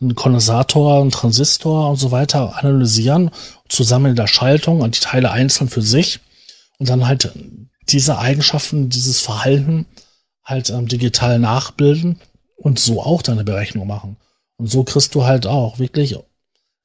ein 0.00 0.14
Kondensator, 0.14 1.02
ein 1.02 1.10
Transistor 1.10 1.90
und 1.90 1.96
so 1.96 2.10
weiter 2.10 2.56
analysieren, 2.56 3.30
zusammen 3.68 4.10
in 4.10 4.16
der 4.16 4.26
Schaltung 4.26 4.80
und 4.80 4.96
die 4.96 5.00
Teile 5.00 5.30
einzeln 5.30 5.68
für 5.68 5.82
sich 5.82 6.20
und 6.78 6.88
dann 6.88 7.06
halt 7.06 7.32
diese 7.88 8.18
Eigenschaften, 8.18 8.88
dieses 8.88 9.20
Verhalten 9.20 9.86
halt 10.44 10.70
ähm, 10.70 10.88
digital 10.88 11.38
nachbilden 11.38 12.20
und 12.56 12.78
so 12.78 13.02
auch 13.02 13.22
deine 13.22 13.44
Berechnung 13.44 13.86
machen. 13.86 14.16
Und 14.58 14.66
so 14.66 14.84
kriegst 14.84 15.14
du 15.14 15.24
halt 15.24 15.46
auch 15.46 15.78
wirklich 15.78 16.16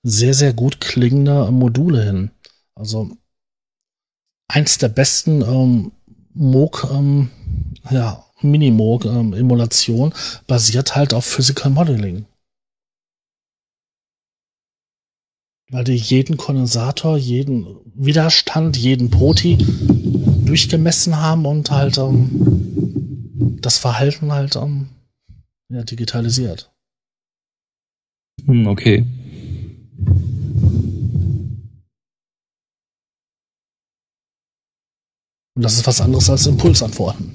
sehr, 0.03 0.33
sehr 0.33 0.53
gut 0.53 0.79
klingende 0.79 1.51
Module 1.51 2.03
hin. 2.03 2.31
Also 2.75 3.17
eins 4.47 4.77
der 4.77 4.89
besten 4.89 5.41
ähm, 5.41 5.91
Moog, 6.33 6.87
ähm, 6.91 7.31
ja, 7.89 8.25
Mini-Moog-Emulation 8.41 10.11
ähm, 10.11 10.43
basiert 10.47 10.95
halt 10.95 11.13
auf 11.13 11.25
Physical 11.25 11.71
Modeling. 11.71 12.25
Weil 15.71 15.85
die 15.85 15.95
jeden 15.95 16.37
Kondensator, 16.37 17.17
jeden 17.17 17.65
Widerstand, 17.95 18.77
jeden 18.77 19.09
Poti 19.09 19.57
durchgemessen 20.45 21.17
haben 21.17 21.45
und 21.45 21.71
halt 21.71 21.97
ähm, 21.97 23.57
das 23.61 23.77
Verhalten 23.79 24.31
halt 24.31 24.55
ähm, 24.55 24.89
ja, 25.69 25.83
digitalisiert. 25.83 26.72
Hm, 28.45 28.67
okay. 28.67 29.05
Und 35.55 35.61
das 35.61 35.75
ist 35.75 35.85
was 35.85 36.01
anderes 36.01 36.29
als 36.29 36.47
Impulsantworten. 36.47 37.31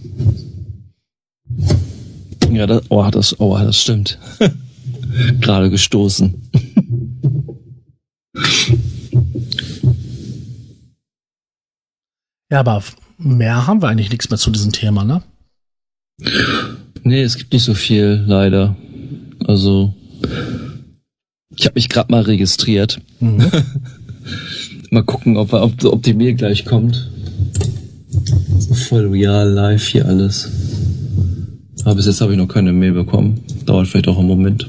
Ja, 2.51 2.67
das, 2.67 2.83
oh, 2.89 3.09
das, 3.11 3.39
oh, 3.41 3.57
das 3.57 3.81
stimmt. 3.81 4.19
Gerade 5.41 5.71
gestoßen. 5.71 6.51
ja, 12.51 12.61
aber 12.61 12.83
mehr 13.19 13.67
haben 13.67 13.83
wir 13.83 13.89
eigentlich 13.89 14.11
nichts 14.11 14.31
mehr 14.31 14.39
zu 14.39 14.51
diesem 14.51 14.73
Thema, 14.73 15.05
ne? 15.05 15.23
Nee, 17.05 17.23
es 17.23 17.37
gibt 17.37 17.53
nicht 17.53 17.65
so 17.65 17.75
viel, 17.75 18.25
leider. 18.27 18.77
Also, 19.47 19.95
Ich 21.57 21.65
habe 21.65 21.75
mich 21.75 21.89
gerade 21.89 22.13
mal 22.13 22.23
registriert. 22.23 23.01
Mhm. 23.21 23.47
mal 24.91 25.03
gucken, 25.03 25.37
ob, 25.37 25.53
ob, 25.53 25.85
ob 25.85 26.03
die 26.03 26.15
Mail 26.15 26.35
gleich 26.35 26.65
kommt. 26.65 27.11
Voll 28.89 29.07
real, 29.07 29.49
live 29.49 29.87
hier 29.87 30.07
alles. 30.07 30.51
Aber 31.85 31.95
bis 31.95 32.07
jetzt 32.07 32.21
habe 32.21 32.33
ich 32.33 32.39
noch 32.39 32.49
keine 32.49 32.73
Mail 32.73 32.93
bekommen. 32.93 33.41
Dauert 33.65 33.89
vielleicht 33.89 34.09
auch 34.09 34.19
einen 34.19 34.29
Moment. 34.29 34.69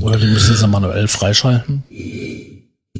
Oder 0.00 0.18
die 0.18 0.26
müssen 0.26 0.56
sie 0.56 0.66
manuell 0.66 1.06
freischalten? 1.06 1.82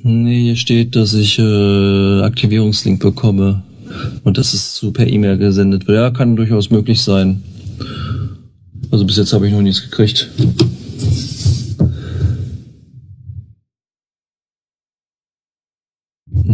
Nee, 0.03 0.43
hier 0.43 0.57
steht, 0.57 0.97
dass 0.97 1.15
ich 1.15 1.39
äh, 1.39 2.23
Aktivierungslink 2.23 3.01
bekomme 3.01 3.63
und 4.25 4.37
dass 4.37 4.53
es 4.53 4.75
zu 4.75 4.93
per 4.93 5.07
E-Mail 5.07 5.39
gesendet 5.39 5.87
wird. 5.87 5.97
Ja, 5.97 6.11
kann 6.11 6.37
durchaus 6.37 6.71
möglich 6.71 7.01
sein. 7.01 7.43
Also 8.91 9.05
bis 9.07 9.17
jetzt 9.17 9.33
habe 9.33 9.47
ich 9.47 9.53
noch 9.53 9.63
nichts 9.63 9.83
gekriegt. 9.83 10.29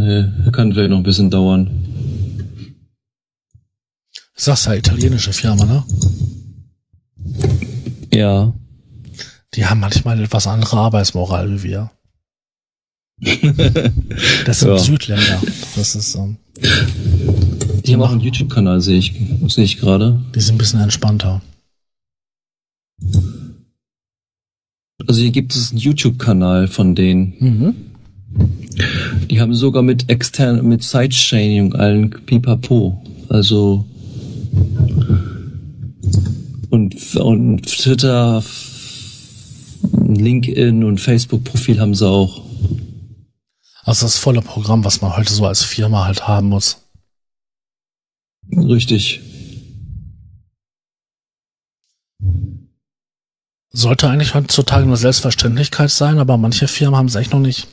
Nee, 0.09 0.51
kann 0.53 0.73
vielleicht 0.73 0.89
noch 0.89 0.97
ein 0.97 1.03
bisschen 1.03 1.31
dauern. 1.31 1.69
Sagst 4.35 4.65
ja 4.65 4.73
italienische 4.73 5.35
Firma, 5.35 5.67
ne? 5.67 5.85
Ja. 8.11 8.55
Die 9.53 9.67
haben 9.67 9.81
manchmal 9.81 10.19
etwas 10.23 10.47
andere 10.47 10.79
Arbeitsmoral 10.79 11.53
wie 11.53 11.63
wir. 11.63 11.91
das 14.47 14.61
sind 14.61 14.71
ja. 14.71 14.79
Südländer. 14.79 15.43
Das 15.77 15.95
ist. 15.95 16.15
Ähm, 16.15 16.39
die, 16.57 17.83
die 17.83 17.93
haben 17.93 18.01
auch 18.01 18.13
einen 18.13 18.23
YouTube-Kanal, 18.23 18.81
sehe 18.81 18.97
ich, 18.97 19.13
sehe 19.49 19.65
ich 19.65 19.77
gerade. 19.77 20.25
Die 20.35 20.41
sind 20.41 20.55
ein 20.55 20.59
bisschen 20.59 20.81
entspannter. 20.81 21.43
Also 25.07 25.21
hier 25.21 25.33
gibt 25.33 25.55
es 25.55 25.71
einen 25.71 25.81
YouTube-Kanal 25.81 26.67
von 26.67 26.95
denen. 26.95 27.35
Mhm. 27.41 27.75
Die 29.31 29.41
haben 29.41 29.55
sogar 29.55 29.83
mit 29.83 30.09
extern, 30.11 30.67
mit 30.67 30.83
Sidechaining 30.83 31.75
allen 31.75 32.11
Pipapo. 32.11 33.03
Also 33.29 33.85
und, 36.71 37.17
und 37.17 37.63
Twitter, 37.63 38.43
LinkedIn 39.93 40.85
und 40.85 41.01
Facebook-Profil 41.01 41.81
haben 41.81 41.95
sie 41.95 42.07
auch. 42.07 42.43
Also 43.85 44.05
das 44.05 44.19
volle 44.19 44.43
Programm, 44.43 44.85
was 44.85 45.01
man 45.01 45.17
heute 45.17 45.33
so 45.33 45.47
als 45.47 45.63
Firma 45.63 46.05
halt 46.05 46.29
haben 46.29 46.49
muss. 46.49 46.85
Richtig. 48.51 49.21
Sollte 53.71 54.11
eigentlich 54.11 54.35
heutzutage 54.35 54.85
eine 54.85 54.97
Selbstverständlichkeit 54.97 55.91
sein, 55.91 56.19
aber 56.19 56.37
manche 56.37 56.69
Firmen 56.69 56.97
haben 56.97 57.07
es 57.07 57.15
echt 57.15 57.33
noch 57.33 57.41
nicht 57.41 57.69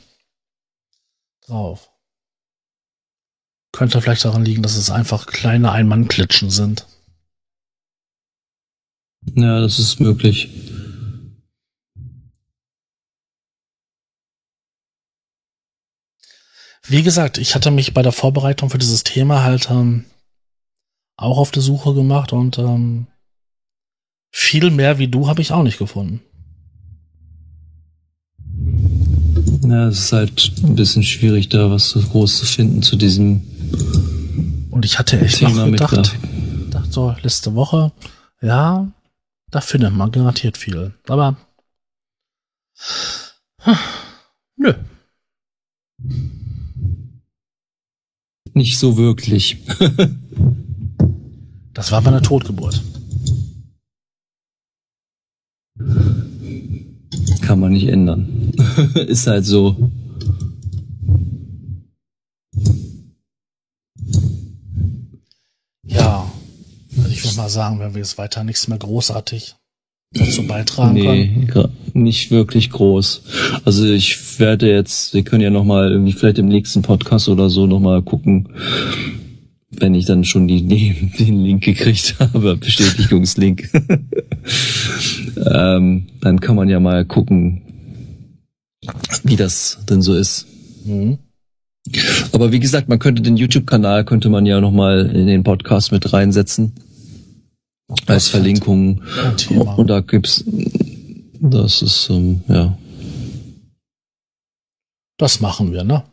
drauf. 1.48 1.91
Könnte 3.72 4.02
vielleicht 4.02 4.26
daran 4.26 4.46
liegen, 4.46 4.64
dass 4.64 4.78
es 4.78 4.89
einfach 4.89 5.28
kleine 5.28 5.72
Ein-Mann-Klitschen 5.72 6.50
sind. 6.50 6.88
Ja, 9.34 9.60
das 9.60 9.80
ist 9.80 10.00
möglich. 10.00 10.50
Wie 16.88 17.02
gesagt, 17.02 17.39
ich 17.39 17.56
hatte 17.56 17.72
mich 17.72 17.93
bei 17.93 18.04
der 18.04 18.12
Vorbereitung 18.12 18.70
für 18.70 18.78
dieses 18.78 19.04
Thema 19.04 19.43
halt 19.43 19.72
ähm, 19.72 20.06
auch 21.18 21.39
auf 21.39 21.52
die 21.52 21.62
Suche 21.62 21.96
gemacht 21.96 22.32
und 22.32 22.60
ähm, 22.60 23.08
viel 24.32 24.70
mehr 24.70 25.00
wie 25.00 25.08
du 25.08 25.28
habe 25.28 25.41
ich 25.41 25.52
auch 25.52 25.64
nicht 25.64 25.80
gefunden. 25.80 26.22
Ja, 29.68 29.88
es 29.88 29.99
ist 29.99 30.13
halt 30.13 30.51
ein 30.63 30.76
bisschen 30.76 31.03
schwierig, 31.03 31.49
da 31.49 31.72
was 31.72 31.89
so 31.89 31.99
groß 31.99 32.38
zu 32.38 32.45
finden 32.45 32.84
zu 32.84 32.95
diesem. 32.95 33.41
Und 34.70 34.86
ich 34.86 34.99
hatte 34.99 35.20
echt 35.20 35.38
Thema 35.39 35.66
noch 35.66 35.72
gedacht, 35.72 36.16
dachte 36.70 36.91
so, 36.91 37.16
letzte 37.22 37.55
Woche, 37.55 37.91
ja, 38.41 38.88
da 39.49 39.61
findet 39.61 39.93
man 39.93 40.11
garantiert 40.11 40.57
viel. 40.57 40.93
Aber 41.07 41.38
hm, 43.59 43.76
nö. 44.57 44.74
Nicht 48.53 48.78
so 48.78 48.97
wirklich. 48.97 49.57
das 51.74 51.91
war 51.91 52.01
meine 52.01 52.22
Totgeburt. 52.22 52.82
Kann 57.46 57.60
man 57.60 57.74
nicht 57.74 57.88
ändern. 57.88 58.52
Ist 58.96 59.28
halt 59.28 59.46
so. 59.46 59.91
Ja, 65.84 66.32
ich 67.12 67.24
würde 67.24 67.38
mal 67.38 67.50
sagen, 67.50 67.80
wenn 67.80 67.93
wir 67.93 68.00
jetzt 68.00 68.18
weiter 68.18 68.43
nichts 68.43 68.68
mehr 68.68 68.80
großartig 68.80 69.56
dazu 70.12 70.48
beitragen 70.48 70.93
nee, 70.93 71.46
können. 71.46 71.74
nicht 71.93 72.32
wirklich 72.32 72.72
groß. 72.72 73.24
Also 73.64 73.86
ich 73.86 74.39
werde 74.39 74.68
jetzt, 74.68 75.14
wir 75.14 75.24
können 75.24 75.43
ja 75.43 75.52
noch 75.52 75.66
mal 75.66 75.91
irgendwie 75.91 76.14
vielleicht 76.14 76.39
im 76.39 76.48
nächsten 76.48 76.82
Podcast 76.82 77.30
oder 77.30 77.52
so 77.52 77.68
noch 77.68 77.80
mal 77.80 78.02
gucken, 78.02 78.50
wenn 79.80 79.95
ich 79.95 80.05
dann 80.05 80.23
schon 80.23 80.47
die, 80.47 80.65
den 80.65 81.43
Link 81.43 81.63
gekriegt 81.63 82.15
habe, 82.19 82.57
Bestätigungslink, 82.57 83.69
ähm, 85.51 86.07
dann 86.21 86.39
kann 86.39 86.55
man 86.55 86.69
ja 86.69 86.80
mal 86.80 87.05
gucken, 87.05 87.61
wie 89.23 89.36
das 89.36 89.80
denn 89.89 90.01
so 90.01 90.15
ist. 90.15 90.47
Mhm. 90.86 91.17
Aber 92.32 92.51
wie 92.51 92.59
gesagt, 92.59 92.89
man 92.89 92.99
könnte 92.99 93.21
den 93.21 93.38
YouTube-Kanal 93.38 94.05
könnte 94.05 94.30
man 94.30 94.45
ja 94.45 94.59
noch 94.59 94.71
mal 94.71 95.05
in 95.05 95.28
den 95.28 95.43
Podcast 95.43 95.91
mit 95.91 96.11
reinsetzen 96.13 96.73
als 98.07 98.28
Verlinkung. 98.28 99.01
Und 99.78 99.89
da 99.89 99.99
gibt's, 99.99 100.43
das 101.39 101.82
ist 101.82 102.09
ähm, 102.09 102.41
ja. 102.47 102.78
Das 105.17 105.39
machen 105.39 105.71
wir, 105.71 105.84
ne? 105.84 106.03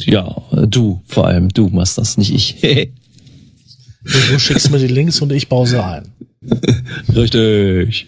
Ja, 0.00 0.42
du, 0.52 1.02
vor 1.06 1.26
allem 1.26 1.48
du 1.48 1.68
machst 1.68 1.98
das, 1.98 2.16
nicht 2.18 2.32
ich. 2.32 2.56
du 4.04 4.38
schickst 4.38 4.70
mir 4.70 4.78
die 4.78 4.86
Links 4.86 5.20
und 5.20 5.32
ich 5.32 5.48
baue 5.48 5.66
sie 5.66 5.82
ein. 5.82 6.12
Richtig. 7.14 8.06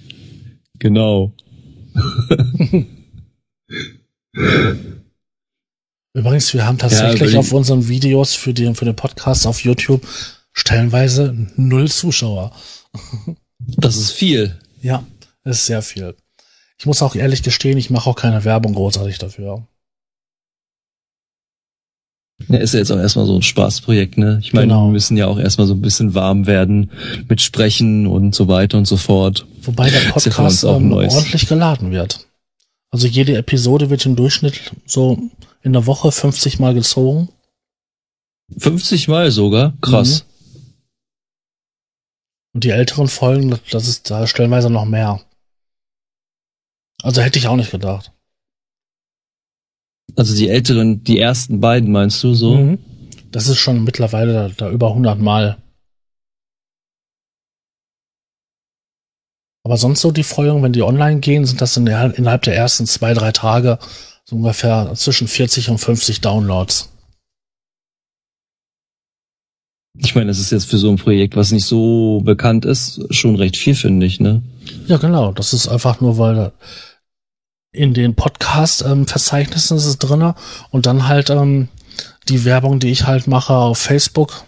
Genau. 0.78 1.32
Übrigens, 6.14 6.54
wir 6.54 6.66
haben 6.66 6.78
tatsächlich 6.78 7.32
ja, 7.32 7.40
auf 7.40 7.52
unseren 7.52 7.88
Videos 7.88 8.34
für 8.34 8.54
den, 8.54 8.74
für 8.74 8.84
den 8.84 8.96
Podcast 8.96 9.46
auf 9.46 9.62
YouTube 9.62 10.06
stellenweise 10.52 11.34
null 11.56 11.88
Zuschauer. 11.90 12.52
Das 13.60 13.96
ist 13.96 14.12
viel. 14.12 14.56
Ja, 14.82 15.04
ist 15.42 15.66
sehr 15.66 15.82
viel. 15.82 16.14
Ich 16.78 16.86
muss 16.86 17.02
auch 17.02 17.16
ehrlich 17.16 17.42
gestehen, 17.42 17.76
ich 17.76 17.90
mache 17.90 18.08
auch 18.08 18.14
keine 18.14 18.44
Werbung 18.44 18.72
großartig 18.72 19.18
dafür. 19.18 19.66
Ja, 22.46 22.58
ist 22.58 22.72
ja 22.72 22.78
jetzt 22.78 22.92
auch 22.92 22.98
erstmal 22.98 23.26
so 23.26 23.34
ein 23.34 23.42
Spaßprojekt, 23.42 24.16
ne? 24.16 24.38
Ich 24.40 24.52
meine, 24.52 24.68
genau. 24.68 24.86
wir 24.86 24.92
müssen 24.92 25.16
ja 25.16 25.26
auch 25.26 25.38
erstmal 25.38 25.66
so 25.66 25.74
ein 25.74 25.82
bisschen 25.82 26.14
warm 26.14 26.46
werden 26.46 26.90
mit 27.28 27.42
Sprechen 27.42 28.06
und 28.06 28.34
so 28.34 28.46
weiter 28.46 28.78
und 28.78 28.86
so 28.86 28.96
fort. 28.96 29.44
Wobei 29.62 29.90
der 29.90 29.98
Podcast 30.12 30.62
ja 30.62 30.76
ähm, 30.76 30.92
ordentlich 30.92 31.48
geladen 31.48 31.90
wird. 31.90 32.26
Also 32.90 33.06
jede 33.06 33.36
Episode 33.36 33.90
wird 33.90 34.06
im 34.06 34.16
Durchschnitt 34.16 34.72
so 34.86 35.18
in 35.62 35.72
der 35.72 35.86
Woche 35.86 36.12
50 36.12 36.60
Mal 36.60 36.74
gezogen. 36.74 37.28
50 38.56 39.08
Mal 39.08 39.30
sogar? 39.30 39.74
Krass. 39.80 40.24
Mhm. 40.24 40.28
Und 42.54 42.64
die 42.64 42.70
älteren 42.70 43.08
Folgen, 43.08 43.58
das 43.70 43.88
ist 43.88 44.10
da 44.10 44.26
stellenweise 44.26 44.70
noch 44.70 44.84
mehr. 44.84 45.20
Also 47.02 47.20
hätte 47.20 47.38
ich 47.38 47.46
auch 47.46 47.56
nicht 47.56 47.70
gedacht. 47.70 48.12
Also 50.16 50.34
die 50.34 50.48
älteren, 50.48 51.04
die 51.04 51.18
ersten 51.18 51.60
beiden 51.60 51.92
meinst 51.92 52.22
du 52.24 52.34
so? 52.34 52.56
Mhm. 52.56 52.78
Das 53.30 53.48
ist 53.48 53.58
schon 53.58 53.84
mittlerweile 53.84 54.32
da, 54.32 54.48
da 54.48 54.70
über 54.70 54.88
100 54.88 55.20
Mal. 55.20 55.58
Aber 59.64 59.76
sonst 59.76 60.00
so 60.00 60.10
die 60.10 60.22
Folgen, 60.22 60.62
wenn 60.62 60.72
die 60.72 60.82
online 60.82 61.20
gehen, 61.20 61.44
sind 61.44 61.60
das 61.60 61.76
in 61.76 61.84
der, 61.84 62.16
innerhalb 62.16 62.42
der 62.42 62.56
ersten 62.56 62.86
zwei, 62.86 63.12
drei 63.12 63.32
Tage 63.32 63.78
so 64.24 64.36
ungefähr 64.36 64.92
zwischen 64.94 65.28
40 65.28 65.68
und 65.68 65.78
50 65.78 66.20
Downloads. 66.20 66.90
Ich 70.00 70.14
meine, 70.14 70.28
das 70.28 70.38
ist 70.38 70.52
jetzt 70.52 70.70
für 70.70 70.78
so 70.78 70.90
ein 70.90 70.96
Projekt, 70.96 71.36
was 71.36 71.50
nicht 71.50 71.66
so 71.66 72.20
bekannt 72.24 72.64
ist, 72.64 73.02
schon 73.10 73.36
recht 73.36 73.56
viel, 73.56 73.74
finde 73.74 74.06
ich, 74.06 74.20
ne? 74.20 74.42
Ja, 74.86 74.96
genau. 74.96 75.32
Das 75.32 75.52
ist 75.52 75.66
einfach 75.68 76.00
nur, 76.00 76.18
weil 76.18 76.52
in 77.72 77.94
den 77.94 78.14
Podcast-Verzeichnissen 78.14 79.74
ähm, 79.74 79.78
ist 79.78 79.86
es 79.86 79.98
drinne 79.98 80.34
und 80.70 80.86
dann 80.86 81.06
halt 81.08 81.30
ähm, 81.30 81.68
die 82.28 82.44
Werbung, 82.44 82.80
die 82.80 82.90
ich 82.90 83.06
halt 83.06 83.26
mache 83.26 83.54
auf 83.54 83.78
Facebook 83.78 84.44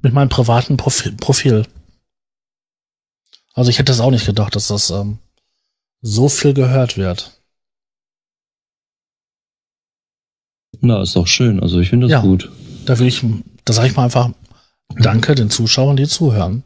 mit 0.00 0.12
meinem 0.12 0.28
privaten 0.28 0.76
Profil. 0.76 1.66
Also 3.54 3.70
ich 3.70 3.78
hätte 3.78 3.92
es 3.92 4.00
auch 4.00 4.10
nicht 4.10 4.26
gedacht, 4.26 4.56
dass 4.56 4.68
das 4.68 4.90
ähm, 4.90 5.18
so 6.00 6.28
viel 6.28 6.54
gehört 6.54 6.96
wird. 6.96 7.38
Na, 10.80 11.02
ist 11.02 11.14
doch 11.14 11.26
schön. 11.26 11.60
Also 11.60 11.78
ich 11.78 11.90
finde 11.90 12.06
das 12.08 12.12
Ja. 12.12 12.20
gut. 12.22 12.50
Da 12.86 12.98
will 12.98 13.06
ich, 13.06 13.22
da 13.64 13.72
sage 13.72 13.88
ich 13.88 13.96
mal 13.96 14.04
einfach 14.04 14.30
Danke 14.96 15.34
den 15.34 15.50
Zuschauern, 15.50 15.96
die 15.96 16.06
zuhören. 16.08 16.64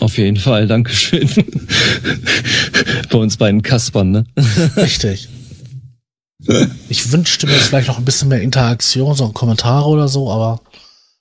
Auf 0.00 0.18
jeden 0.18 0.36
Fall, 0.36 0.66
Dankeschön. 0.66 1.28
Bei 3.10 3.18
uns 3.18 3.36
beiden 3.36 3.62
Kaspern, 3.62 4.10
ne? 4.10 4.24
Richtig. 4.76 5.28
Ich 6.88 7.12
wünschte 7.12 7.46
mir 7.46 7.54
jetzt 7.54 7.68
vielleicht 7.68 7.88
noch 7.88 7.98
ein 7.98 8.04
bisschen 8.04 8.28
mehr 8.28 8.42
Interaktion, 8.42 9.14
so 9.14 9.28
Kommentare 9.30 9.86
oder 9.86 10.08
so, 10.08 10.30
aber 10.30 10.60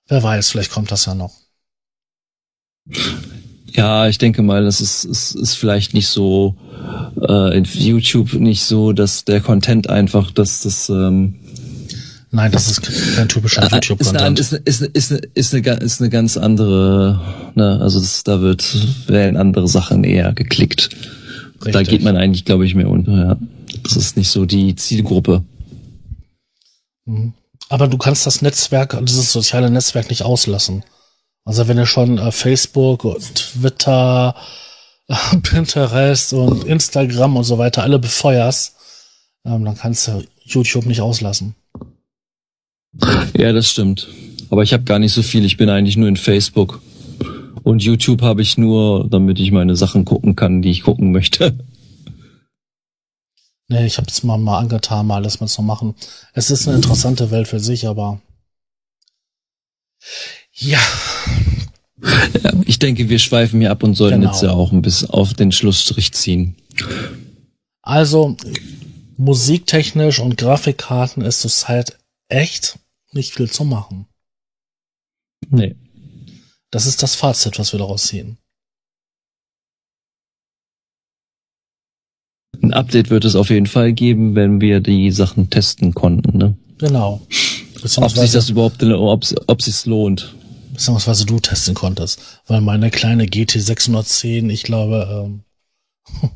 wer 0.08 0.22
weiß, 0.22 0.50
vielleicht 0.50 0.72
kommt 0.72 0.92
das 0.92 1.06
ja 1.06 1.16
noch. 1.16 1.34
Ja, 3.74 4.08
ich 4.08 4.18
denke 4.18 4.42
mal, 4.42 4.64
das 4.64 4.82
ist, 4.82 5.04
ist, 5.04 5.36
ist 5.36 5.56
vielleicht 5.56 5.94
nicht 5.94 6.08
so 6.08 6.56
äh, 7.22 7.58
in 7.58 7.64
YouTube 7.64 8.34
nicht 8.34 8.64
so, 8.64 8.94
dass 8.94 9.26
der 9.26 9.42
Content 9.42 9.90
einfach, 9.90 10.32
dass 10.32 10.62
das 10.62 10.90
ähm, 10.90 11.40
Nein, 12.36 12.52
das 12.52 12.68
ist 12.68 12.82
kein 13.16 13.30
typischer 13.30 13.62
äh, 13.62 13.66
ist, 13.66 13.74
eine, 13.74 13.82
YouTube-Content. 13.82 14.40
ist, 14.40 14.54
eine, 14.54 14.62
ist, 14.66 14.82
ist, 14.82 15.12
ist, 15.12 15.54
eine, 15.54 15.74
ist 15.78 16.02
eine 16.02 16.10
ganz 16.10 16.36
andere, 16.36 17.22
ne, 17.54 17.80
also 17.80 18.00
das, 18.00 18.24
da 18.24 18.42
wird 18.42 19.08
werden 19.08 19.38
andere 19.38 19.68
Sachen 19.68 20.04
eher 20.04 20.34
geklickt. 20.34 20.90
Da 21.60 21.66
Richtig. 21.66 21.90
geht 21.90 22.04
man 22.04 22.18
eigentlich, 22.18 22.44
glaube 22.44 22.66
ich, 22.66 22.74
mehr 22.74 22.90
unter. 22.90 23.12
Ja. 23.12 23.38
Das 23.84 23.98
ist 23.98 24.18
nicht 24.18 24.30
so 24.30 24.46
die 24.46 24.76
Zielgruppe. 24.76 25.44
Mhm. 27.06 27.34
Aber 27.70 27.88
du 27.88 28.00
kannst 28.00 28.26
das 28.26 28.42
Netzwerk, 28.42 28.98
dieses 29.06 29.32
soziale 29.32 29.70
Netzwerk 29.70 30.10
nicht 30.10 30.24
auslassen. 30.24 30.84
Also 31.46 31.68
wenn 31.68 31.78
du 31.78 31.86
schon 31.86 32.18
äh, 32.18 32.32
Facebook 32.32 33.06
und 33.06 33.36
Twitter, 33.36 34.36
äh, 35.08 35.38
Pinterest 35.44 36.34
und 36.34 36.64
Instagram 36.64 37.38
und 37.38 37.44
so 37.44 37.60
weiter 37.60 37.84
alle 37.84 38.00
befeuerst, 38.00 38.74
ähm, 39.46 39.66
dann 39.66 39.78
kannst 39.78 40.08
du 40.08 40.24
YouTube 40.46 40.88
nicht 40.88 41.02
auslassen. 41.02 41.54
Ja, 43.38 43.52
das 43.54 43.70
stimmt. 43.70 44.08
Aber 44.50 44.64
ich 44.64 44.74
habe 44.74 44.84
gar 44.84 45.00
nicht 45.00 45.14
so 45.14 45.24
viel. 45.24 45.46
Ich 45.46 45.58
bin 45.58 45.70
eigentlich 45.70 45.98
nur 45.98 46.08
in 46.08 46.18
Facebook. 46.18 46.82
Und 47.64 47.82
YouTube 47.82 48.22
habe 48.22 48.42
ich 48.42 48.58
nur, 48.58 49.08
damit 49.10 49.40
ich 49.40 49.52
meine 49.52 49.76
Sachen 49.76 50.06
gucken 50.06 50.36
kann, 50.36 50.62
die 50.62 50.72
ich 50.72 50.84
gucken 50.84 51.12
möchte. 51.12 51.58
Nee, 53.70 53.86
ich 53.86 53.98
habe 53.98 54.08
es 54.10 54.24
mal, 54.24 54.38
mal 54.38 54.60
angetan, 54.60 55.08
mal 55.08 55.16
alles 55.16 55.40
mal 55.40 55.48
zu 55.48 55.62
machen. 55.62 55.96
Es 56.34 56.52
ist 56.52 56.68
eine 56.68 56.76
interessante 56.76 57.32
Welt 57.32 57.48
für 57.48 57.62
sich, 57.62 57.88
aber 57.88 58.20
ja, 60.52 60.82
Ja, 62.44 62.52
ich 62.66 62.78
denke, 62.78 63.08
wir 63.10 63.20
schweifen 63.20 63.62
hier 63.62 63.72
ab 63.72 63.82
und 63.84 63.96
sollten 63.96 64.20
Genau. 64.20 64.32
jetzt 64.34 64.44
ja 64.44 64.52
auch 64.52 64.74
ein 64.74 64.82
bisschen 64.82 65.10
auf 65.10 65.34
den 65.34 65.52
Schlussstrich 65.54 66.12
ziehen. 66.12 66.56
also 67.82 68.36
musiktechnisch 69.18 70.20
und 70.20 70.38
Grafikkarten 70.38 71.24
ist 71.24 71.40
zurzeit 71.42 71.98
echt 72.28 72.78
nicht 73.14 73.34
viel 73.34 73.50
zu 73.50 73.64
machen. 73.64 74.08
Nee. 75.50 75.76
Das 76.72 76.86
ist 76.86 77.04
das 77.04 77.16
Fazit, 77.16 77.60
was 77.60 77.72
wir 77.72 77.80
daraus 77.80 78.08
ziehen. 78.08 78.38
Ein 82.62 82.74
Update 82.74 83.10
wird 83.10 83.26
es 83.26 83.36
auf 83.36 83.50
jeden 83.50 83.68
Fall 83.68 83.94
geben, 83.94 84.36
wenn 84.36 84.62
wir 84.62 84.80
die 84.80 85.12
Sachen 85.12 85.50
testen 85.50 85.94
konnten. 85.94 86.38
Ne? 86.38 86.58
Genau. 86.78 87.22
Ob 87.98 88.12
sich 88.12 88.32
das 88.32 88.50
überhaupt, 88.50 88.82
ob 88.82 89.26
ob 89.48 89.62
sich's 89.62 89.86
lohnt. 89.86 90.34
beziehungsweise 90.72 91.26
du 91.26 91.40
testen 91.40 91.76
konntest. 91.76 92.42
Weil 92.48 92.62
meine 92.62 92.90
kleine 92.90 93.28
GT 93.28 93.60
610, 93.60 94.50
ich 94.50 94.64
glaube, 94.64 95.26
ähm, 95.26 96.32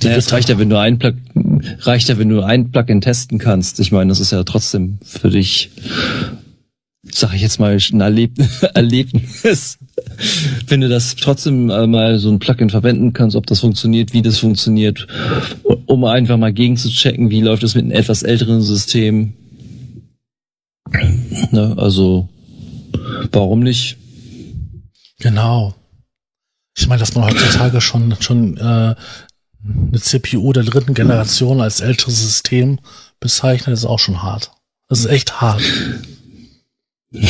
die 0.00 0.06
Naja, 0.06 0.18
es 0.18 0.32
reicht 0.32 0.48
ja, 0.48 0.58
wenn 0.58 0.70
du 0.70 0.78
ein 0.78 0.98
Plug, 0.98 1.14
reicht 1.80 2.08
ja, 2.08 2.18
wenn 2.18 2.28
du 2.28 2.42
ein 2.42 2.70
Plugin 2.70 3.00
testen 3.00 3.38
kannst. 3.38 3.80
Ich 3.80 3.92
meine, 3.92 4.08
das 4.08 4.20
ist 4.20 4.32
ja 4.32 4.42
trotzdem 4.44 4.98
für 5.02 5.30
dich, 5.30 5.70
sag 7.10 7.34
ich 7.34 7.42
jetzt 7.42 7.60
mal, 7.60 7.76
ein 7.76 8.00
Erleb 8.00 8.32
Erlebnis. 8.74 9.78
Wenn 10.66 10.80
du 10.80 10.88
das 10.88 11.16
trotzdem 11.16 11.70
äh, 11.70 11.86
mal 11.86 12.18
so 12.18 12.30
ein 12.30 12.38
Plugin 12.38 12.70
verwenden 12.70 13.12
kannst, 13.12 13.36
ob 13.36 13.46
das 13.46 13.60
funktioniert, 13.60 14.12
wie 14.12 14.22
das 14.22 14.38
funktioniert, 14.38 15.06
um 15.86 16.04
einfach 16.04 16.36
mal 16.36 16.52
gegen 16.52 16.76
zu 16.76 16.88
checken, 16.88 17.30
wie 17.30 17.40
läuft 17.40 17.62
es 17.62 17.74
mit 17.74 17.84
einem 17.84 17.92
etwas 17.92 18.22
älteren 18.22 18.62
System. 18.62 19.34
Ne, 21.50 21.74
also, 21.76 22.28
warum 23.32 23.60
nicht? 23.60 23.96
Genau. 25.20 25.74
Ich 26.76 26.86
meine, 26.86 27.00
dass 27.00 27.14
man 27.14 27.24
heutzutage 27.24 27.80
schon 27.80 28.14
schon 28.20 28.56
äh, 28.56 28.94
eine 29.68 30.00
CPU 30.00 30.52
der 30.52 30.64
dritten 30.64 30.94
Generation 30.94 31.60
als 31.60 31.80
älteres 31.80 32.20
System 32.20 32.78
bezeichnet, 33.20 33.74
ist 33.74 33.84
auch 33.84 33.98
schon 33.98 34.22
hart. 34.22 34.52
Das 34.88 35.00
ist 35.00 35.06
echt 35.06 35.40
hart. 35.40 35.62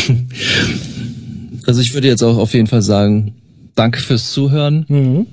Also 1.66 1.82
ich 1.82 1.92
würde 1.92 2.08
jetzt 2.08 2.22
auch 2.22 2.38
auf 2.38 2.54
jeden 2.54 2.66
Fall 2.66 2.80
sagen, 2.80 3.34
danke 3.74 4.00
fürs 4.00 4.32
Zuhören. 4.32 4.86
Mhm. 4.88 5.26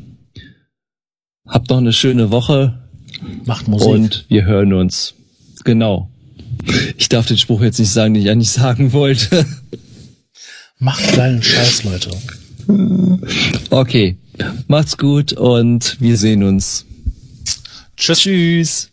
Habt 1.47 1.70
noch 1.70 1.78
eine 1.78 1.93
schöne 1.93 2.30
Woche. 2.30 2.78
Macht 3.45 3.70
Musik. 3.70 3.88
Und 3.88 4.26
wir 4.28 4.43
hören 4.43 4.74
uns. 4.74 5.14
Genau. 5.64 6.10
Ich 6.97 7.08
darf 7.08 7.26
den 7.26 7.38
Spruch 7.38 7.62
jetzt 7.62 7.80
nicht 7.80 7.91
sagen, 7.91 8.14
den 8.14 8.24
ich 8.24 8.30
eigentlich 8.30 8.49
sagen 8.49 8.91
wollte. 8.91 9.45
Macht 10.80 11.16
geilen 11.16 11.41
Scheiß, 11.41 11.86
Leute. 11.86 12.12
Okay. 13.70 14.18
Macht's 14.68 14.97
gut 14.97 15.32
und 15.32 15.95
wir 16.01 16.18
sehen 16.18 16.43
uns. 16.43 16.86
Tschüss. 17.98 18.20
Tschüss. 18.20 18.91